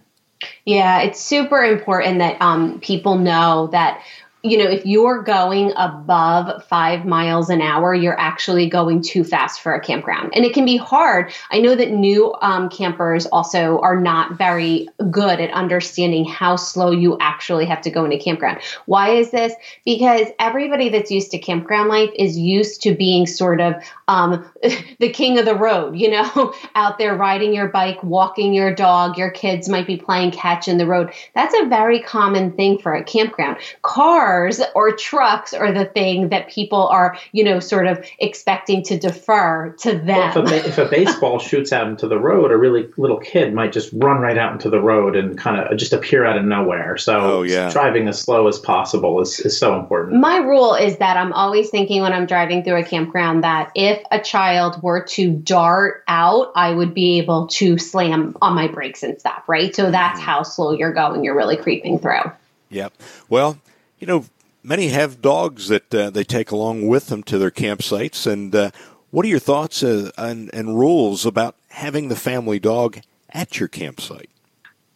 Yeah, 0.65 1.01
it's 1.01 1.19
super 1.19 1.63
important 1.63 2.19
that 2.19 2.41
um, 2.41 2.79
people 2.79 3.17
know 3.17 3.67
that 3.71 4.01
you 4.43 4.57
know, 4.57 4.65
if 4.65 4.85
you're 4.85 5.21
going 5.21 5.71
above 5.75 6.63
five 6.65 7.05
miles 7.05 7.49
an 7.49 7.61
hour, 7.61 7.93
you're 7.93 8.19
actually 8.19 8.67
going 8.67 9.01
too 9.01 9.23
fast 9.23 9.61
for 9.61 9.73
a 9.73 9.79
campground. 9.79 10.31
And 10.33 10.43
it 10.43 10.53
can 10.53 10.65
be 10.65 10.77
hard. 10.77 11.31
I 11.51 11.59
know 11.59 11.75
that 11.75 11.91
new 11.91 12.33
um, 12.41 12.69
campers 12.69 13.27
also 13.27 13.79
are 13.79 13.99
not 13.99 14.37
very 14.37 14.89
good 15.11 15.39
at 15.39 15.51
understanding 15.51 16.25
how 16.25 16.55
slow 16.55 16.89
you 16.89 17.17
actually 17.19 17.65
have 17.65 17.81
to 17.81 17.91
go 17.91 18.03
in 18.03 18.11
a 18.11 18.19
campground. 18.19 18.59
Why 18.87 19.09
is 19.11 19.29
this? 19.29 19.53
Because 19.85 20.27
everybody 20.39 20.89
that's 20.89 21.11
used 21.11 21.29
to 21.31 21.37
campground 21.37 21.89
life 21.89 22.09
is 22.15 22.37
used 22.37 22.81
to 22.83 22.95
being 22.95 23.27
sort 23.27 23.61
of 23.61 23.75
um, 24.07 24.49
the 24.99 25.09
king 25.09 25.37
of 25.37 25.45
the 25.45 25.55
road, 25.55 25.95
you 25.95 26.09
know, 26.09 26.55
out 26.75 26.97
there 26.97 27.15
riding 27.15 27.53
your 27.53 27.67
bike, 27.67 28.01
walking 28.03 28.55
your 28.55 28.73
dog, 28.73 29.19
your 29.19 29.29
kids 29.29 29.69
might 29.69 29.85
be 29.85 29.97
playing 29.97 30.31
catch 30.31 30.67
in 30.67 30.79
the 30.79 30.87
road. 30.87 31.13
That's 31.35 31.53
a 31.61 31.67
very 31.67 31.99
common 31.99 32.53
thing 32.53 32.79
for 32.79 32.95
a 32.95 33.03
campground. 33.03 33.57
Car 33.83 34.30
cars 34.31 34.61
or 34.75 34.95
trucks 34.95 35.53
are 35.53 35.71
the 35.73 35.85
thing 35.85 36.29
that 36.29 36.49
people 36.49 36.87
are, 36.87 37.17
you 37.31 37.43
know, 37.43 37.59
sort 37.59 37.87
of 37.87 38.05
expecting 38.19 38.83
to 38.83 38.97
defer 38.97 39.75
to 39.79 39.91
them. 39.91 40.07
Well, 40.35 40.45
if, 40.45 40.51
a, 40.51 40.67
if, 40.67 40.77
a, 40.77 40.85
baseball 40.85 41.39
shoots 41.49 41.73
out 41.73 41.87
into 41.87 42.07
the 42.07 42.17
road, 42.17 42.51
a 42.51 42.57
really 42.57 42.89
little 42.97 43.19
kid 43.19 43.53
might 43.53 43.73
just 43.73 43.91
run 43.93 44.21
right 44.21 44.37
out 44.37 44.53
into 44.53 44.69
the 44.69 44.79
road 44.79 45.15
and 45.15 45.37
kind 45.37 45.59
of 45.59 45.77
just 45.77 45.93
appear 45.93 46.25
out 46.25 46.37
of 46.37 46.45
nowhere. 46.45 46.97
So 46.97 47.19
oh, 47.19 47.41
yeah. 47.43 47.71
driving 47.71 48.07
as 48.07 48.19
slow 48.19 48.47
as 48.47 48.59
possible 48.59 49.21
is, 49.21 49.39
is 49.39 49.57
so 49.57 49.77
important. 49.77 50.19
My 50.19 50.37
rule 50.37 50.75
is 50.75 50.97
that 50.97 51.17
I'm 51.17 51.33
always 51.33 51.69
thinking 51.69 52.01
when 52.01 52.13
I'm 52.13 52.25
driving 52.25 52.63
through 52.63 52.79
a 52.79 52.85
campground 52.85 53.43
that 53.43 53.71
if 53.75 54.01
a 54.11 54.19
child 54.19 54.81
were 54.81 55.03
to 55.03 55.31
dart 55.31 56.03
out, 56.07 56.51
I 56.55 56.73
would 56.73 56.93
be 56.93 57.17
able 57.19 57.47
to 57.47 57.77
slam 57.77 58.37
on 58.41 58.55
my 58.55 58.67
brakes 58.67 59.03
and 59.03 59.19
stop, 59.19 59.47
right? 59.47 59.75
So 59.75 59.91
that's 59.91 60.19
mm-hmm. 60.19 60.25
how 60.25 60.43
slow 60.43 60.71
you're 60.71 60.93
going. 60.93 61.23
You're 61.23 61.35
really 61.35 61.57
creeping 61.57 61.99
through. 61.99 62.31
Yep. 62.69 62.93
Well, 63.27 63.57
you 64.01 64.07
know, 64.07 64.25
many 64.63 64.89
have 64.89 65.21
dogs 65.21 65.69
that 65.69 65.93
uh, 65.93 66.09
they 66.09 66.25
take 66.25 66.51
along 66.51 66.87
with 66.87 67.07
them 67.07 67.23
to 67.23 67.37
their 67.37 67.51
campsites. 67.51 68.29
And 68.29 68.53
uh, 68.53 68.71
what 69.11 69.25
are 69.25 69.29
your 69.29 69.39
thoughts 69.39 69.83
uh, 69.83 70.11
and, 70.17 70.53
and 70.53 70.77
rules 70.77 71.25
about 71.25 71.55
having 71.69 72.09
the 72.09 72.15
family 72.15 72.59
dog 72.59 72.99
at 73.29 73.59
your 73.59 73.69
campsite? 73.69 74.29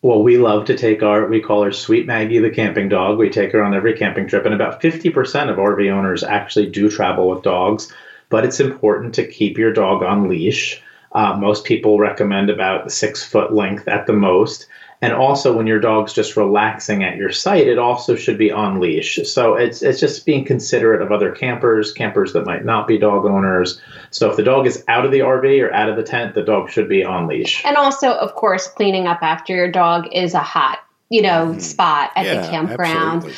Well, 0.01 0.21
we 0.21 0.37
love 0.37 0.65
to 0.65 0.77
take 0.77 1.01
our, 1.01 1.27
we 1.27 1.39
call 1.39 1.63
her 1.63 1.71
Sweet 1.71 2.05
Maggie 2.05 2.39
the 2.39 2.49
camping 2.49 2.89
dog. 2.89 3.17
We 3.17 3.29
take 3.29 3.51
her 3.53 3.63
on 3.63 3.73
every 3.73 3.93
camping 3.93 4.27
trip, 4.27 4.45
and 4.45 4.53
about 4.53 4.81
50% 4.81 5.49
of 5.49 5.57
RV 5.57 5.91
owners 5.91 6.23
actually 6.23 6.69
do 6.69 6.89
travel 6.89 7.29
with 7.29 7.43
dogs. 7.43 7.91
But 8.29 8.43
it's 8.43 8.59
important 8.59 9.13
to 9.15 9.27
keep 9.27 9.57
your 9.57 9.71
dog 9.71 10.03
on 10.03 10.29
leash. 10.29 10.81
Uh, 11.11 11.37
most 11.37 11.63
people 11.63 11.99
recommend 11.99 12.49
about 12.49 12.91
six 12.91 13.23
foot 13.23 13.53
length 13.53 13.87
at 13.87 14.05
the 14.05 14.13
most. 14.13 14.67
And 15.05 15.13
also, 15.13 15.55
when 15.55 15.67
your 15.67 15.79
dog's 15.79 16.13
just 16.13 16.35
relaxing 16.35 17.03
at 17.03 17.15
your 17.15 17.31
site, 17.31 17.67
it 17.67 17.77
also 17.77 18.15
should 18.15 18.39
be 18.39 18.51
on 18.51 18.79
leash. 18.79 19.19
So 19.25 19.53
it's 19.53 19.83
it's 19.83 19.99
just 19.99 20.25
being 20.25 20.43
considerate 20.43 21.01
of 21.01 21.11
other 21.11 21.31
campers, 21.31 21.93
campers 21.93 22.33
that 22.33 22.47
might 22.47 22.65
not 22.65 22.87
be 22.87 22.97
dog 22.97 23.23
owners. 23.25 23.79
So 24.09 24.31
if 24.31 24.35
the 24.35 24.41
dog 24.43 24.65
is 24.65 24.83
out 24.87 25.05
of 25.05 25.11
the 25.11 25.19
RV 25.19 25.61
or 25.61 25.71
out 25.71 25.89
of 25.89 25.95
the 25.95 26.01
tent, 26.01 26.33
the 26.33 26.41
dog 26.41 26.71
should 26.71 26.89
be 26.89 27.03
on 27.03 27.27
leash. 27.27 27.63
And 27.65 27.77
also, 27.77 28.13
of 28.13 28.33
course, 28.33 28.67
cleaning 28.67 29.05
up 29.05 29.19
after 29.21 29.55
your 29.55 29.69
dog 29.69 30.07
is 30.11 30.33
a 30.33 30.39
hot 30.39 30.79
you 31.09 31.21
know, 31.21 31.49
mm-hmm. 31.49 31.59
spot 31.59 32.11
at 32.15 32.25
yeah, 32.25 32.41
the 32.41 32.49
campground. 32.49 33.23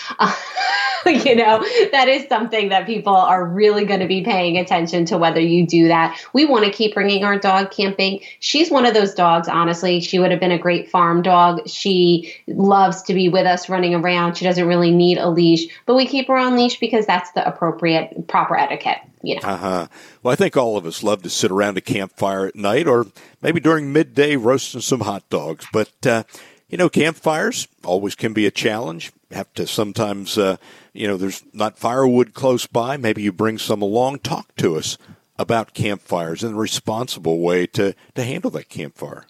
you 1.06 1.36
know, 1.36 1.64
that 1.92 2.08
is 2.08 2.28
something 2.28 2.70
that 2.70 2.86
people 2.86 3.16
are 3.16 3.46
really 3.46 3.86
going 3.86 4.00
to 4.00 4.08
be 4.08 4.24
paying 4.24 4.58
attention 4.58 5.06
to 5.06 5.18
whether 5.18 5.40
you 5.40 5.66
do 5.66 5.88
that. 5.88 6.20
We 6.34 6.46
want 6.46 6.66
to 6.66 6.72
keep 6.72 6.94
bringing 6.94 7.24
our 7.24 7.38
dog 7.38 7.72
camping. 7.72 8.22
She's 8.40 8.72
one 8.72 8.86
of 8.86 8.94
those 8.94 9.14
dogs, 9.14 9.48
honestly. 9.48 10.00
She 10.00 10.20
would 10.20 10.32
have 10.32 10.40
been 10.40 10.52
a 10.52 10.58
great 10.58 10.90
farm 10.90 11.22
dog. 11.22 11.68
She 11.68 12.36
loves 12.48 13.04
to 13.04 13.14
be 13.14 13.30
with 13.30 13.46
us 13.46 13.70
running 13.70 13.96
around. 13.96 14.36
She 14.36 14.46
doesn't 14.46 14.68
really 14.68 14.92
need 14.92 15.18
a 15.18 15.30
leash, 15.30 15.68
but 15.86 15.96
we 15.96 16.08
keep 16.08 16.28
her 16.28 16.38
on 16.38 16.56
leash 16.56 16.80
because 16.80 17.06
that's 17.06 17.32
the 17.32 17.48
appropriate, 17.48 18.28
proper 18.28 18.58
etiquette. 18.58 19.00
You 19.24 19.36
know. 19.36 19.42
Uh-huh. 19.48 19.88
Well, 20.24 20.32
I 20.32 20.36
think 20.36 20.56
all 20.56 20.78
of 20.78 20.86
us 20.86 21.04
love 21.04 21.24
to 21.24 21.30
sit 21.30 21.52
around 21.52 21.78
a 21.78 21.82
campfire 21.82 22.46
at 22.46 22.56
night 22.56 22.88
or 22.88 23.08
maybe 23.42 23.60
during 23.60 23.92
midday 23.92 24.36
roasting 24.36 24.82
some 24.82 25.02
hot 25.02 25.28
dogs. 25.30 25.66
But, 25.74 26.06
uh, 26.06 26.24
you 26.70 26.78
know, 26.78 26.90
campfires 26.90 27.68
always 27.84 28.16
can 28.16 28.34
be 28.34 28.46
a 28.46 28.52
challenge. 28.52 29.12
Have 29.32 29.52
to 29.56 29.68
sometimes, 29.68 30.38
uh, 30.38 30.58
you 30.98 31.08
know, 31.08 31.18
there's 31.18 31.44
not 31.54 31.78
firewood 31.78 32.34
close 32.34 32.66
by. 32.66 32.98
Maybe 32.98 33.22
you 33.22 33.32
bring 33.32 33.58
some 33.58 33.82
along. 33.82 34.20
Talk 34.20 34.56
to 34.58 34.76
us 34.76 34.98
about 35.38 35.74
campfires 35.74 36.44
and 36.44 36.56
the 36.56 36.60
responsible 36.60 37.40
way 37.40 37.68
to, 37.68 37.94
to 38.16 38.24
handle 38.24 38.50
that 38.52 38.70
campfire. 38.70 39.26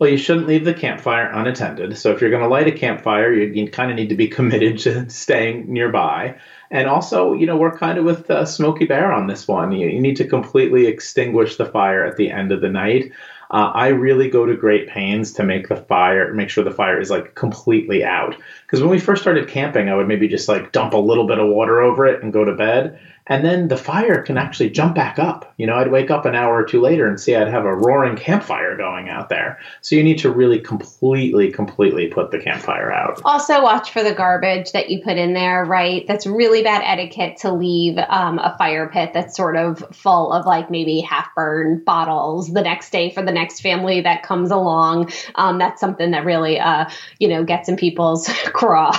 Well, 0.00 0.08
you 0.08 0.16
shouldn't 0.16 0.46
leave 0.46 0.64
the 0.64 0.72
campfire 0.72 1.30
unattended. 1.30 1.96
So 1.98 2.10
if 2.10 2.20
you're 2.20 2.30
going 2.30 2.42
to 2.42 2.48
light 2.48 2.66
a 2.66 2.72
campfire, 2.72 3.32
you, 3.32 3.52
you 3.52 3.70
kind 3.70 3.90
of 3.90 3.96
need 3.96 4.08
to 4.08 4.14
be 4.14 4.28
committed 4.38 4.78
to 4.80 5.08
staying 5.10 5.72
nearby. 5.72 6.38
And 6.70 6.88
also, 6.88 7.34
you 7.34 7.46
know, 7.46 7.56
we're 7.56 7.76
kind 7.76 7.98
of 7.98 8.04
with 8.04 8.30
uh, 8.30 8.46
Smokey 8.46 8.86
Bear 8.86 9.12
on 9.12 9.26
this 9.26 9.46
one. 9.46 9.72
You, 9.72 9.88
you 9.88 10.00
need 10.00 10.16
to 10.16 10.26
completely 10.26 10.86
extinguish 10.86 11.56
the 11.56 11.66
fire 11.66 12.04
at 12.04 12.16
the 12.16 12.30
end 12.30 12.50
of 12.50 12.60
the 12.60 12.70
night. 12.70 13.12
Uh, 13.50 13.72
I 13.74 13.88
really 13.88 14.30
go 14.30 14.46
to 14.46 14.54
great 14.54 14.88
pains 14.88 15.32
to 15.32 15.42
make 15.42 15.68
the 15.68 15.76
fire, 15.76 16.32
make 16.32 16.50
sure 16.50 16.62
the 16.62 16.70
fire 16.70 17.00
is 17.00 17.10
like 17.10 17.34
completely 17.34 18.04
out. 18.04 18.36
Because 18.64 18.80
when 18.80 18.90
we 18.90 19.00
first 19.00 19.22
started 19.22 19.48
camping, 19.48 19.88
I 19.88 19.96
would 19.96 20.06
maybe 20.06 20.28
just 20.28 20.48
like 20.48 20.70
dump 20.70 20.94
a 20.94 20.98
little 20.98 21.26
bit 21.26 21.40
of 21.40 21.48
water 21.48 21.80
over 21.80 22.06
it 22.06 22.22
and 22.22 22.32
go 22.32 22.44
to 22.44 22.54
bed. 22.54 23.00
And 23.30 23.44
then 23.44 23.68
the 23.68 23.76
fire 23.76 24.22
can 24.22 24.36
actually 24.36 24.70
jump 24.70 24.96
back 24.96 25.20
up. 25.20 25.54
You 25.56 25.68
know, 25.68 25.76
I'd 25.76 25.92
wake 25.92 26.10
up 26.10 26.26
an 26.26 26.34
hour 26.34 26.56
or 26.56 26.64
two 26.64 26.80
later 26.80 27.06
and 27.06 27.18
see 27.18 27.36
I'd 27.36 27.46
have 27.46 27.64
a 27.64 27.74
roaring 27.74 28.16
campfire 28.16 28.76
going 28.76 29.08
out 29.08 29.28
there. 29.28 29.60
So 29.82 29.94
you 29.94 30.02
need 30.02 30.18
to 30.18 30.32
really 30.32 30.58
completely, 30.58 31.52
completely 31.52 32.08
put 32.08 32.32
the 32.32 32.40
campfire 32.40 32.92
out. 32.92 33.22
Also, 33.24 33.62
watch 33.62 33.92
for 33.92 34.02
the 34.02 34.12
garbage 34.12 34.72
that 34.72 34.90
you 34.90 35.00
put 35.04 35.16
in 35.16 35.32
there, 35.32 35.64
right? 35.64 36.04
That's 36.08 36.26
really 36.26 36.64
bad 36.64 36.82
etiquette 36.84 37.36
to 37.38 37.52
leave 37.52 37.98
um, 37.98 38.40
a 38.40 38.56
fire 38.58 38.90
pit 38.92 39.12
that's 39.14 39.36
sort 39.36 39.56
of 39.56 39.78
full 39.92 40.32
of 40.32 40.44
like 40.44 40.68
maybe 40.68 41.00
half 41.00 41.32
burned 41.36 41.84
bottles 41.84 42.52
the 42.52 42.62
next 42.62 42.90
day 42.90 43.10
for 43.10 43.22
the 43.22 43.30
next 43.30 43.60
family 43.60 44.00
that 44.00 44.24
comes 44.24 44.50
along. 44.50 45.12
Um, 45.36 45.58
that's 45.58 45.80
something 45.80 46.10
that 46.10 46.24
really, 46.24 46.58
uh, 46.58 46.90
you 47.20 47.28
know, 47.28 47.44
gets 47.44 47.68
in 47.68 47.76
people's 47.76 48.26
craw. 48.46 48.92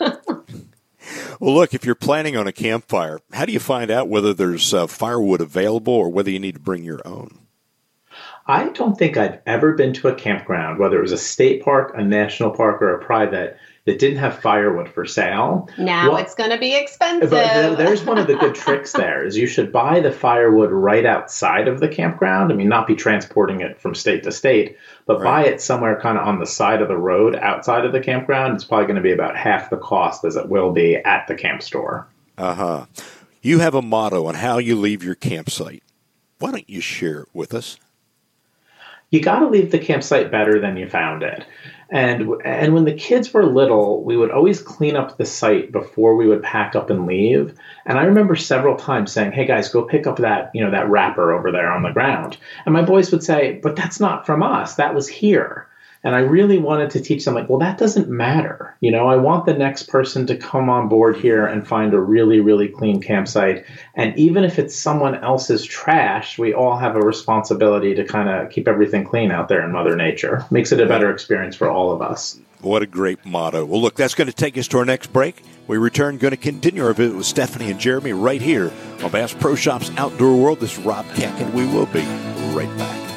Well, 1.40 1.54
look, 1.54 1.74
if 1.74 1.84
you're 1.84 1.94
planning 1.94 2.36
on 2.36 2.46
a 2.46 2.52
campfire, 2.52 3.20
how 3.32 3.44
do 3.44 3.52
you 3.52 3.60
find 3.60 3.90
out 3.90 4.08
whether 4.08 4.34
there's 4.34 4.72
uh, 4.74 4.86
firewood 4.86 5.40
available 5.40 5.94
or 5.94 6.10
whether 6.10 6.30
you 6.30 6.38
need 6.38 6.54
to 6.54 6.60
bring 6.60 6.84
your 6.84 7.00
own? 7.06 7.38
I 8.46 8.70
don't 8.70 8.98
think 8.98 9.16
I've 9.16 9.40
ever 9.46 9.74
been 9.74 9.92
to 9.94 10.08
a 10.08 10.14
campground, 10.14 10.78
whether 10.78 10.98
it 10.98 11.02
was 11.02 11.12
a 11.12 11.18
state 11.18 11.62
park, 11.62 11.92
a 11.94 12.02
national 12.02 12.50
park, 12.52 12.80
or 12.80 12.94
a 12.94 13.04
private, 13.04 13.58
that 13.88 13.98
didn't 13.98 14.18
have 14.18 14.38
firewood 14.38 14.86
for 14.90 15.06
sale. 15.06 15.66
Now 15.78 16.10
well, 16.10 16.18
it's 16.18 16.34
going 16.34 16.50
to 16.50 16.58
be 16.58 16.76
expensive. 16.76 17.30
But 17.30 17.76
there's 17.76 18.04
one 18.04 18.18
of 18.18 18.26
the 18.26 18.36
good 18.36 18.54
tricks 18.54 18.92
there 18.96 19.24
is 19.24 19.34
you 19.34 19.46
should 19.46 19.72
buy 19.72 20.00
the 20.00 20.12
firewood 20.12 20.70
right 20.70 21.06
outside 21.06 21.68
of 21.68 21.80
the 21.80 21.88
campground. 21.88 22.52
I 22.52 22.54
mean, 22.54 22.68
not 22.68 22.86
be 22.86 22.94
transporting 22.94 23.62
it 23.62 23.80
from 23.80 23.94
state 23.94 24.24
to 24.24 24.32
state, 24.32 24.76
but 25.06 25.20
right. 25.20 25.24
buy 25.24 25.44
it 25.46 25.62
somewhere 25.62 25.98
kind 25.98 26.18
of 26.18 26.26
on 26.26 26.38
the 26.38 26.44
side 26.44 26.82
of 26.82 26.88
the 26.88 26.98
road 26.98 27.34
outside 27.34 27.86
of 27.86 27.92
the 27.92 28.00
campground. 28.00 28.56
It's 28.56 28.64
probably 28.64 28.84
going 28.84 28.96
to 28.96 29.02
be 29.02 29.12
about 29.12 29.38
half 29.38 29.70
the 29.70 29.78
cost 29.78 30.22
as 30.26 30.36
it 30.36 30.50
will 30.50 30.70
be 30.70 30.96
at 30.96 31.26
the 31.26 31.34
camp 31.34 31.62
store. 31.62 32.06
Uh 32.36 32.54
huh. 32.54 32.86
You 33.40 33.60
have 33.60 33.74
a 33.74 33.80
motto 33.80 34.26
on 34.26 34.34
how 34.34 34.58
you 34.58 34.76
leave 34.76 35.02
your 35.02 35.14
campsite. 35.14 35.82
Why 36.40 36.50
don't 36.50 36.68
you 36.68 36.82
share 36.82 37.20
it 37.20 37.28
with 37.32 37.54
us? 37.54 37.78
You 39.10 39.22
got 39.22 39.38
to 39.38 39.48
leave 39.48 39.70
the 39.70 39.78
campsite 39.78 40.30
better 40.30 40.60
than 40.60 40.76
you 40.76 40.86
found 40.90 41.22
it. 41.22 41.46
And 41.90 42.34
and 42.44 42.74
when 42.74 42.84
the 42.84 42.92
kids 42.92 43.32
were 43.32 43.46
little, 43.46 44.02
we 44.02 44.16
would 44.16 44.30
always 44.30 44.60
clean 44.60 44.94
up 44.96 45.16
the 45.16 45.24
site 45.24 45.72
before 45.72 46.16
we 46.16 46.26
would 46.26 46.42
pack 46.42 46.76
up 46.76 46.90
and 46.90 47.06
leave. 47.06 47.54
And 47.86 47.98
I 47.98 48.04
remember 48.04 48.36
several 48.36 48.76
times 48.76 49.12
saying, 49.12 49.32
"Hey 49.32 49.46
guys, 49.46 49.70
go 49.70 49.82
pick 49.82 50.06
up 50.06 50.16
that, 50.18 50.50
you 50.52 50.62
know, 50.62 50.70
that 50.70 50.90
wrapper 50.90 51.32
over 51.32 51.50
there 51.50 51.70
on 51.70 51.82
the 51.82 51.92
ground." 51.92 52.36
And 52.66 52.74
my 52.74 52.82
boys 52.82 53.10
would 53.10 53.22
say, 53.22 53.58
"But 53.62 53.76
that's 53.76 54.00
not 54.00 54.26
from 54.26 54.42
us. 54.42 54.74
That 54.74 54.94
was 54.94 55.08
here." 55.08 55.67
And 56.08 56.16
I 56.16 56.20
really 56.20 56.56
wanted 56.56 56.88
to 56.92 57.02
teach 57.02 57.26
them, 57.26 57.34
like, 57.34 57.50
well, 57.50 57.58
that 57.58 57.76
doesn't 57.76 58.08
matter. 58.08 58.74
You 58.80 58.90
know, 58.90 59.08
I 59.08 59.16
want 59.16 59.44
the 59.44 59.52
next 59.52 59.90
person 59.90 60.26
to 60.28 60.38
come 60.38 60.70
on 60.70 60.88
board 60.88 61.18
here 61.18 61.44
and 61.44 61.68
find 61.68 61.92
a 61.92 62.00
really, 62.00 62.40
really 62.40 62.66
clean 62.66 63.02
campsite. 63.02 63.66
And 63.94 64.18
even 64.18 64.42
if 64.42 64.58
it's 64.58 64.74
someone 64.74 65.16
else's 65.16 65.66
trash, 65.66 66.38
we 66.38 66.54
all 66.54 66.78
have 66.78 66.96
a 66.96 67.00
responsibility 67.00 67.94
to 67.94 68.06
kind 68.06 68.30
of 68.30 68.50
keep 68.50 68.68
everything 68.68 69.04
clean 69.04 69.30
out 69.30 69.48
there 69.48 69.62
in 69.62 69.70
Mother 69.70 69.96
Nature. 69.96 70.46
Makes 70.50 70.72
it 70.72 70.80
a 70.80 70.86
better 70.86 71.10
experience 71.10 71.56
for 71.56 71.68
all 71.68 71.92
of 71.92 72.00
us. 72.00 72.40
What 72.62 72.80
a 72.80 72.86
great 72.86 73.26
motto. 73.26 73.66
Well, 73.66 73.82
look, 73.82 73.96
that's 73.96 74.14
going 74.14 74.28
to 74.28 74.32
take 74.32 74.56
us 74.56 74.66
to 74.68 74.78
our 74.78 74.86
next 74.86 75.12
break. 75.12 75.42
We 75.66 75.76
return, 75.76 76.16
going 76.16 76.30
to 76.30 76.38
continue 76.38 76.86
our 76.86 76.94
visit 76.94 77.18
with 77.18 77.26
Stephanie 77.26 77.70
and 77.70 77.78
Jeremy 77.78 78.14
right 78.14 78.40
here 78.40 78.72
on 79.02 79.10
Bass 79.10 79.34
Pro 79.34 79.56
Shops 79.56 79.90
Outdoor 79.98 80.42
World. 80.42 80.60
This 80.60 80.78
is 80.78 80.82
Rob 80.86 81.04
Keck, 81.16 81.38
and 81.38 81.52
we 81.52 81.66
will 81.66 81.84
be 81.84 82.00
right 82.56 82.74
back. 82.78 83.07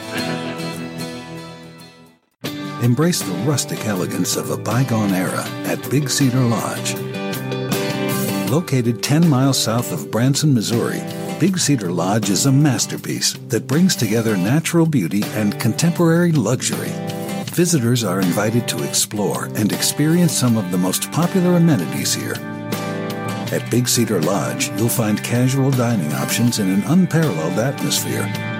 Embrace 2.81 3.21
the 3.21 3.31
rustic 3.45 3.85
elegance 3.85 4.35
of 4.35 4.49
a 4.49 4.57
bygone 4.57 5.11
era 5.11 5.43
at 5.67 5.87
Big 5.91 6.09
Cedar 6.09 6.39
Lodge. 6.39 6.95
Located 8.49 9.03
10 9.03 9.29
miles 9.29 9.61
south 9.61 9.91
of 9.91 10.09
Branson, 10.09 10.51
Missouri, 10.51 10.99
Big 11.39 11.59
Cedar 11.59 11.91
Lodge 11.91 12.31
is 12.31 12.47
a 12.47 12.51
masterpiece 12.51 13.33
that 13.49 13.67
brings 13.67 13.95
together 13.95 14.35
natural 14.35 14.87
beauty 14.87 15.21
and 15.35 15.59
contemporary 15.59 16.31
luxury. 16.31 16.91
Visitors 17.53 18.03
are 18.03 18.19
invited 18.19 18.67
to 18.69 18.83
explore 18.83 19.45
and 19.53 19.71
experience 19.71 20.31
some 20.33 20.57
of 20.57 20.71
the 20.71 20.77
most 20.79 21.11
popular 21.11 21.57
amenities 21.57 22.15
here. 22.15 22.33
At 23.51 23.69
Big 23.69 23.87
Cedar 23.87 24.21
Lodge, 24.21 24.69
you'll 24.79 24.89
find 24.89 25.23
casual 25.23 25.69
dining 25.69 26.11
options 26.13 26.57
in 26.57 26.67
an 26.67 26.81
unparalleled 26.87 27.59
atmosphere 27.59 28.50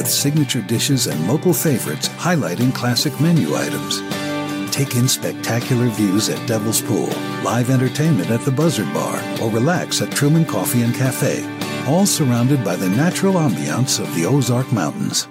with 0.00 0.08
signature 0.08 0.62
dishes 0.62 1.08
and 1.08 1.28
local 1.28 1.52
favorites 1.52 2.08
highlighting 2.08 2.74
classic 2.74 3.12
menu 3.20 3.54
items. 3.54 4.00
Take 4.74 4.96
in 4.96 5.06
spectacular 5.06 5.88
views 5.88 6.30
at 6.30 6.48
Devil's 6.48 6.80
Pool, 6.80 7.08
live 7.44 7.68
entertainment 7.68 8.30
at 8.30 8.40
the 8.46 8.50
Buzzard 8.50 8.90
Bar, 8.94 9.22
or 9.42 9.50
relax 9.50 10.00
at 10.00 10.10
Truman 10.10 10.46
Coffee 10.46 10.80
and 10.80 10.94
Cafe, 10.94 11.44
all 11.86 12.06
surrounded 12.06 12.64
by 12.64 12.76
the 12.76 12.88
natural 12.88 13.34
ambiance 13.34 14.00
of 14.00 14.14
the 14.14 14.24
Ozark 14.24 14.72
Mountains. 14.72 15.28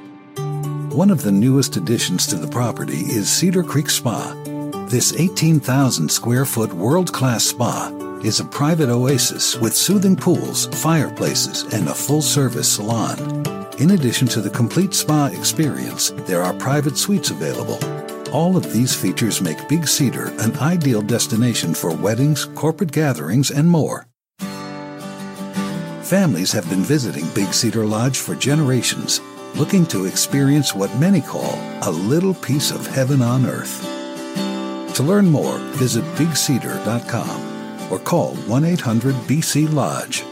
One 0.96 1.10
of 1.10 1.24
the 1.24 1.32
newest 1.32 1.76
additions 1.76 2.28
to 2.28 2.36
the 2.36 2.48
property 2.48 3.00
is 3.00 3.28
Cedar 3.28 3.64
Creek 3.64 3.90
Spa. 3.90 4.36
This 4.88 5.16
18,000 5.16 6.12
square 6.12 6.46
foot 6.46 6.72
world 6.74 7.12
class 7.12 7.44
spa 7.44 7.90
is 8.24 8.40
a 8.40 8.46
private 8.46 8.90
oasis 8.90 9.56
with 9.56 9.76
soothing 9.76 10.16
pools, 10.16 10.68
fireplaces, 10.84 11.64
and 11.74 11.88
a 11.88 11.96
full 11.96 12.22
service 12.22 12.72
salon. 12.74 13.39
In 13.80 13.92
addition 13.92 14.28
to 14.30 14.42
the 14.42 14.50
complete 14.50 14.94
spa 14.94 15.28
experience, 15.28 16.12
there 16.28 16.44
are 16.44 16.54
private 16.54 16.98
suites 16.98 17.30
available. 17.30 17.80
All 18.34 18.58
of 18.58 18.74
these 18.74 18.94
features 18.94 19.42
make 19.42 19.70
Big 19.70 19.88
Cedar 19.88 20.34
an 20.40 20.54
ideal 20.58 21.02
destination 21.02 21.74
for 21.74 21.96
weddings, 21.96 22.44
corporate 22.56 22.92
gatherings, 22.92 23.52
and 23.52 23.70
more. 23.70 24.06
Families 26.04 26.52
have 26.52 26.70
been 26.70 26.84
visiting 26.84 27.26
Big 27.34 27.54
Cedar 27.54 27.86
Lodge 27.86 28.18
for 28.18 28.36
generations, 28.36 29.22
looking 29.56 29.86
to 29.86 30.08
experience 30.08 30.76
what 30.76 30.94
many 30.98 31.22
call 31.22 31.56
a 31.84 31.90
little 31.90 32.34
piece 32.34 32.72
of 32.72 32.86
heaven 32.86 33.22
on 33.22 33.46
earth. 33.46 33.82
To 34.96 35.04
learn 35.04 35.28
more, 35.32 35.58
visit 35.78 36.04
bigcedar.com 36.18 37.90
or 37.90 38.00
call 38.00 38.36
1 38.36 38.66
800 38.66 39.16
BC 39.16 39.72
Lodge. 39.74 40.26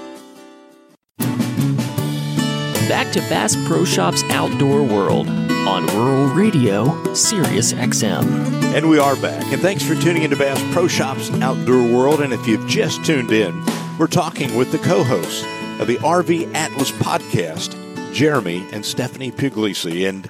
Back 2.87 3.11
to 3.11 3.19
Bass 3.19 3.57
Pro 3.67 3.83
Shops 3.83 4.23
Outdoor 4.29 4.81
World 4.81 5.27
on 5.27 5.85
Rural 5.87 6.27
Radio, 6.27 7.13
Sirius 7.13 7.73
XM. 7.73 8.25
And 8.73 8.89
we 8.89 8.97
are 8.97 9.17
back. 9.17 9.43
And 9.51 9.61
thanks 9.61 9.83
for 9.83 9.93
tuning 9.95 10.23
into 10.23 10.37
Bass 10.37 10.63
Pro 10.71 10.87
Shops 10.87 11.29
Outdoor 11.41 11.83
World. 11.83 12.21
And 12.21 12.31
if 12.31 12.47
you've 12.47 12.65
just 12.65 13.03
tuned 13.03 13.31
in, 13.31 13.61
we're 13.99 14.07
talking 14.07 14.55
with 14.55 14.71
the 14.71 14.77
co-hosts 14.77 15.43
of 15.81 15.87
the 15.87 15.97
RV 15.97 16.53
Atlas 16.53 16.93
podcast, 16.93 17.75
Jeremy 18.13 18.65
and 18.71 18.85
Stephanie 18.85 19.31
Puglisi. 19.31 20.07
And 20.07 20.29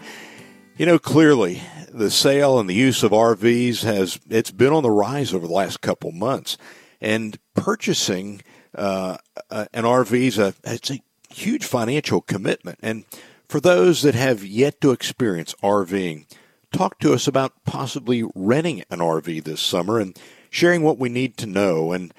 you 0.78 0.88
know, 0.88 0.98
clearly 0.98 1.62
the 1.90 2.10
sale 2.10 2.60
and 2.60 2.68
the 2.68 2.74
use 2.74 3.04
of 3.04 3.12
RVs 3.12 3.84
has 3.84 4.20
it's 4.32 4.50
been 4.50 4.74
on 4.74 4.82
the 4.82 4.90
rise 4.90 5.32
over 5.32 5.46
the 5.46 5.54
last 5.54 5.82
couple 5.82 6.12
months. 6.12 6.58
And 7.02 7.38
purchasing 7.54 8.42
uh, 8.74 9.18
an 9.52 9.84
RV 9.84 10.14
is 10.14 10.40
a 10.40 10.56
it's 10.64 10.90
a 10.90 11.00
huge 11.38 11.66
financial 11.66 12.22
commitment. 12.22 12.80
And 12.82 13.06
for 13.48 13.60
those 13.60 14.02
that 14.02 14.16
have 14.16 14.44
yet 14.44 14.82
to 14.82 14.92
experience 14.92 15.56
RVing, 15.64 16.26
talk 16.72 17.00
to 17.00 17.14
us 17.14 17.28
about 17.28 17.64
possibly 17.66 18.24
renting 18.36 18.84
an 18.90 19.00
RV 19.00 19.44
this 19.44 19.62
summer 19.62 20.00
and 20.00 20.20
sharing 20.50 20.82
what 20.82 20.98
we 20.98 21.10
need 21.10 21.38
to 21.38 21.46
know. 21.46 21.92
And 21.92 22.14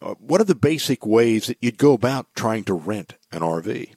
uh, 0.00 0.14
what 0.14 0.40
are 0.40 0.44
the 0.44 0.54
basic 0.54 1.04
ways 1.04 1.46
that 1.46 1.58
you'd 1.60 1.78
go 1.78 1.92
about 1.92 2.26
trying 2.34 2.64
to 2.64 2.74
rent 2.74 3.14
an 3.32 3.40
RV? 3.40 3.92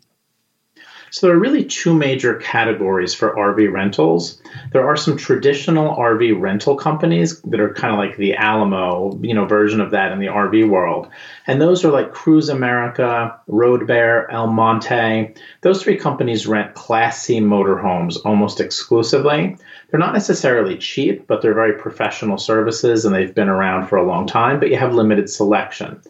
So 1.13 1.27
there 1.27 1.35
are 1.35 1.39
really 1.39 1.63
two 1.63 1.93
major 1.93 2.33
categories 2.33 3.13
for 3.13 3.35
RV 3.35 3.71
rentals. 3.71 4.41
There 4.71 4.83
are 4.83 4.95
some 4.97 5.15
traditional 5.15 5.95
RV 5.95 6.41
rental 6.41 6.75
companies 6.75 7.39
that 7.41 7.59
are 7.59 7.71
kind 7.71 7.93
of 7.93 7.99
like 7.99 8.17
the 8.17 8.33
Alamo, 8.33 9.19
you 9.21 9.35
know, 9.35 9.45
version 9.45 9.79
of 9.79 9.91
that 9.91 10.11
in 10.11 10.17
the 10.17 10.25
RV 10.25 10.67
world. 10.69 11.07
And 11.45 11.61
those 11.61 11.85
are 11.85 11.91
like 11.91 12.13
Cruise 12.13 12.49
America, 12.49 13.39
Road 13.45 13.85
Bear, 13.85 14.29
El 14.31 14.47
Monte. 14.47 15.35
Those 15.61 15.83
three 15.83 15.97
companies 15.97 16.47
rent 16.47 16.73
Class 16.73 17.21
C 17.21 17.39
motorhomes 17.39 18.17
almost 18.25 18.59
exclusively. 18.59 19.55
They're 19.91 19.99
not 19.99 20.13
necessarily 20.13 20.79
cheap, 20.79 21.27
but 21.27 21.43
they're 21.43 21.53
very 21.53 21.73
professional 21.73 22.39
services 22.39 23.05
and 23.05 23.13
they've 23.13 23.35
been 23.35 23.49
around 23.49 23.85
for 23.85 23.97
a 23.97 24.07
long 24.07 24.25
time, 24.25 24.59
but 24.59 24.71
you 24.71 24.77
have 24.77 24.95
limited 24.95 25.29
selection. 25.29 26.01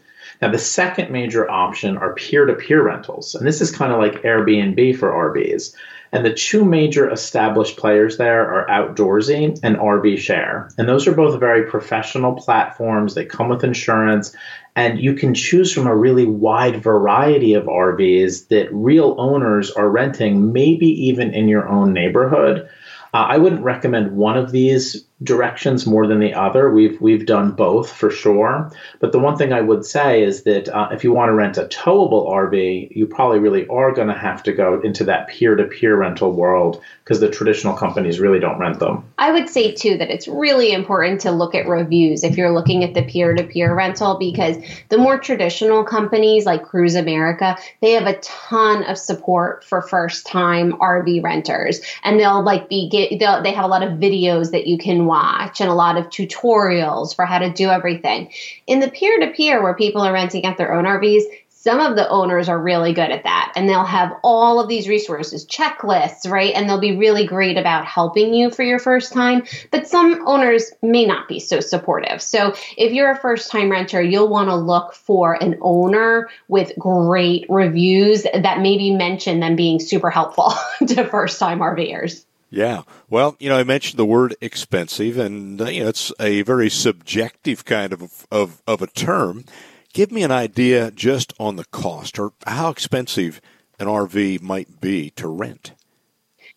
Now, 0.43 0.51
the 0.51 0.59
second 0.59 1.09
major 1.09 1.49
option 1.49 1.95
are 1.95 2.15
peer 2.15 2.45
to 2.45 2.53
peer 2.53 2.83
rentals. 2.83 3.33
And 3.33 3.47
this 3.47 3.61
is 3.61 3.71
kind 3.71 3.93
of 3.93 3.99
like 3.99 4.23
Airbnb 4.23 4.97
for 4.97 5.09
RVs. 5.09 5.73
And 6.11 6.25
the 6.25 6.33
two 6.33 6.65
major 6.65 7.09
established 7.09 7.77
players 7.77 8.17
there 8.17 8.41
are 8.53 8.67
Outdoorsy 8.67 9.57
and 9.63 9.77
RV 9.77 10.17
Share. 10.17 10.69
And 10.77 10.89
those 10.89 11.07
are 11.07 11.13
both 11.13 11.39
very 11.39 11.71
professional 11.71 12.33
platforms. 12.33 13.15
They 13.15 13.23
come 13.23 13.47
with 13.47 13.63
insurance, 13.63 14.35
and 14.75 14.99
you 14.99 15.13
can 15.13 15.33
choose 15.33 15.71
from 15.71 15.87
a 15.87 15.95
really 15.95 16.25
wide 16.25 16.83
variety 16.83 17.53
of 17.53 17.63
RVs 17.63 18.49
that 18.49 18.67
real 18.73 19.15
owners 19.17 19.71
are 19.71 19.89
renting, 19.89 20.51
maybe 20.51 20.87
even 21.07 21.33
in 21.33 21.47
your 21.47 21.69
own 21.69 21.93
neighborhood. 21.93 22.67
Uh, 23.13 23.27
I 23.29 23.37
wouldn't 23.37 23.63
recommend 23.63 24.17
one 24.17 24.35
of 24.35 24.51
these 24.51 25.05
directions 25.23 25.85
more 25.85 26.07
than 26.07 26.19
the 26.19 26.33
other. 26.33 26.69
We've 26.69 26.99
we've 26.99 27.25
done 27.25 27.51
both 27.51 27.91
for 27.91 28.09
sure. 28.09 28.71
But 28.99 29.11
the 29.11 29.19
one 29.19 29.37
thing 29.37 29.53
I 29.53 29.61
would 29.61 29.85
say 29.85 30.23
is 30.23 30.43
that 30.43 30.69
uh, 30.69 30.89
if 30.91 31.03
you 31.03 31.13
want 31.13 31.29
to 31.29 31.33
rent 31.33 31.57
a 31.57 31.65
towable 31.65 32.27
RV, 32.27 32.95
you 32.95 33.07
probably 33.07 33.39
really 33.39 33.67
are 33.67 33.91
going 33.91 34.07
to 34.07 34.17
have 34.17 34.43
to 34.43 34.51
go 34.51 34.81
into 34.81 35.03
that 35.05 35.27
peer-to-peer 35.27 35.95
rental 35.95 36.31
world 36.31 36.81
because 37.03 37.19
the 37.19 37.29
traditional 37.29 37.73
companies 37.75 38.19
really 38.19 38.39
don't 38.39 38.59
rent 38.59 38.79
them. 38.79 39.03
I 39.17 39.31
would 39.31 39.49
say 39.49 39.73
too 39.73 39.97
that 39.97 40.09
it's 40.09 40.27
really 40.27 40.71
important 40.71 41.21
to 41.21 41.31
look 41.31 41.55
at 41.55 41.67
reviews 41.67 42.23
if 42.23 42.37
you're 42.37 42.51
looking 42.51 42.83
at 42.83 42.93
the 42.93 43.03
peer-to-peer 43.03 43.73
rental 43.73 44.17
because 44.17 44.57
the 44.89 44.97
more 44.97 45.17
traditional 45.17 45.83
companies 45.83 46.45
like 46.45 46.63
Cruise 46.63 46.95
America, 46.95 47.57
they 47.81 47.91
have 47.91 48.07
a 48.07 48.19
ton 48.19 48.83
of 48.83 48.97
support 48.97 49.63
for 49.63 49.81
first-time 49.81 50.73
RV 50.73 51.23
renters, 51.23 51.81
and 52.03 52.19
they'll 52.19 52.43
like 52.43 52.69
be 52.69 52.89
get 52.89 53.19
they'll, 53.19 53.41
they 53.41 53.51
have 53.51 53.65
a 53.65 53.67
lot 53.67 53.83
of 53.83 53.99
videos 53.99 54.51
that 54.51 54.67
you 54.67 54.77
can 54.77 55.05
watch 55.05 55.12
and 55.61 55.69
a 55.69 55.73
lot 55.73 55.97
of 55.97 56.09
tutorials 56.09 57.15
for 57.15 57.25
how 57.25 57.39
to 57.39 57.51
do 57.51 57.69
everything. 57.69 58.31
In 58.67 58.79
the 58.79 58.89
peer-to-peer 58.89 59.61
where 59.61 59.73
people 59.73 60.01
are 60.01 60.13
renting 60.13 60.45
out 60.45 60.57
their 60.57 60.73
own 60.73 60.85
RVs, 60.85 61.23
some 61.63 61.79
of 61.79 61.95
the 61.95 62.09
owners 62.09 62.49
are 62.49 62.59
really 62.59 62.91
good 62.91 63.09
at 63.09 63.23
that 63.23 63.53
and 63.55 63.69
they'll 63.69 63.85
have 63.85 64.11
all 64.21 64.59
of 64.59 64.67
these 64.67 64.89
resources, 64.89 65.45
checklists, 65.45 66.29
right? 66.29 66.53
And 66.53 66.67
they'll 66.67 66.77
be 66.77 66.97
really 66.97 67.25
great 67.25 67.57
about 67.57 67.85
helping 67.85 68.33
you 68.33 68.49
for 68.49 68.63
your 68.63 68.79
first 68.79 69.13
time. 69.13 69.43
But 69.71 69.87
some 69.87 70.27
owners 70.27 70.71
may 70.81 71.05
not 71.05 71.29
be 71.29 71.39
so 71.39 71.61
supportive. 71.61 72.21
So 72.21 72.53
if 72.75 72.91
you're 72.91 73.11
a 73.11 73.17
first 73.17 73.49
time 73.49 73.71
renter, 73.71 74.01
you'll 74.01 74.27
want 74.27 74.49
to 74.49 74.55
look 74.55 74.93
for 74.93 75.41
an 75.41 75.57
owner 75.61 76.29
with 76.49 76.73
great 76.77 77.45
reviews 77.47 78.23
that 78.23 78.59
maybe 78.59 78.91
mention 78.91 79.39
them 79.39 79.55
being 79.55 79.79
super 79.79 80.09
helpful 80.09 80.51
to 80.85 81.05
first 81.05 81.39
time 81.39 81.59
RVers. 81.59 82.25
Yeah. 82.53 82.83
Well, 83.09 83.35
you 83.39 83.49
know, 83.49 83.57
I 83.57 83.63
mentioned 83.63 83.97
the 83.97 84.05
word 84.05 84.35
expensive, 84.39 85.17
and 85.17 85.59
uh, 85.59 85.65
you 85.65 85.81
know, 85.81 85.89
it's 85.89 86.13
a 86.19 86.43
very 86.43 86.69
subjective 86.69 87.65
kind 87.65 87.91
of 87.91 88.27
of, 88.31 88.61
of 88.67 88.83
a 88.83 88.87
term. 88.87 89.45
Give 89.91 90.11
me 90.11 90.21
an 90.21 90.29
idea 90.29 90.91
just 90.91 91.33
on 91.39 91.55
the 91.55 91.65
cost 91.65 92.19
or 92.19 92.33
how 92.45 92.69
expensive 92.69 93.41
an 93.79 93.87
RV 93.87 94.43
might 94.43 94.79
be 94.79 95.09
to 95.11 95.27
rent 95.27 95.71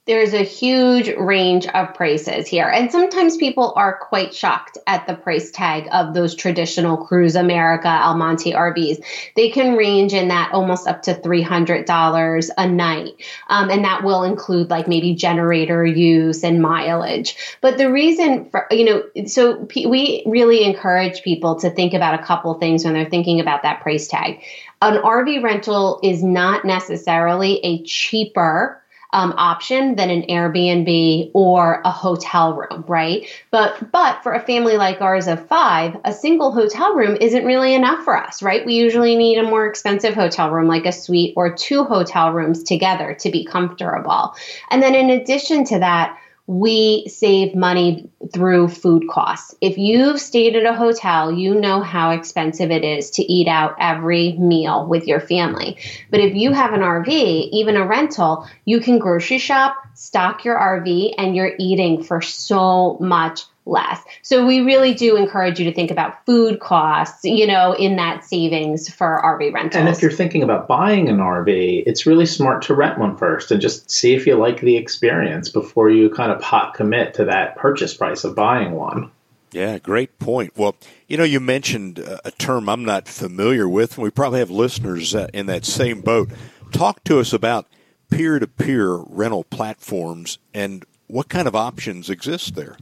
there's 0.07 0.35
a 0.35 0.45
huge 0.45 1.09
range 1.09 1.67
of 1.67 1.93
prices 1.95 2.47
here. 2.47 2.69
And 2.69 2.93
sometimes 2.93 3.37
people 3.37 3.73
are 3.75 3.99
quite 3.99 4.33
shocked 4.33 4.79
at 4.87 5.07
the 5.07 5.15
price 5.15 5.51
tag 5.51 5.89
of 5.91 6.15
those 6.15 6.37
traditional 6.37 6.97
Cruise 6.97 7.35
America 7.35 7.89
El 7.89 8.17
Monte 8.17 8.53
RVs. 8.53 9.03
They 9.35 9.51
can 9.51 9.77
range 9.77 10.13
in 10.13 10.29
that 10.29 10.53
almost 10.53 10.87
up 10.87 11.03
to 11.03 11.15
$300 11.15 12.51
a 12.57 12.69
night. 12.69 13.15
Um, 13.49 13.69
and 13.69 13.85
that 13.85 14.05
will 14.05 14.23
include 14.23 14.71
like 14.71 14.87
maybe 14.87 15.15
generator 15.17 15.85
use 15.85 16.45
and 16.45 16.63
mileage. 16.63 17.37
But 17.61 17.77
the 17.77 17.91
reason 17.91 18.49
for, 18.51 18.69
you 18.71 18.85
know, 18.85 19.27
so 19.27 19.65
p- 19.65 19.87
we 19.87 20.23
really 20.25 20.63
encourage 20.63 21.23
people 21.23 21.57
to 21.61 21.71
think 21.71 21.95
about 21.95 22.19
a 22.19 22.23
couple 22.23 22.55
things 22.55 22.85
when 22.85 22.95
they're 22.95 23.11
thinking 23.11 23.41
about 23.41 23.65
that 23.65 23.81
price 23.81 24.07
tag. 24.07 24.41
An 24.81 25.03
RV 25.03 25.43
rental 25.43 25.99
is 26.05 26.23
not 26.23 26.65
necessarily 26.65 27.59
a 27.65 27.83
cheaper 27.83 28.83
um, 29.17 29.33
option 29.39 29.97
than 29.97 30.11
an 30.11 30.25
Airbnb 30.29 31.31
or 31.33 31.81
a 31.87 31.91
hotel 31.91 32.55
room, 32.55 32.85
right? 32.87 33.27
But 33.51 33.91
but 33.91 34.23
for 34.23 34.35
a 34.35 34.41
family 34.41 34.77
like 34.77 35.01
ours 35.01 35.27
of 35.27 35.49
five, 35.49 35.97
a 36.05 36.13
single 36.13 36.53
hotel 36.53 36.95
room 36.95 37.17
isn't 37.19 37.47
really 37.47 37.73
enough 37.73 38.05
for 38.05 38.15
us, 38.15 38.43
right? 38.43 38.65
We 38.67 38.75
usually 38.75 39.17
need 39.17 39.39
a 39.39 39.43
more 39.43 39.67
expensive 39.67 40.13
hotel 40.13 40.51
room, 40.51 40.69
like 40.69 40.85
a 40.85 40.93
suite 40.93 41.33
or 41.35 41.51
two 41.51 41.85
hotel 41.85 42.33
rooms 42.33 42.63
together 42.63 43.15
to 43.21 43.31
be 43.31 43.47
comfortable. 43.47 44.35
And 44.71 44.83
then 44.83 44.95
in 44.95 45.09
addition 45.09 45.65
to 45.65 45.79
that, 45.79 46.19
we 46.47 47.07
save 47.09 47.55
money 47.57 48.09
through 48.33 48.69
food 48.69 49.09
costs. 49.11 49.55
If 49.61 49.79
you've 49.79 50.21
stayed 50.21 50.55
at 50.55 50.65
a 50.65 50.75
hotel, 50.75 51.33
you 51.33 51.55
know 51.55 51.81
how 51.81 52.11
expensive 52.11 52.71
it 52.71 52.85
is 52.85 53.11
to 53.13 53.23
eat 53.23 53.49
out 53.49 53.75
every 53.81 54.33
meal 54.35 54.87
with 54.87 55.07
your 55.07 55.21
family. 55.21 55.77
But 56.11 56.21
if 56.21 56.35
you 56.35 56.53
have 56.53 56.73
an 56.73 56.81
RV, 56.81 57.09
even 57.09 57.77
a 57.77 57.87
rental, 57.87 58.49
you 58.65 58.81
can 58.81 58.99
grocery 58.99 59.39
shop, 59.39 59.77
stock 59.95 60.45
your 60.45 60.57
RV, 60.57 61.15
and 61.19 61.35
you're 61.35 61.55
eating 61.59 62.05
for 62.05 62.21
so 62.21 62.97
much 63.01 63.43
less. 63.67 64.01
So 64.23 64.47
we 64.47 64.61
really 64.61 64.95
do 64.95 65.17
encourage 65.17 65.59
you 65.59 65.65
to 65.65 65.75
think 65.75 65.91
about 65.91 66.25
food 66.25 66.61
costs, 66.61 67.25
you 67.25 67.47
know, 67.47 67.73
in 67.73 67.97
that 67.97 68.25
savings 68.25 68.89
for 68.89 69.21
RV 69.25 69.53
rentals. 69.53 69.81
And 69.81 69.89
if 69.89 70.01
you're 70.01 70.11
thinking 70.11 70.43
about 70.43 70.69
buying 70.69 71.09
an 71.09 71.19
RV, 71.19 71.83
it's 71.87 72.07
really 72.07 72.27
smart 72.27 72.63
to 72.63 72.75
rent 72.75 72.99
one 72.99 73.17
first 73.17 73.51
and 73.51 73.61
just 73.61 73.91
see 73.91 74.15
if 74.15 74.27
you 74.27 74.37
like 74.37 74.61
the 74.61 74.77
experience 74.77 75.49
before 75.49 75.91
you 75.91 76.09
kind 76.11 76.33
of 76.33 76.41
pot 76.41 76.75
commit 76.75 77.15
to 77.15 77.25
that 77.25 77.57
purchase 77.57 77.95
price 77.95 78.25
of 78.25 78.35
buying 78.35 78.73
one. 78.73 79.11
Yeah, 79.53 79.79
great 79.79 80.19
point. 80.19 80.53
Well, 80.57 80.77
you 81.09 81.17
know, 81.17 81.25
you 81.25 81.41
mentioned 81.41 81.99
a 81.99 82.31
term 82.33 82.69
I'm 82.69 82.85
not 82.85 83.09
familiar 83.09 83.69
with, 83.69 83.97
and 83.97 84.05
we 84.05 84.11
probably 84.11 84.41
have 84.41 84.51
listeners 84.51 85.15
uh, 85.15 85.29
in 85.33 85.47
that 85.47 85.65
same 85.65 86.03
boat. 86.03 86.31
Talk 86.73 87.05
to 87.05 87.21
us 87.21 87.33
about 87.33 87.67
peer 88.11 88.39
to 88.39 88.47
peer 88.47 88.97
rental 88.97 89.45
platforms 89.45 90.39
and 90.53 90.85
what 91.07 91.29
kind 91.29 91.49
of 91.49 91.55
options 91.55 92.11
exist 92.11 92.55
there. 92.55 92.77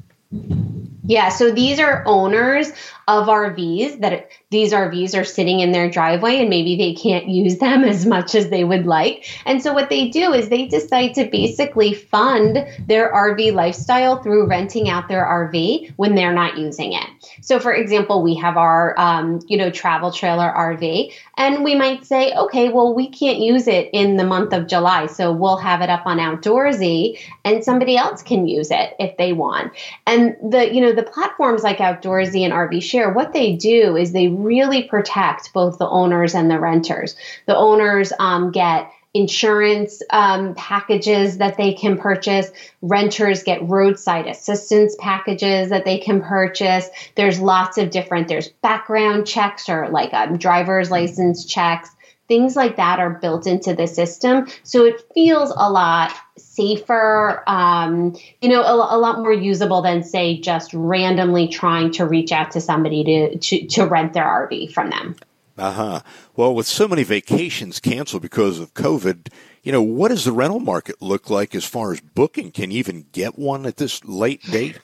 Yeah, 1.07 1.29
so 1.29 1.51
these 1.51 1.79
are 1.81 2.03
owners 2.07 2.71
of 3.07 3.27
RVs 3.27 4.01
that 4.01 4.29
these 4.55 4.73
RVs 4.73 5.19
are 5.19 5.25
sitting 5.25 5.59
in 5.59 5.73
their 5.73 5.91
driveway 5.91 6.39
and 6.39 6.49
maybe 6.49 6.77
they 6.77 6.95
can't 6.95 7.29
use 7.29 7.59
them 7.59 7.83
as 7.83 8.07
much 8.07 8.37
as 8.37 8.51
they 8.51 8.63
would 8.63 8.87
like. 8.87 9.27
And 9.45 9.61
so 9.61 9.73
what 9.73 9.91
they 9.91 10.11
do 10.11 10.33
is 10.33 10.49
they 10.49 10.67
decide 10.67 11.15
to 11.15 11.25
basically 11.25 11.93
fund 11.93 12.65
their 12.87 13.13
RV 13.13 13.53
lifestyle 13.53 14.23
through 14.23 14.47
renting 14.47 14.89
out 14.89 15.09
their 15.09 15.25
RV 15.25 15.95
when 15.97 16.15
they're 16.15 16.33
not 16.33 16.57
using 16.57 16.93
it. 16.93 17.07
So 17.43 17.59
for 17.59 17.75
example, 17.75 18.23
we 18.23 18.37
have 18.37 18.57
our 18.57 18.99
um, 18.99 19.41
you 19.49 19.57
know 19.57 19.71
travel 19.71 20.13
trailer 20.13 20.53
RV 20.57 21.13
and 21.37 21.65
we 21.65 21.75
might 21.75 22.07
say, 22.07 22.33
okay, 22.33 22.69
well 22.69 22.95
we 22.95 23.09
can't 23.09 23.39
use 23.39 23.67
it 23.67 23.91
in 23.93 24.17
the 24.17 24.25
month 24.25 24.53
of 24.53 24.69
July, 24.69 25.07
so 25.07 25.33
we'll 25.33 25.57
have 25.57 25.81
it 25.81 25.91
up 25.91 26.07
on 26.07 26.19
Outdoorsy 26.19 27.19
and 27.45 27.65
somebody 27.65 27.97
else 27.97 28.23
can 28.23 28.47
use 28.47 28.71
it 28.71 28.95
if 29.01 29.17
they 29.17 29.33
want. 29.33 29.73
And 30.07 30.37
the 30.49 30.73
you 30.73 30.81
know 30.81 30.93
the 30.93 31.03
platforms 31.03 31.65
like 31.65 31.79
Outdoorsy 31.79 32.43
and 32.43 32.53
RV 32.53 32.83
Share, 32.85 33.13
what 33.13 33.33
they 33.33 33.57
do 33.57 33.97
is 33.97 34.13
they 34.13 34.29
really 34.45 34.85
protect 34.85 35.53
both 35.53 35.79
the 35.79 35.89
owners 35.89 36.35
and 36.35 36.51
the 36.51 36.61
renters. 36.61 37.17
The 37.47 37.57
owners 37.57 38.13
um, 38.19 38.53
get 38.53 38.91
insurance 39.15 40.03
um, 40.11 40.55
packages 40.57 41.39
that 41.39 41.57
they 41.57 41.73
can 41.73 41.97
purchase. 41.97 42.51
Renters 42.83 43.45
get 43.45 43.63
roadside 43.63 44.27
assistance 44.27 44.97
packages 44.99 45.71
that 45.71 45.85
they 45.85 45.99
can 45.99 46.21
purchase. 46.21 46.89
There's 47.15 47.39
lots 47.39 47.79
of 47.79 47.91
different, 47.91 48.27
there's 48.27 48.49
background 48.49 49.27
checks 49.27 49.69
or 49.69 49.89
like 49.89 50.13
um, 50.13 50.37
driver's 50.37 50.91
license 50.91 51.45
checks. 51.45 51.91
Things 52.35 52.57
like 52.57 52.79
that 52.79 52.99
are 52.99 53.11
built 53.11 53.47
into 53.47 53.77
the 53.77 53.87
system. 53.87 54.49
So 54.65 54.85
it 54.85 55.01
feels 55.15 55.53
a 55.55 55.71
lot 55.71 56.13
safer, 56.37 57.45
um, 57.47 58.17
you 58.43 58.49
know, 58.49 58.61
a, 58.61 58.97
a, 58.97 58.99
lot 58.99 59.21
more 59.21 59.33
usable 59.33 59.83
than 59.83 60.03
say 60.03 60.41
just 60.41 60.75
randomly 60.75 61.47
trying 61.47 61.93
to 61.93 62.05
reach 62.05 62.33
out 62.33 62.51
to 62.51 62.61
somebody 62.61 63.05
to, 63.05 63.39
to, 63.39 63.67
to 63.69 63.87
rent 63.87 64.15
their 64.15 64.25
RV 64.25 64.73
from 64.73 64.91
them. 64.91 65.15
Uh 65.57 65.71
huh. 65.71 66.01
Well, 66.35 66.57
with 66.57 66.67
so 66.67 66.89
many 66.89 67.05
vacations 67.05 67.79
canceled 67.79 68.23
because 68.23 68.59
of 68.59 68.75
COVID, 68.75 69.29
you 69.63 69.71
know, 69.71 69.83
what 69.83 70.09
does 70.09 70.25
the 70.25 70.33
rental 70.33 70.59
market 70.59 71.01
look 71.01 71.31
like 71.31 71.55
as 71.55 71.65
far 71.65 71.93
as 71.93 72.01
booking? 72.01 72.51
Can 72.51 72.73
you 72.73 72.81
even 72.81 73.07
get 73.13 73.39
one 73.39 73.65
at 73.65 73.77
this 73.77 74.05
late 74.05 74.43
date? 74.51 74.81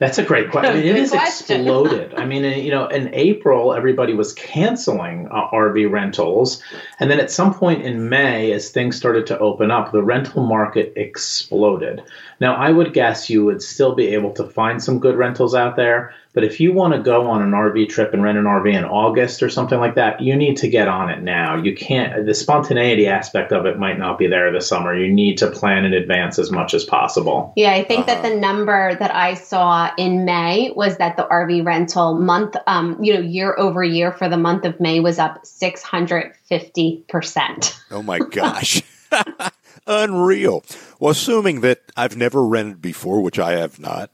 That's 0.00 0.16
a 0.16 0.24
great 0.24 0.50
question. 0.50 0.72
I 0.72 0.76
mean, 0.76 0.86
It 0.86 0.96
has 0.96 1.12
exploded. 1.12 2.14
I 2.14 2.24
mean, 2.24 2.42
you 2.42 2.70
know, 2.70 2.86
in 2.86 3.10
April, 3.12 3.74
everybody 3.74 4.14
was 4.14 4.32
canceling 4.32 5.28
uh, 5.28 5.50
RV 5.50 5.90
rentals. 5.90 6.62
And 6.98 7.10
then 7.10 7.20
at 7.20 7.30
some 7.30 7.52
point 7.52 7.82
in 7.82 8.08
May, 8.08 8.50
as 8.52 8.70
things 8.70 8.96
started 8.96 9.26
to 9.26 9.38
open 9.38 9.70
up, 9.70 9.92
the 9.92 10.02
rental 10.02 10.42
market 10.42 10.94
exploded. 10.96 12.02
Now, 12.40 12.56
I 12.56 12.70
would 12.70 12.94
guess 12.94 13.28
you 13.28 13.44
would 13.44 13.62
still 13.62 13.94
be 13.94 14.14
able 14.14 14.32
to 14.32 14.44
find 14.44 14.82
some 14.82 14.98
good 14.98 15.16
rentals 15.16 15.54
out 15.54 15.76
there, 15.76 16.14
but 16.32 16.42
if 16.42 16.58
you 16.58 16.72
want 16.72 16.94
to 16.94 17.02
go 17.02 17.28
on 17.28 17.42
an 17.42 17.50
RV 17.50 17.90
trip 17.90 18.14
and 18.14 18.22
rent 18.22 18.38
an 18.38 18.44
RV 18.44 18.72
in 18.72 18.84
August 18.84 19.42
or 19.42 19.50
something 19.50 19.78
like 19.78 19.96
that, 19.96 20.22
you 20.22 20.34
need 20.36 20.56
to 20.58 20.68
get 20.68 20.86
on 20.88 21.10
it 21.10 21.22
now. 21.22 21.56
You 21.56 21.76
can't, 21.76 22.24
the 22.24 22.32
spontaneity 22.32 23.08
aspect 23.08 23.52
of 23.52 23.66
it 23.66 23.78
might 23.78 23.98
not 23.98 24.16
be 24.16 24.26
there 24.26 24.50
this 24.52 24.66
summer. 24.66 24.96
You 24.96 25.12
need 25.12 25.36
to 25.38 25.50
plan 25.50 25.84
in 25.84 25.92
advance 25.92 26.38
as 26.38 26.50
much 26.50 26.72
as 26.72 26.84
possible. 26.84 27.52
Yeah, 27.56 27.72
I 27.72 27.84
think 27.84 28.08
uh-huh. 28.08 28.22
that 28.22 28.30
the 28.30 28.36
number 28.36 28.94
that 28.94 29.14
I 29.14 29.34
saw 29.34 29.90
in 29.98 30.24
May 30.24 30.72
was 30.74 30.96
that 30.96 31.18
the 31.18 31.24
RV 31.24 31.66
rental 31.66 32.14
month, 32.14 32.56
um, 32.66 33.04
you 33.04 33.12
know, 33.12 33.20
year 33.20 33.54
over 33.58 33.84
year 33.84 34.12
for 34.12 34.30
the 34.30 34.38
month 34.38 34.64
of 34.64 34.80
May 34.80 35.00
was 35.00 35.18
up 35.18 35.44
650%. 35.44 37.80
Oh 37.90 38.02
my 38.02 38.18
gosh. 38.18 38.80
Unreal. 39.86 40.64
Well, 40.98 41.10
assuming 41.10 41.60
that 41.62 41.80
I've 41.96 42.16
never 42.16 42.44
rented 42.44 42.82
before, 42.82 43.20
which 43.20 43.38
I 43.38 43.52
have 43.52 43.80
not, 43.80 44.10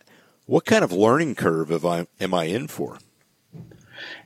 what 0.47 0.65
kind 0.65 0.85
of 0.85 0.93
learning 0.93 1.35
curve 1.35 1.71
have 1.71 1.85
I, 1.85 2.07
am 2.21 2.35
I 2.35 2.45
in 2.45 2.69
for? 2.69 2.99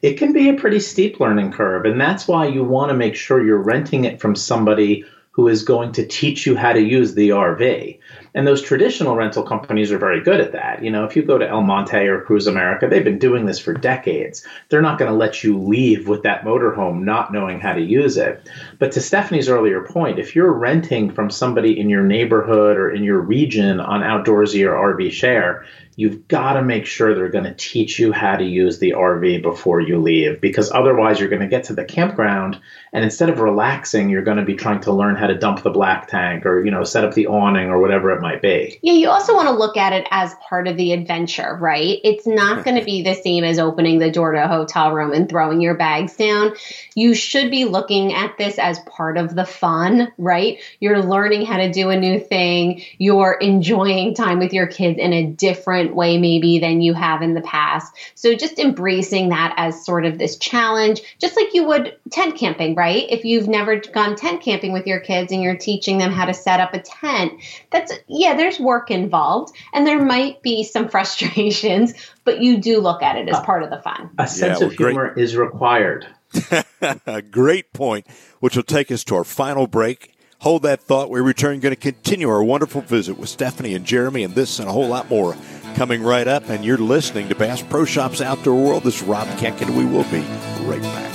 It 0.02 0.14
can 0.14 0.32
be 0.32 0.48
a 0.48 0.54
pretty 0.54 0.80
steep 0.80 1.20
learning 1.20 1.52
curve, 1.52 1.84
and 1.84 2.00
that's 2.00 2.26
why 2.26 2.46
you 2.46 2.64
want 2.64 2.90
to 2.90 2.96
make 2.96 3.14
sure 3.14 3.44
you're 3.44 3.62
renting 3.62 4.04
it 4.04 4.20
from 4.20 4.34
somebody 4.34 5.04
who 5.30 5.48
is 5.48 5.62
going 5.62 5.92
to 5.92 6.06
teach 6.06 6.46
you 6.46 6.56
how 6.56 6.72
to 6.72 6.80
use 6.80 7.14
the 7.14 7.30
RV. 7.30 7.98
And 8.34 8.46
those 8.46 8.62
traditional 8.62 9.16
rental 9.16 9.42
companies 9.42 9.90
are 9.92 9.98
very 9.98 10.22
good 10.22 10.40
at 10.40 10.52
that. 10.52 10.82
You 10.84 10.90
know, 10.90 11.04
if 11.04 11.16
you 11.16 11.22
go 11.22 11.38
to 11.38 11.48
El 11.48 11.62
Monte 11.62 11.96
or 11.96 12.20
Cruise 12.22 12.46
America, 12.46 12.86
they've 12.88 13.04
been 13.04 13.18
doing 13.18 13.46
this 13.46 13.58
for 13.58 13.72
decades. 13.72 14.46
They're 14.68 14.82
not 14.82 14.98
going 14.98 15.10
to 15.10 15.16
let 15.16 15.42
you 15.42 15.58
leave 15.58 16.08
with 16.08 16.22
that 16.22 16.44
motorhome 16.44 17.02
not 17.02 17.32
knowing 17.32 17.60
how 17.60 17.72
to 17.72 17.80
use 17.80 18.16
it. 18.16 18.48
But 18.78 18.92
to 18.92 19.00
Stephanie's 19.00 19.48
earlier 19.48 19.82
point, 19.82 20.18
if 20.18 20.36
you're 20.36 20.52
renting 20.52 21.10
from 21.10 21.30
somebody 21.30 21.78
in 21.78 21.90
your 21.90 22.04
neighborhood 22.04 22.76
or 22.76 22.90
in 22.90 23.02
your 23.02 23.20
region 23.20 23.80
on 23.80 24.00
Outdoorsy 24.00 24.64
or 24.64 24.94
RV 24.94 25.10
Share, 25.12 25.66
you've 25.96 26.28
got 26.28 26.54
to 26.54 26.62
make 26.62 26.86
sure 26.86 27.14
they're 27.14 27.28
going 27.28 27.44
to 27.44 27.54
teach 27.54 27.98
you 27.98 28.12
how 28.12 28.36
to 28.36 28.44
use 28.44 28.78
the 28.78 28.92
RV 28.92 29.42
before 29.42 29.80
you 29.80 29.98
leave 29.98 30.40
because 30.40 30.70
otherwise 30.72 31.18
you're 31.18 31.28
going 31.28 31.42
to 31.42 31.48
get 31.48 31.64
to 31.64 31.74
the 31.74 31.84
campground 31.84 32.60
and 32.92 33.04
instead 33.04 33.28
of 33.28 33.40
relaxing 33.40 34.08
you're 34.08 34.22
going 34.22 34.36
to 34.36 34.44
be 34.44 34.54
trying 34.54 34.80
to 34.80 34.92
learn 34.92 35.16
how 35.16 35.26
to 35.26 35.36
dump 35.36 35.62
the 35.62 35.70
black 35.70 36.08
tank 36.08 36.46
or 36.46 36.64
you 36.64 36.70
know 36.70 36.84
set 36.84 37.04
up 37.04 37.14
the 37.14 37.26
awning 37.26 37.68
or 37.68 37.80
whatever 37.80 38.10
it 38.10 38.20
might 38.20 38.40
be. 38.40 38.78
Yeah, 38.82 38.92
you 38.92 39.08
also 39.08 39.34
want 39.34 39.48
to 39.48 39.54
look 39.54 39.76
at 39.76 39.92
it 39.92 40.06
as 40.10 40.34
part 40.48 40.68
of 40.68 40.76
the 40.76 40.92
adventure, 40.92 41.56
right? 41.60 41.98
It's 42.04 42.26
not 42.26 42.64
going 42.64 42.78
to 42.78 42.84
be 42.84 43.02
the 43.02 43.14
same 43.14 43.44
as 43.44 43.58
opening 43.58 43.98
the 43.98 44.10
door 44.10 44.32
to 44.32 44.44
a 44.44 44.48
hotel 44.48 44.92
room 44.92 45.12
and 45.12 45.28
throwing 45.28 45.60
your 45.60 45.74
bags 45.74 46.16
down. 46.16 46.54
You 46.94 47.14
should 47.14 47.50
be 47.50 47.64
looking 47.64 48.14
at 48.14 48.38
this 48.38 48.58
as 48.58 48.78
part 48.80 49.16
of 49.16 49.34
the 49.34 49.44
fun, 49.44 50.12
right? 50.18 50.58
You're 50.80 51.02
learning 51.02 51.46
how 51.46 51.58
to 51.58 51.70
do 51.70 51.90
a 51.90 51.98
new 51.98 52.20
thing, 52.20 52.82
you're 52.98 53.34
enjoying 53.34 54.14
time 54.14 54.38
with 54.38 54.52
your 54.52 54.66
kids 54.66 54.98
in 54.98 55.12
a 55.12 55.26
different 55.26 55.79
different 55.80 55.96
way 55.96 56.18
maybe 56.18 56.58
than 56.58 56.80
you 56.80 56.94
have 56.94 57.22
in 57.22 57.34
the 57.34 57.40
past. 57.40 57.94
So 58.14 58.34
just 58.34 58.58
embracing 58.58 59.30
that 59.30 59.54
as 59.56 59.84
sort 59.84 60.04
of 60.04 60.18
this 60.18 60.36
challenge, 60.36 61.00
just 61.18 61.36
like 61.36 61.54
you 61.54 61.64
would 61.64 61.96
tent 62.10 62.36
camping, 62.36 62.74
right? 62.74 63.06
If 63.08 63.24
you've 63.24 63.48
never 63.48 63.76
gone 63.76 64.16
tent 64.16 64.42
camping 64.42 64.72
with 64.72 64.86
your 64.86 65.00
kids 65.00 65.32
and 65.32 65.42
you're 65.42 65.56
teaching 65.56 65.98
them 65.98 66.12
how 66.12 66.26
to 66.26 66.34
set 66.34 66.60
up 66.60 66.74
a 66.74 66.80
tent, 66.80 67.32
that's 67.70 67.92
yeah, 68.08 68.36
there's 68.36 68.58
work 68.58 68.90
involved 68.90 69.54
and 69.72 69.86
there 69.86 70.02
might 70.02 70.42
be 70.42 70.64
some 70.64 70.88
frustrations, 70.94 71.94
but 72.24 72.40
you 72.40 72.58
do 72.58 72.80
look 72.80 73.02
at 73.02 73.16
it 73.16 73.28
as 73.28 73.40
part 73.40 73.62
of 73.62 73.70
the 73.70 73.78
fun. 73.78 74.10
A 74.18 74.26
sense 74.26 74.60
yeah, 74.60 74.66
well, 74.66 74.72
of 74.72 74.76
humor 74.76 75.12
great. 75.14 75.24
is 75.24 75.36
required. 75.36 76.06
A 77.06 77.22
great 77.22 77.72
point, 77.72 78.06
which 78.38 78.54
will 78.54 78.62
take 78.62 78.92
us 78.92 79.02
to 79.04 79.16
our 79.16 79.24
final 79.24 79.66
break. 79.66 80.14
Hold 80.40 80.62
that 80.62 80.80
thought. 80.80 81.10
We 81.10 81.20
return 81.20 81.60
going 81.60 81.74
to 81.74 81.80
continue 81.80 82.30
our 82.30 82.42
wonderful 82.42 82.80
visit 82.80 83.18
with 83.18 83.28
Stephanie 83.28 83.74
and 83.74 83.84
Jeremy 83.84 84.22
and 84.22 84.34
this 84.34 84.58
and 84.58 84.68
a 84.68 84.72
whole 84.72 84.88
lot 84.88 85.10
more 85.10 85.36
coming 85.74 86.02
right 86.02 86.26
up. 86.26 86.48
And 86.48 86.64
you're 86.64 86.78
listening 86.78 87.28
to 87.28 87.34
Bass 87.34 87.62
Pro 87.62 87.84
Shops 87.84 88.20
Outdoor 88.20 88.62
World. 88.62 88.84
This 88.84 89.02
is 89.02 89.02
Rob 89.02 89.26
Keck, 89.38 89.60
and 89.62 89.76
we 89.76 89.84
will 89.84 90.04
be 90.04 90.20
right 90.64 90.82
back. 90.82 91.10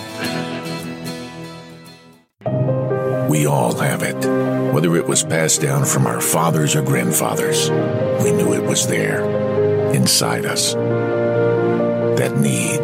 We 3.30 3.46
all 3.48 3.76
have 3.76 4.02
it. 4.04 4.16
Whether 4.74 4.96
it 4.96 5.08
was 5.08 5.24
passed 5.24 5.62
down 5.62 5.86
from 5.86 6.08
our 6.08 6.22
fathers 6.22 6.76
or 6.76 6.82
grandfathers, 6.82 7.70
we 8.24 8.32
knew 8.32 8.54
it 8.54 8.64
was 8.64 8.88
there, 8.88 9.24
inside 9.94 10.46
us. 10.46 10.74
That 10.74 12.38
need, 12.38 12.84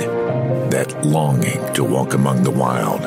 that 0.72 1.06
longing 1.06 1.74
to 1.74 1.84
walk 1.84 2.14
among 2.14 2.44
the 2.44 2.52
wild. 2.52 3.02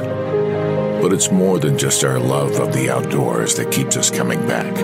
But 1.02 1.12
it's 1.12 1.30
more 1.30 1.58
than 1.58 1.76
just 1.76 2.02
our 2.04 2.18
love 2.18 2.58
of 2.58 2.72
the 2.72 2.88
outdoors 2.88 3.56
that 3.56 3.70
keeps 3.70 3.96
us 3.96 4.10
coming 4.10 4.46
back. 4.46 4.74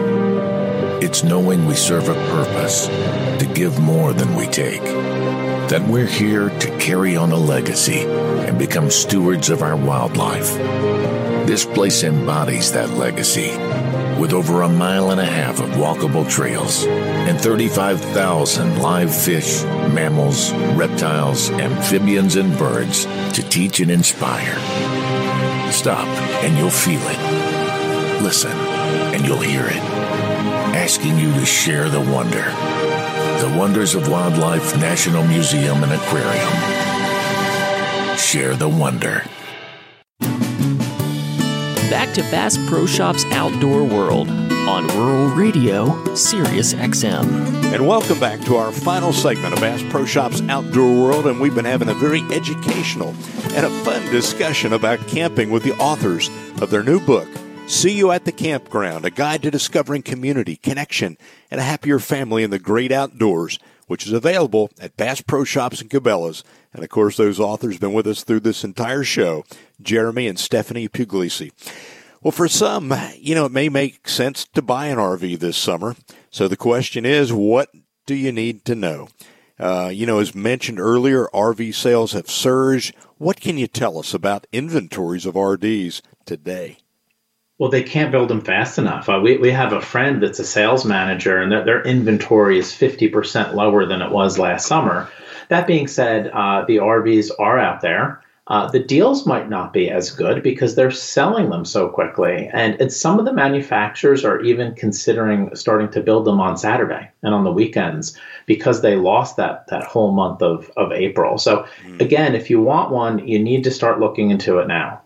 It's 1.02 1.24
knowing 1.24 1.64
we 1.64 1.74
serve 1.74 2.10
a 2.10 2.14
purpose 2.14 2.86
to 2.86 3.50
give 3.54 3.80
more 3.80 4.12
than 4.12 4.34
we 4.34 4.46
take. 4.46 4.82
That 5.70 5.86
we're 5.88 6.06
here 6.06 6.50
to 6.50 6.78
carry 6.78 7.16
on 7.16 7.32
a 7.32 7.36
legacy 7.36 8.00
and 8.00 8.58
become 8.58 8.90
stewards 8.90 9.48
of 9.48 9.62
our 9.62 9.76
wildlife. 9.76 10.52
This 11.46 11.64
place 11.64 12.04
embodies 12.04 12.72
that 12.72 12.90
legacy 12.90 13.50
with 14.20 14.34
over 14.34 14.60
a 14.60 14.68
mile 14.68 15.10
and 15.10 15.20
a 15.20 15.24
half 15.24 15.60
of 15.60 15.70
walkable 15.70 16.30
trails 16.30 16.84
and 16.84 17.40
35,000 17.40 18.82
live 18.82 19.14
fish, 19.14 19.62
mammals, 19.64 20.52
reptiles, 20.74 21.48
amphibians, 21.48 22.36
and 22.36 22.58
birds 22.58 23.06
to 23.32 23.42
teach 23.48 23.80
and 23.80 23.90
inspire. 23.90 24.54
Stop 25.72 26.06
and 26.44 26.58
you'll 26.58 26.68
feel 26.68 27.00
it. 27.00 28.22
Listen 28.22 28.52
and 28.52 29.24
you'll 29.26 29.38
hear 29.38 29.64
it. 29.66 29.99
Asking 30.74 31.18
you 31.18 31.32
to 31.34 31.44
share 31.44 31.88
the 31.88 32.00
wonder 32.00 32.44
the 33.40 33.56
Wonders 33.56 33.94
of 33.94 34.06
Wildlife 34.10 34.76
National 34.78 35.24
Museum 35.24 35.82
and 35.82 35.92
Aquarium. 35.92 36.52
Share 38.18 38.54
the 38.54 38.68
wonder. 38.68 39.24
Back 41.88 42.12
to 42.14 42.20
Bass 42.30 42.58
Pro 42.68 42.84
Shops 42.84 43.24
Outdoor 43.32 43.82
World 43.82 44.28
on 44.68 44.86
Rural 44.88 45.28
Radio, 45.28 46.14
Sirius 46.14 46.74
XM. 46.74 47.24
And 47.72 47.88
welcome 47.88 48.20
back 48.20 48.42
to 48.42 48.56
our 48.56 48.70
final 48.72 49.14
segment 49.14 49.54
of 49.54 49.60
Bass 49.60 49.82
Pro 49.88 50.04
Shops 50.04 50.42
Outdoor 50.50 51.02
World. 51.02 51.26
And 51.26 51.40
we've 51.40 51.54
been 51.54 51.64
having 51.64 51.88
a 51.88 51.94
very 51.94 52.20
educational 52.30 53.14
and 53.54 53.64
a 53.64 53.70
fun 53.84 54.04
discussion 54.12 54.74
about 54.74 54.98
camping 55.08 55.50
with 55.50 55.62
the 55.62 55.72
authors 55.78 56.28
of 56.60 56.68
their 56.68 56.82
new 56.82 57.00
book, 57.00 57.28
See 57.70 57.92
You 57.92 58.10
at 58.10 58.24
the 58.24 58.32
Campground, 58.32 59.04
a 59.04 59.10
guide 59.10 59.42
to 59.42 59.50
discovering 59.50 60.02
community, 60.02 60.56
connection, 60.56 61.16
and 61.52 61.60
a 61.60 61.64
happier 61.64 62.00
family 62.00 62.42
in 62.42 62.50
the 62.50 62.58
great 62.58 62.90
outdoors, 62.90 63.60
which 63.86 64.08
is 64.08 64.12
available 64.12 64.70
at 64.80 64.96
Bass 64.96 65.20
Pro 65.20 65.44
Shops 65.44 65.80
and 65.80 65.88
Cabela's. 65.88 66.42
And 66.74 66.82
of 66.82 66.90
course, 66.90 67.16
those 67.16 67.38
authors 67.38 67.74
have 67.74 67.80
been 67.80 67.92
with 67.92 68.08
us 68.08 68.24
through 68.24 68.40
this 68.40 68.64
entire 68.64 69.04
show, 69.04 69.44
Jeremy 69.80 70.26
and 70.26 70.36
Stephanie 70.36 70.88
Puglisi. 70.88 71.52
Well, 72.20 72.32
for 72.32 72.48
some, 72.48 72.92
you 73.16 73.36
know, 73.36 73.46
it 73.46 73.52
may 73.52 73.68
make 73.68 74.08
sense 74.08 74.46
to 74.46 74.62
buy 74.62 74.86
an 74.86 74.98
RV 74.98 75.38
this 75.38 75.56
summer. 75.56 75.94
So 76.28 76.48
the 76.48 76.56
question 76.56 77.06
is, 77.06 77.32
what 77.32 77.70
do 78.04 78.16
you 78.16 78.32
need 78.32 78.64
to 78.64 78.74
know? 78.74 79.08
Uh, 79.60 79.92
you 79.94 80.06
know, 80.06 80.18
as 80.18 80.34
mentioned 80.34 80.80
earlier, 80.80 81.28
RV 81.32 81.72
sales 81.76 82.14
have 82.14 82.28
surged. 82.28 82.96
What 83.18 83.40
can 83.40 83.56
you 83.56 83.68
tell 83.68 83.96
us 83.96 84.12
about 84.12 84.48
inventories 84.50 85.24
of 85.24 85.34
RVs 85.34 86.02
today? 86.26 86.78
Well, 87.60 87.70
they 87.70 87.82
can't 87.82 88.10
build 88.10 88.30
them 88.30 88.40
fast 88.40 88.78
enough. 88.78 89.06
Uh, 89.10 89.20
we, 89.22 89.36
we 89.36 89.50
have 89.50 89.74
a 89.74 89.82
friend 89.82 90.22
that's 90.22 90.38
a 90.38 90.46
sales 90.46 90.86
manager, 90.86 91.36
and 91.36 91.52
their, 91.52 91.62
their 91.62 91.82
inventory 91.82 92.58
is 92.58 92.72
50% 92.72 93.52
lower 93.52 93.84
than 93.84 94.00
it 94.00 94.10
was 94.10 94.38
last 94.38 94.66
summer. 94.66 95.10
That 95.50 95.66
being 95.66 95.86
said, 95.86 96.28
uh, 96.28 96.64
the 96.66 96.78
RVs 96.78 97.30
are 97.38 97.58
out 97.58 97.82
there. 97.82 98.22
Uh, 98.46 98.70
the 98.70 98.82
deals 98.82 99.26
might 99.26 99.50
not 99.50 99.74
be 99.74 99.90
as 99.90 100.10
good 100.10 100.42
because 100.42 100.74
they're 100.74 100.90
selling 100.90 101.50
them 101.50 101.66
so 101.66 101.90
quickly. 101.90 102.48
And, 102.50 102.80
and 102.80 102.90
some 102.90 103.18
of 103.18 103.26
the 103.26 103.32
manufacturers 103.34 104.24
are 104.24 104.40
even 104.40 104.74
considering 104.74 105.54
starting 105.54 105.90
to 105.90 106.00
build 106.00 106.24
them 106.24 106.40
on 106.40 106.56
Saturday 106.56 107.10
and 107.22 107.34
on 107.34 107.44
the 107.44 107.52
weekends 107.52 108.16
because 108.46 108.80
they 108.80 108.96
lost 108.96 109.36
that, 109.36 109.66
that 109.66 109.84
whole 109.84 110.12
month 110.12 110.40
of, 110.40 110.70
of 110.78 110.92
April. 110.92 111.36
So, 111.36 111.66
mm. 111.84 112.00
again, 112.00 112.34
if 112.34 112.48
you 112.48 112.62
want 112.62 112.90
one, 112.90 113.28
you 113.28 113.38
need 113.38 113.64
to 113.64 113.70
start 113.70 114.00
looking 114.00 114.30
into 114.30 114.60
it 114.60 114.66
now. 114.66 115.02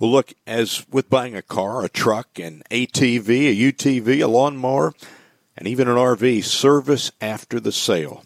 Well, 0.00 0.10
look, 0.10 0.32
as 0.46 0.86
with 0.90 1.10
buying 1.10 1.36
a 1.36 1.42
car, 1.42 1.84
a 1.84 1.88
truck, 1.90 2.38
an 2.38 2.62
ATV, 2.70 3.28
a 3.28 3.72
UTV, 3.72 4.22
a 4.22 4.26
lawnmower, 4.26 4.94
and 5.58 5.68
even 5.68 5.88
an 5.88 5.96
RV, 5.96 6.42
service 6.42 7.12
after 7.20 7.60
the 7.60 7.70
sale 7.70 8.24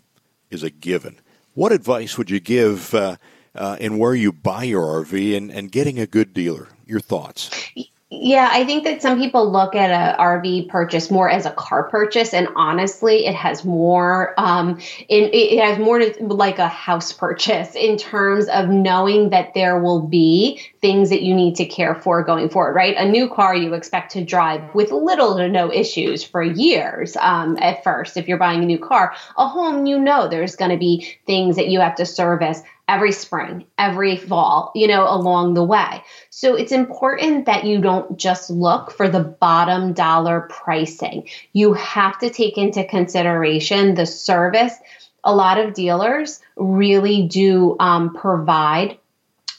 is 0.50 0.62
a 0.62 0.70
given. 0.70 1.18
What 1.54 1.72
advice 1.72 2.16
would 2.16 2.30
you 2.30 2.38
give 2.38 2.94
uh, 2.94 3.16
uh, 3.56 3.76
in 3.80 3.98
where 3.98 4.14
you 4.14 4.30
buy 4.30 4.62
your 4.62 5.04
RV 5.04 5.36
and, 5.36 5.50
and 5.50 5.72
getting 5.72 5.98
a 5.98 6.06
good 6.06 6.32
dealer? 6.32 6.68
Your 6.86 7.00
thoughts? 7.00 7.50
Yeah, 8.22 8.48
I 8.50 8.64
think 8.64 8.84
that 8.84 9.02
some 9.02 9.18
people 9.18 9.50
look 9.50 9.74
at 9.74 9.90
a 9.90 10.20
RV 10.20 10.68
purchase 10.68 11.10
more 11.10 11.28
as 11.28 11.46
a 11.46 11.50
car 11.50 11.84
purchase, 11.84 12.32
and 12.32 12.48
honestly, 12.54 13.26
it 13.26 13.34
has 13.34 13.64
more. 13.64 14.34
Um, 14.38 14.78
in, 15.08 15.30
it 15.32 15.62
has 15.62 15.78
more 15.78 15.98
to, 15.98 16.24
like 16.24 16.58
a 16.58 16.68
house 16.68 17.12
purchase 17.12 17.74
in 17.74 17.96
terms 17.96 18.48
of 18.48 18.68
knowing 18.68 19.30
that 19.30 19.54
there 19.54 19.80
will 19.80 20.00
be 20.00 20.60
things 20.80 21.10
that 21.10 21.22
you 21.22 21.34
need 21.34 21.56
to 21.56 21.64
care 21.64 21.94
for 21.94 22.22
going 22.22 22.48
forward. 22.48 22.74
Right, 22.74 22.96
a 22.96 23.08
new 23.08 23.28
car 23.28 23.54
you 23.54 23.74
expect 23.74 24.12
to 24.12 24.24
drive 24.24 24.74
with 24.74 24.92
little 24.92 25.36
to 25.36 25.48
no 25.48 25.72
issues 25.72 26.22
for 26.22 26.42
years 26.42 27.16
um, 27.16 27.56
at 27.60 27.82
first. 27.82 28.16
If 28.16 28.28
you're 28.28 28.38
buying 28.38 28.62
a 28.62 28.66
new 28.66 28.78
car, 28.78 29.14
a 29.36 29.48
home, 29.48 29.86
you 29.86 29.98
know, 29.98 30.28
there's 30.28 30.56
going 30.56 30.70
to 30.70 30.78
be 30.78 31.16
things 31.26 31.56
that 31.56 31.68
you 31.68 31.80
have 31.80 31.96
to 31.96 32.06
service 32.06 32.60
every 32.86 33.12
spring, 33.12 33.64
every 33.78 34.16
fall, 34.16 34.70
you 34.74 34.86
know, 34.86 35.06
along 35.08 35.54
the 35.54 35.64
way. 35.64 36.02
So 36.30 36.54
it's 36.54 36.72
important 36.72 37.46
that 37.46 37.64
you 37.64 37.80
don't 37.80 38.18
just 38.18 38.50
look 38.50 38.90
for 38.90 39.08
the 39.08 39.20
bottom 39.20 39.92
dollar 39.94 40.42
pricing. 40.42 41.28
You 41.52 41.72
have 41.74 42.18
to 42.18 42.30
take 42.30 42.58
into 42.58 42.84
consideration 42.84 43.94
the 43.94 44.06
service. 44.06 44.74
A 45.24 45.34
lot 45.34 45.58
of 45.58 45.72
dealers 45.72 46.40
really 46.56 47.22
do 47.26 47.76
um, 47.80 48.14
provide 48.14 48.98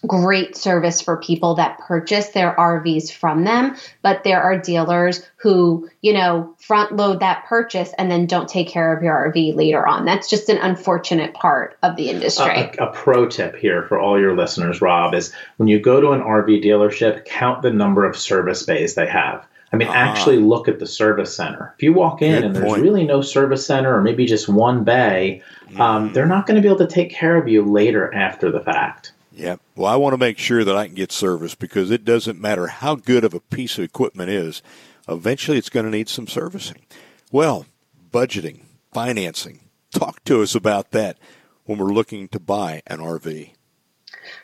great 0.07 0.55
service 0.55 1.01
for 1.01 1.17
people 1.17 1.55
that 1.55 1.79
purchase 1.79 2.29
their 2.29 2.55
RVs 2.55 3.11
from 3.11 3.43
them, 3.43 3.75
but 4.01 4.23
there 4.23 4.41
are 4.41 4.57
dealers 4.57 5.25
who, 5.37 5.89
you 6.01 6.13
know, 6.13 6.55
front 6.59 6.95
load 6.95 7.19
that 7.19 7.45
purchase 7.45 7.91
and 7.97 8.09
then 8.09 8.25
don't 8.25 8.49
take 8.49 8.67
care 8.67 8.95
of 8.95 9.03
your 9.03 9.31
RV 9.31 9.55
later 9.55 9.87
on. 9.87 10.05
That's 10.05 10.29
just 10.29 10.49
an 10.49 10.57
unfortunate 10.57 11.33
part 11.33 11.77
of 11.83 11.95
the 11.95 12.09
industry. 12.09 12.45
A, 12.45 12.71
a, 12.79 12.87
a 12.87 12.93
pro 12.93 13.27
tip 13.27 13.55
here 13.55 13.83
for 13.83 13.99
all 13.99 14.19
your 14.19 14.35
listeners, 14.35 14.81
Rob, 14.81 15.13
is 15.13 15.33
when 15.57 15.67
you 15.67 15.79
go 15.79 16.01
to 16.01 16.11
an 16.11 16.21
RV 16.21 16.63
dealership, 16.63 17.25
count 17.25 17.61
the 17.61 17.71
number 17.71 18.05
of 18.05 18.17
service 18.17 18.63
bays 18.63 18.95
they 18.95 19.07
have 19.07 19.47
I 19.75 19.77
mean, 19.77 19.89
actually 19.89 20.37
look 20.37 20.69
at 20.69 20.79
the 20.79 20.85
service 20.85 21.35
center. 21.35 21.73
If 21.75 21.83
you 21.83 21.91
walk 21.91 22.21
in 22.21 22.35
Good 22.35 22.43
and 22.45 22.55
there's 22.55 22.65
point. 22.65 22.81
really 22.81 23.03
no 23.03 23.21
service 23.21 23.65
center 23.65 23.93
or 23.93 24.01
maybe 24.01 24.25
just 24.25 24.47
one 24.47 24.85
bay, 24.85 25.41
um, 25.77 26.13
they're 26.13 26.25
not 26.25 26.47
going 26.47 26.55
to 26.55 26.61
be 26.61 26.69
able 26.69 26.87
to 26.87 26.87
take 26.87 27.11
care 27.11 27.35
of 27.35 27.49
you 27.49 27.61
later 27.61 28.13
after 28.13 28.51
the 28.51 28.61
fact. 28.61 29.11
Yeah. 29.35 29.57
Well, 29.75 29.91
I 29.91 29.97
want 29.97 30.13
to 30.13 30.17
make 30.17 30.37
sure 30.37 30.63
that 30.63 30.77
I 30.77 30.85
can 30.85 30.95
get 30.95 31.11
service 31.11 31.55
because 31.55 31.91
it 31.91 32.05
doesn't 32.05 32.39
matter 32.39 32.67
how 32.67 32.95
good 32.95 33.25
of 33.25 33.33
a 33.33 33.41
piece 33.41 33.77
of 33.77 33.83
equipment 33.83 34.29
is. 34.29 34.61
Eventually, 35.09 35.57
it's 35.57 35.69
going 35.69 35.85
to 35.85 35.91
need 35.91 36.07
some 36.07 36.27
servicing. 36.27 36.85
Well, 37.31 37.65
budgeting, 38.11 38.61
financing. 38.93 39.59
Talk 39.91 40.23
to 40.23 40.41
us 40.41 40.55
about 40.55 40.91
that 40.91 41.17
when 41.65 41.77
we're 41.77 41.93
looking 41.93 42.29
to 42.29 42.39
buy 42.39 42.81
an 42.87 42.99
RV. 42.99 43.54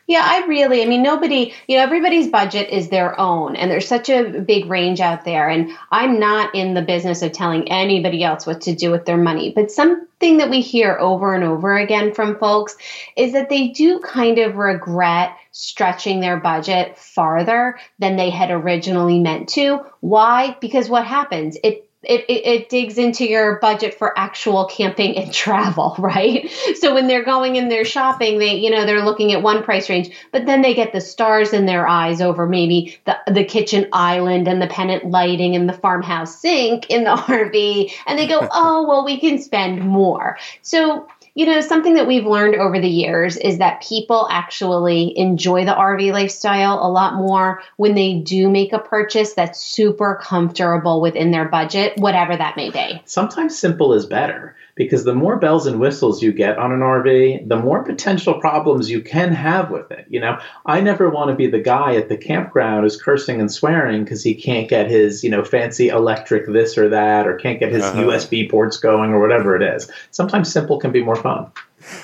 Yeah, 0.07 0.23
I 0.25 0.45
really, 0.47 0.81
I 0.81 0.85
mean, 0.85 1.03
nobody, 1.03 1.53
you 1.67 1.77
know, 1.77 1.83
everybody's 1.83 2.27
budget 2.27 2.69
is 2.69 2.89
their 2.89 3.17
own, 3.19 3.55
and 3.55 3.69
there's 3.69 3.87
such 3.87 4.09
a 4.09 4.41
big 4.41 4.65
range 4.65 4.99
out 4.99 5.23
there. 5.23 5.47
And 5.47 5.71
I'm 5.91 6.19
not 6.19 6.53
in 6.55 6.73
the 6.73 6.81
business 6.81 7.21
of 7.21 7.31
telling 7.31 7.71
anybody 7.71 8.23
else 8.23 8.45
what 8.45 8.61
to 8.61 8.75
do 8.75 8.91
with 8.91 9.05
their 9.05 9.17
money. 9.17 9.53
But 9.55 9.71
something 9.71 10.37
that 10.37 10.49
we 10.49 10.61
hear 10.61 10.97
over 10.99 11.33
and 11.33 11.43
over 11.43 11.77
again 11.77 12.13
from 12.13 12.39
folks 12.39 12.75
is 13.15 13.33
that 13.33 13.49
they 13.49 13.69
do 13.69 13.99
kind 13.99 14.39
of 14.39 14.55
regret 14.57 15.37
stretching 15.51 16.19
their 16.19 16.39
budget 16.39 16.97
farther 16.97 17.77
than 17.99 18.15
they 18.15 18.31
had 18.31 18.51
originally 18.51 19.19
meant 19.19 19.49
to. 19.49 19.79
Why? 19.99 20.57
Because 20.59 20.89
what 20.89 21.05
happens? 21.05 21.57
It 21.63 21.87
it, 22.03 22.25
it, 22.27 22.45
it, 22.45 22.69
digs 22.69 22.97
into 22.97 23.27
your 23.27 23.59
budget 23.59 23.93
for 23.93 24.17
actual 24.17 24.65
camping 24.65 25.17
and 25.17 25.31
travel, 25.33 25.95
right? 25.99 26.49
So 26.79 26.93
when 26.95 27.07
they're 27.07 27.23
going 27.23 27.57
and 27.57 27.69
they're 27.69 27.85
shopping, 27.85 28.39
they, 28.39 28.55
you 28.55 28.71
know, 28.71 28.85
they're 28.85 29.05
looking 29.05 29.33
at 29.33 29.43
one 29.43 29.63
price 29.63 29.89
range, 29.89 30.09
but 30.31 30.45
then 30.45 30.61
they 30.61 30.73
get 30.73 30.93
the 30.93 31.01
stars 31.01 31.53
in 31.53 31.65
their 31.65 31.87
eyes 31.87 32.21
over 32.21 32.47
maybe 32.47 32.97
the, 33.05 33.17
the 33.27 33.43
kitchen 33.43 33.87
island 33.93 34.47
and 34.47 34.61
the 34.61 34.67
pennant 34.67 35.05
lighting 35.05 35.55
and 35.55 35.69
the 35.69 35.73
farmhouse 35.73 36.39
sink 36.39 36.89
in 36.89 37.03
the 37.03 37.11
RV. 37.15 37.91
And 38.07 38.17
they 38.17 38.27
go, 38.27 38.39
oh, 38.51 38.87
well, 38.87 39.05
we 39.05 39.19
can 39.19 39.39
spend 39.39 39.81
more. 39.81 40.37
So 40.61 41.07
you 41.33 41.45
know, 41.45 41.61
something 41.61 41.93
that 41.93 42.07
we've 42.07 42.25
learned 42.25 42.55
over 42.55 42.79
the 42.79 42.89
years 42.89 43.37
is 43.37 43.59
that 43.59 43.81
people 43.81 44.27
actually 44.29 45.17
enjoy 45.17 45.63
the 45.63 45.71
RV 45.71 46.11
lifestyle 46.11 46.85
a 46.85 46.91
lot 46.91 47.15
more 47.15 47.61
when 47.77 47.95
they 47.95 48.15
do 48.15 48.49
make 48.49 48.73
a 48.73 48.79
purchase 48.79 49.33
that's 49.33 49.63
super 49.63 50.19
comfortable 50.21 50.99
within 50.99 51.31
their 51.31 51.47
budget, 51.47 51.97
whatever 51.97 52.35
that 52.35 52.57
may 52.57 52.69
be. 52.69 53.01
Sometimes 53.05 53.57
simple 53.57 53.93
is 53.93 54.05
better 54.05 54.55
because 54.75 55.03
the 55.03 55.13
more 55.13 55.37
bells 55.37 55.67
and 55.67 55.79
whistles 55.79 56.21
you 56.23 56.31
get 56.31 56.57
on 56.57 56.71
an 56.71 56.79
RV, 56.79 57.47
the 57.47 57.57
more 57.57 57.83
potential 57.83 58.35
problems 58.39 58.89
you 58.89 59.01
can 59.01 59.33
have 59.33 59.69
with 59.69 59.91
it. 59.91 60.05
You 60.09 60.19
know, 60.19 60.39
I 60.65 60.81
never 60.81 61.09
want 61.09 61.29
to 61.29 61.35
be 61.35 61.47
the 61.47 61.59
guy 61.59 61.95
at 61.95 62.09
the 62.09 62.17
campground 62.17 62.83
who's 62.83 63.01
cursing 63.01 63.39
and 63.39 63.51
swearing 63.51 64.03
because 64.03 64.23
he 64.23 64.35
can't 64.35 64.69
get 64.69 64.89
his, 64.89 65.23
you 65.23 65.29
know, 65.29 65.43
fancy 65.43 65.89
electric 65.89 66.47
this 66.47 66.77
or 66.77 66.89
that 66.89 67.27
or 67.27 67.35
can't 67.35 67.59
get 67.59 67.71
his 67.71 67.83
Uh-huh. 67.83 68.01
USB 68.03 68.49
ports 68.49 68.77
going 68.77 69.11
or 69.11 69.19
whatever 69.19 69.55
it 69.55 69.61
is. 69.61 69.89
Sometimes 70.11 70.51
simple 70.51 70.79
can 70.79 70.91
be 70.91 71.03
more 71.03 71.15
fun. 71.15 71.51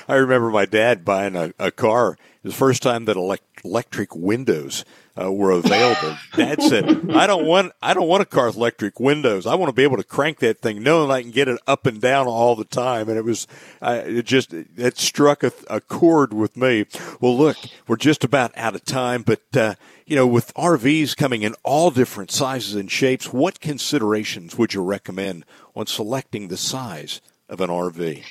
I 0.08 0.16
remember 0.16 0.50
my 0.50 0.66
dad 0.66 1.06
buying 1.06 1.36
a, 1.36 1.54
a 1.60 1.72
car. 1.72 2.14
It 2.14 2.44
was 2.44 2.54
the 2.54 2.58
first 2.58 2.82
time 2.84 3.06
that 3.06 3.16
elect, 3.16 3.44
electric 3.64 4.16
windows 4.16 4.84
uh, 5.20 5.32
were 5.32 5.52
available. 5.52 6.18
Dad 6.36 6.62
said, 6.62 7.12
"I 7.12 7.28
don't 7.28 7.46
want 7.46 7.74
I 7.82 7.94
don't 7.94 8.08
want 8.08 8.22
a 8.22 8.26
car 8.26 8.48
with 8.48 8.56
electric 8.56 9.00
windows. 9.00 9.46
I 9.46 9.56
want 9.56 9.70
to 9.70 9.74
be 9.74 9.84
able 9.84 9.98
to 9.98 10.04
crank 10.04 10.40
that 10.40 10.60
thing, 10.60 10.84
knowing 10.84 11.12
I 11.12 11.22
can 11.22 11.32
get 11.32 11.48
it 11.48 11.60
up 11.68 11.86
and 11.86 12.00
down 12.00 12.28
all 12.28 12.56
the 12.56 12.66
time." 12.66 13.10
And 13.10 13.18
it 13.18 13.26
was 13.26 13.48
uh, 13.82 14.02
it 14.06 14.26
just 14.26 14.54
it 14.54 14.98
struck 14.98 15.44
a, 15.44 15.52
a 15.70 15.82
chord 15.82 16.34
with 16.34 16.56
me. 16.58 16.86
Well, 17.20 17.38
look, 17.38 17.58
we're 17.88 17.98
just 17.98 18.24
about 18.24 18.52
out 18.58 18.76
of 18.76 18.86
time, 18.86 19.24
but 19.24 19.42
uh, 19.56 19.76
you 20.06 20.16
know, 20.16 20.28
with 20.28 20.54
RVs 20.54 21.16
coming 21.18 21.42
in 21.42 21.56
all 21.64 21.92
different 21.92 22.32
sizes 22.32 22.76
and 22.76 22.90
shapes, 22.90 23.34
what 23.34 23.60
considerations 23.60 24.58
would 24.58 24.74
you 24.74 24.82
recommend 24.82 25.46
when 25.74 25.88
selecting 25.88 26.48
the 26.48 26.58
size 26.58 27.22
of 27.50 27.60
an 27.60 27.70
RV? 27.70 28.24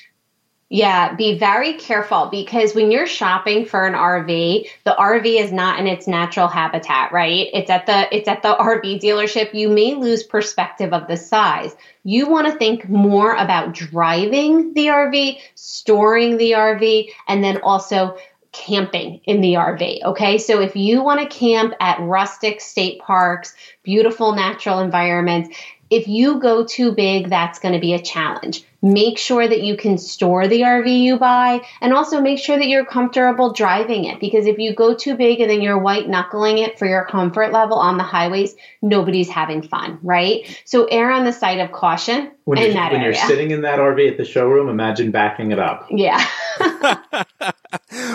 Yeah, 0.69 1.15
be 1.15 1.39
very 1.39 1.75
careful 1.75 2.27
because 2.27 2.75
when 2.75 2.91
you're 2.91 3.07
shopping 3.07 3.67
for 3.67 3.87
an 3.87 3.95
RV, 3.95 4.69
the 4.83 4.97
RV 4.99 5.41
is 5.41 5.53
not 5.53 5.79
in 5.79 5.87
its 5.87 6.09
natural 6.09 6.49
habitat, 6.49 7.13
right? 7.13 7.47
It's 7.53 7.71
at 7.71 7.87
the 7.87 8.09
it's 8.15 8.27
at 8.27 8.43
the 8.43 8.57
RV 8.61 9.01
dealership. 9.01 9.55
You 9.55 9.69
may 9.69 9.95
lose 9.95 10.25
perspective 10.25 10.93
of 10.93 11.07
the 11.07 11.17
size. 11.17 11.77
You 12.03 12.29
want 12.29 12.49
to 12.49 12.59
think 12.59 12.89
more 12.89 13.35
about 13.35 13.75
driving 13.75 14.75
the 14.75 14.87
RV, 14.87 15.39
storing 15.55 16.37
the 16.37 16.53
RV, 16.53 17.11
and 17.29 17.45
then 17.45 17.59
also 17.63 18.19
camping 18.51 19.21
in 19.25 19.43
the 19.43 19.55
RV. 19.55 20.03
Okay. 20.03 20.39
So 20.39 20.61
if 20.61 20.75
you 20.75 21.01
want 21.01 21.21
to 21.21 21.39
camp 21.39 21.75
at 21.79 22.01
rustic 22.01 22.61
state 22.61 23.01
parks, 23.01 23.55
beautiful 23.85 24.35
natural 24.35 24.81
environments, 24.81 25.57
if 25.91 26.09
you 26.09 26.41
go 26.41 26.65
too 26.65 26.93
big, 26.93 27.29
that's 27.29 27.61
going 27.61 27.75
to 27.75 27.81
be 27.81 27.95
a 27.95 28.03
challenge. 28.03 28.65
Make 28.87 29.19
sure 29.19 29.47
that 29.47 29.63
you 29.63 29.77
can 29.77 29.99
store 29.99 30.47
the 30.47 30.61
RV 30.61 31.01
you 31.03 31.19
buy 31.19 31.61
and 31.81 31.93
also 31.93 32.21
make 32.21 32.39
sure 32.39 32.57
that 32.57 32.67
you're 32.69 32.85
comfortable 32.85 33.53
driving 33.53 34.05
it 34.05 34.21
because 34.21 34.47
if 34.47 34.59
you 34.59 34.75
go 34.75 34.95
too 34.95 35.17
big 35.17 35.41
and 35.41 35.51
then 35.51 35.61
you're 35.61 35.79
white 35.79 36.09
knuckling 36.09 36.59
it 36.59 36.79
for 36.79 36.87
your 36.87 37.05
comfort 37.05 37.53
level 37.53 37.79
on 37.79 37.97
the 37.97 38.05
highways, 38.05 38.55
nobody's 38.81 39.29
having 39.29 39.63
fun, 39.63 39.99
right? 40.03 40.61
So 40.65 40.85
err 40.87 41.11
on 41.11 41.25
the 41.25 41.33
side 41.33 41.59
of 41.61 41.73
caution 41.73 42.31
When, 42.45 42.59
in 42.59 42.65
you're, 42.67 42.75
that 42.75 42.93
when 42.93 43.01
area. 43.01 43.19
you're 43.19 43.27
sitting 43.29 43.51
in 43.51 43.63
that 43.63 43.79
RV 43.81 44.13
at 44.13 44.17
the 44.19 44.25
showroom, 44.25 44.69
imagine 44.69 45.11
backing 45.11 45.51
it 45.51 45.59
up. 45.59 45.89
yeah. 45.91 46.25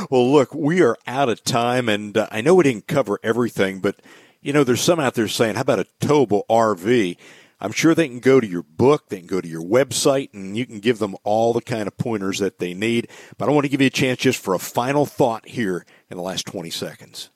Well, 0.09 0.31
look, 0.31 0.53
we 0.53 0.81
are 0.81 0.97
out 1.07 1.29
of 1.29 1.43
time, 1.43 1.87
and 1.87 2.17
uh, 2.17 2.27
I 2.31 2.41
know 2.41 2.55
we 2.55 2.63
didn't 2.63 2.87
cover 2.87 3.19
everything, 3.23 3.79
but 3.79 3.95
you 4.41 4.51
know, 4.53 4.63
there's 4.63 4.81
some 4.81 4.99
out 4.99 5.13
there 5.13 5.27
saying, 5.27 5.55
"How 5.55 5.61
about 5.61 5.79
a 5.79 5.85
towable 6.01 6.43
RV?" 6.49 7.17
I'm 7.61 7.71
sure 7.71 7.93
they 7.93 8.07
can 8.07 8.19
go 8.19 8.39
to 8.39 8.47
your 8.47 8.63
book, 8.63 9.09
they 9.09 9.19
can 9.19 9.27
go 9.27 9.39
to 9.39 9.47
your 9.47 9.61
website, 9.61 10.33
and 10.33 10.57
you 10.57 10.65
can 10.65 10.79
give 10.79 10.97
them 10.97 11.15
all 11.23 11.53
the 11.53 11.61
kind 11.61 11.87
of 11.87 11.95
pointers 11.95 12.39
that 12.39 12.57
they 12.57 12.73
need. 12.73 13.07
But 13.37 13.47
I 13.47 13.51
want 13.51 13.65
to 13.65 13.69
give 13.69 13.81
you 13.81 13.87
a 13.87 13.91
chance 13.91 14.19
just 14.19 14.43
for 14.43 14.55
a 14.55 14.59
final 14.59 15.05
thought 15.05 15.47
here 15.47 15.85
in 16.09 16.17
the 16.17 16.23
last 16.23 16.47
20 16.47 16.71
seconds. 16.71 17.29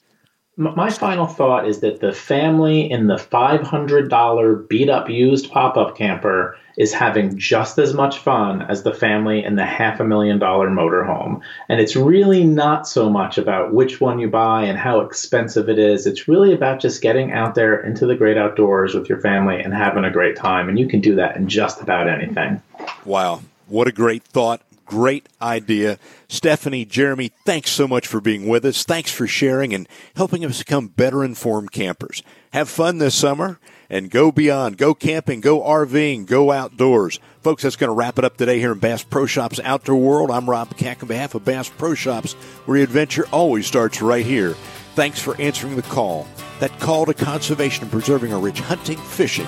My 0.57 0.89
final 0.89 1.27
thought 1.27 1.67
is 1.67 1.81
that 1.81 1.99
the 1.99 2.13
family 2.13 2.89
in 2.89 3.07
the 3.07 3.17
$500 3.17 4.69
beat 4.69 4.89
up 4.89 5.09
used 5.09 5.51
pop 5.51 5.77
up 5.77 5.97
camper 5.97 6.57
is 6.77 6.93
having 6.93 7.37
just 7.37 7.77
as 7.77 7.93
much 7.93 8.19
fun 8.19 8.61
as 8.63 8.83
the 8.83 8.93
family 8.93 9.43
in 9.43 9.55
the 9.55 9.65
half 9.65 9.99
a 9.99 10.03
million 10.03 10.39
dollar 10.39 10.69
motorhome. 10.69 11.41
And 11.69 11.79
it's 11.79 11.95
really 11.95 12.43
not 12.43 12.87
so 12.87 13.09
much 13.09 13.37
about 13.37 13.73
which 13.73 14.01
one 14.01 14.19
you 14.19 14.29
buy 14.29 14.63
and 14.63 14.77
how 14.77 14.99
expensive 14.99 15.69
it 15.69 15.79
is. 15.79 16.05
It's 16.05 16.27
really 16.27 16.53
about 16.53 16.79
just 16.79 17.01
getting 17.01 17.31
out 17.31 17.55
there 17.55 17.79
into 17.79 18.05
the 18.05 18.15
great 18.15 18.37
outdoors 18.37 18.93
with 18.93 19.09
your 19.09 19.19
family 19.21 19.59
and 19.59 19.73
having 19.73 20.03
a 20.03 20.11
great 20.11 20.35
time. 20.35 20.69
And 20.69 20.77
you 20.77 20.87
can 20.87 21.01
do 21.01 21.15
that 21.15 21.37
in 21.37 21.47
just 21.47 21.81
about 21.81 22.07
anything. 22.07 22.61
Wow, 23.05 23.41
what 23.67 23.87
a 23.87 23.91
great 23.91 24.23
thought. 24.23 24.61
Great 24.85 25.27
idea. 25.41 25.97
Stephanie, 26.27 26.85
Jeremy, 26.85 27.31
thanks 27.43 27.71
so 27.71 27.87
much 27.87 28.05
for 28.05 28.21
being 28.21 28.47
with 28.47 28.63
us. 28.65 28.83
Thanks 28.83 29.11
for 29.11 29.25
sharing 29.25 29.73
and 29.73 29.89
helping 30.15 30.45
us 30.45 30.59
become 30.59 30.89
better 30.89 31.23
informed 31.23 31.71
campers. 31.71 32.21
Have 32.53 32.69
fun 32.69 32.99
this 32.99 33.15
summer 33.15 33.59
and 33.89 34.09
go 34.09 34.31
beyond. 34.31 34.77
Go 34.77 34.93
camping, 34.93 35.41
go 35.41 35.61
RVing, 35.61 36.25
go 36.25 36.51
outdoors. 36.51 37.19
Folks, 37.41 37.63
that's 37.63 37.75
going 37.75 37.89
to 37.89 37.93
wrap 37.93 38.17
it 38.17 38.25
up 38.25 38.37
today 38.37 38.59
here 38.59 38.71
in 38.71 38.79
Bass 38.79 39.03
Pro 39.03 39.25
Shops 39.25 39.59
Outdoor 39.63 39.95
World. 39.95 40.31
I'm 40.31 40.49
Rob 40.49 40.75
Keck 40.77 41.03
on 41.03 41.07
behalf 41.07 41.35
of 41.35 41.45
Bass 41.45 41.69
Pro 41.69 41.93
Shops, 41.93 42.33
where 42.65 42.81
adventure 42.81 43.25
always 43.31 43.67
starts 43.67 44.01
right 44.01 44.25
here. 44.25 44.55
Thanks 44.95 45.19
for 45.19 45.39
answering 45.39 45.75
the 45.75 45.81
call. 45.83 46.27
That 46.59 46.79
call 46.79 47.05
to 47.05 47.13
conservation 47.13 47.83
and 47.83 47.91
preserving 47.91 48.33
our 48.33 48.39
rich 48.39 48.61
hunting, 48.61 48.97
fishing, 48.97 49.47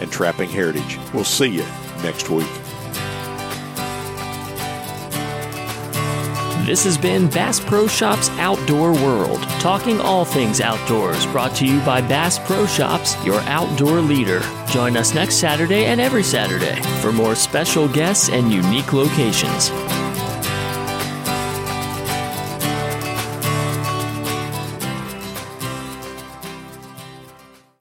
and 0.00 0.10
trapping 0.10 0.50
heritage. 0.50 0.98
We'll 1.14 1.24
see 1.24 1.46
you 1.46 1.64
next 2.02 2.28
week. 2.30 2.48
This 6.68 6.84
has 6.84 6.98
been 6.98 7.30
Bass 7.30 7.58
Pro 7.60 7.86
Shops 7.86 8.28
Outdoor 8.32 8.92
World, 8.92 9.40
talking 9.58 10.02
all 10.02 10.26
things 10.26 10.60
outdoors, 10.60 11.24
brought 11.28 11.54
to 11.56 11.66
you 11.66 11.80
by 11.80 12.02
Bass 12.02 12.38
Pro 12.38 12.66
Shops, 12.66 13.16
your 13.24 13.40
outdoor 13.44 14.02
leader. 14.02 14.42
Join 14.70 14.94
us 14.94 15.14
next 15.14 15.36
Saturday 15.36 15.86
and 15.86 15.98
every 15.98 16.22
Saturday 16.22 16.78
for 17.00 17.10
more 17.10 17.34
special 17.34 17.88
guests 17.88 18.28
and 18.28 18.52
unique 18.52 18.92
locations. 18.92 19.70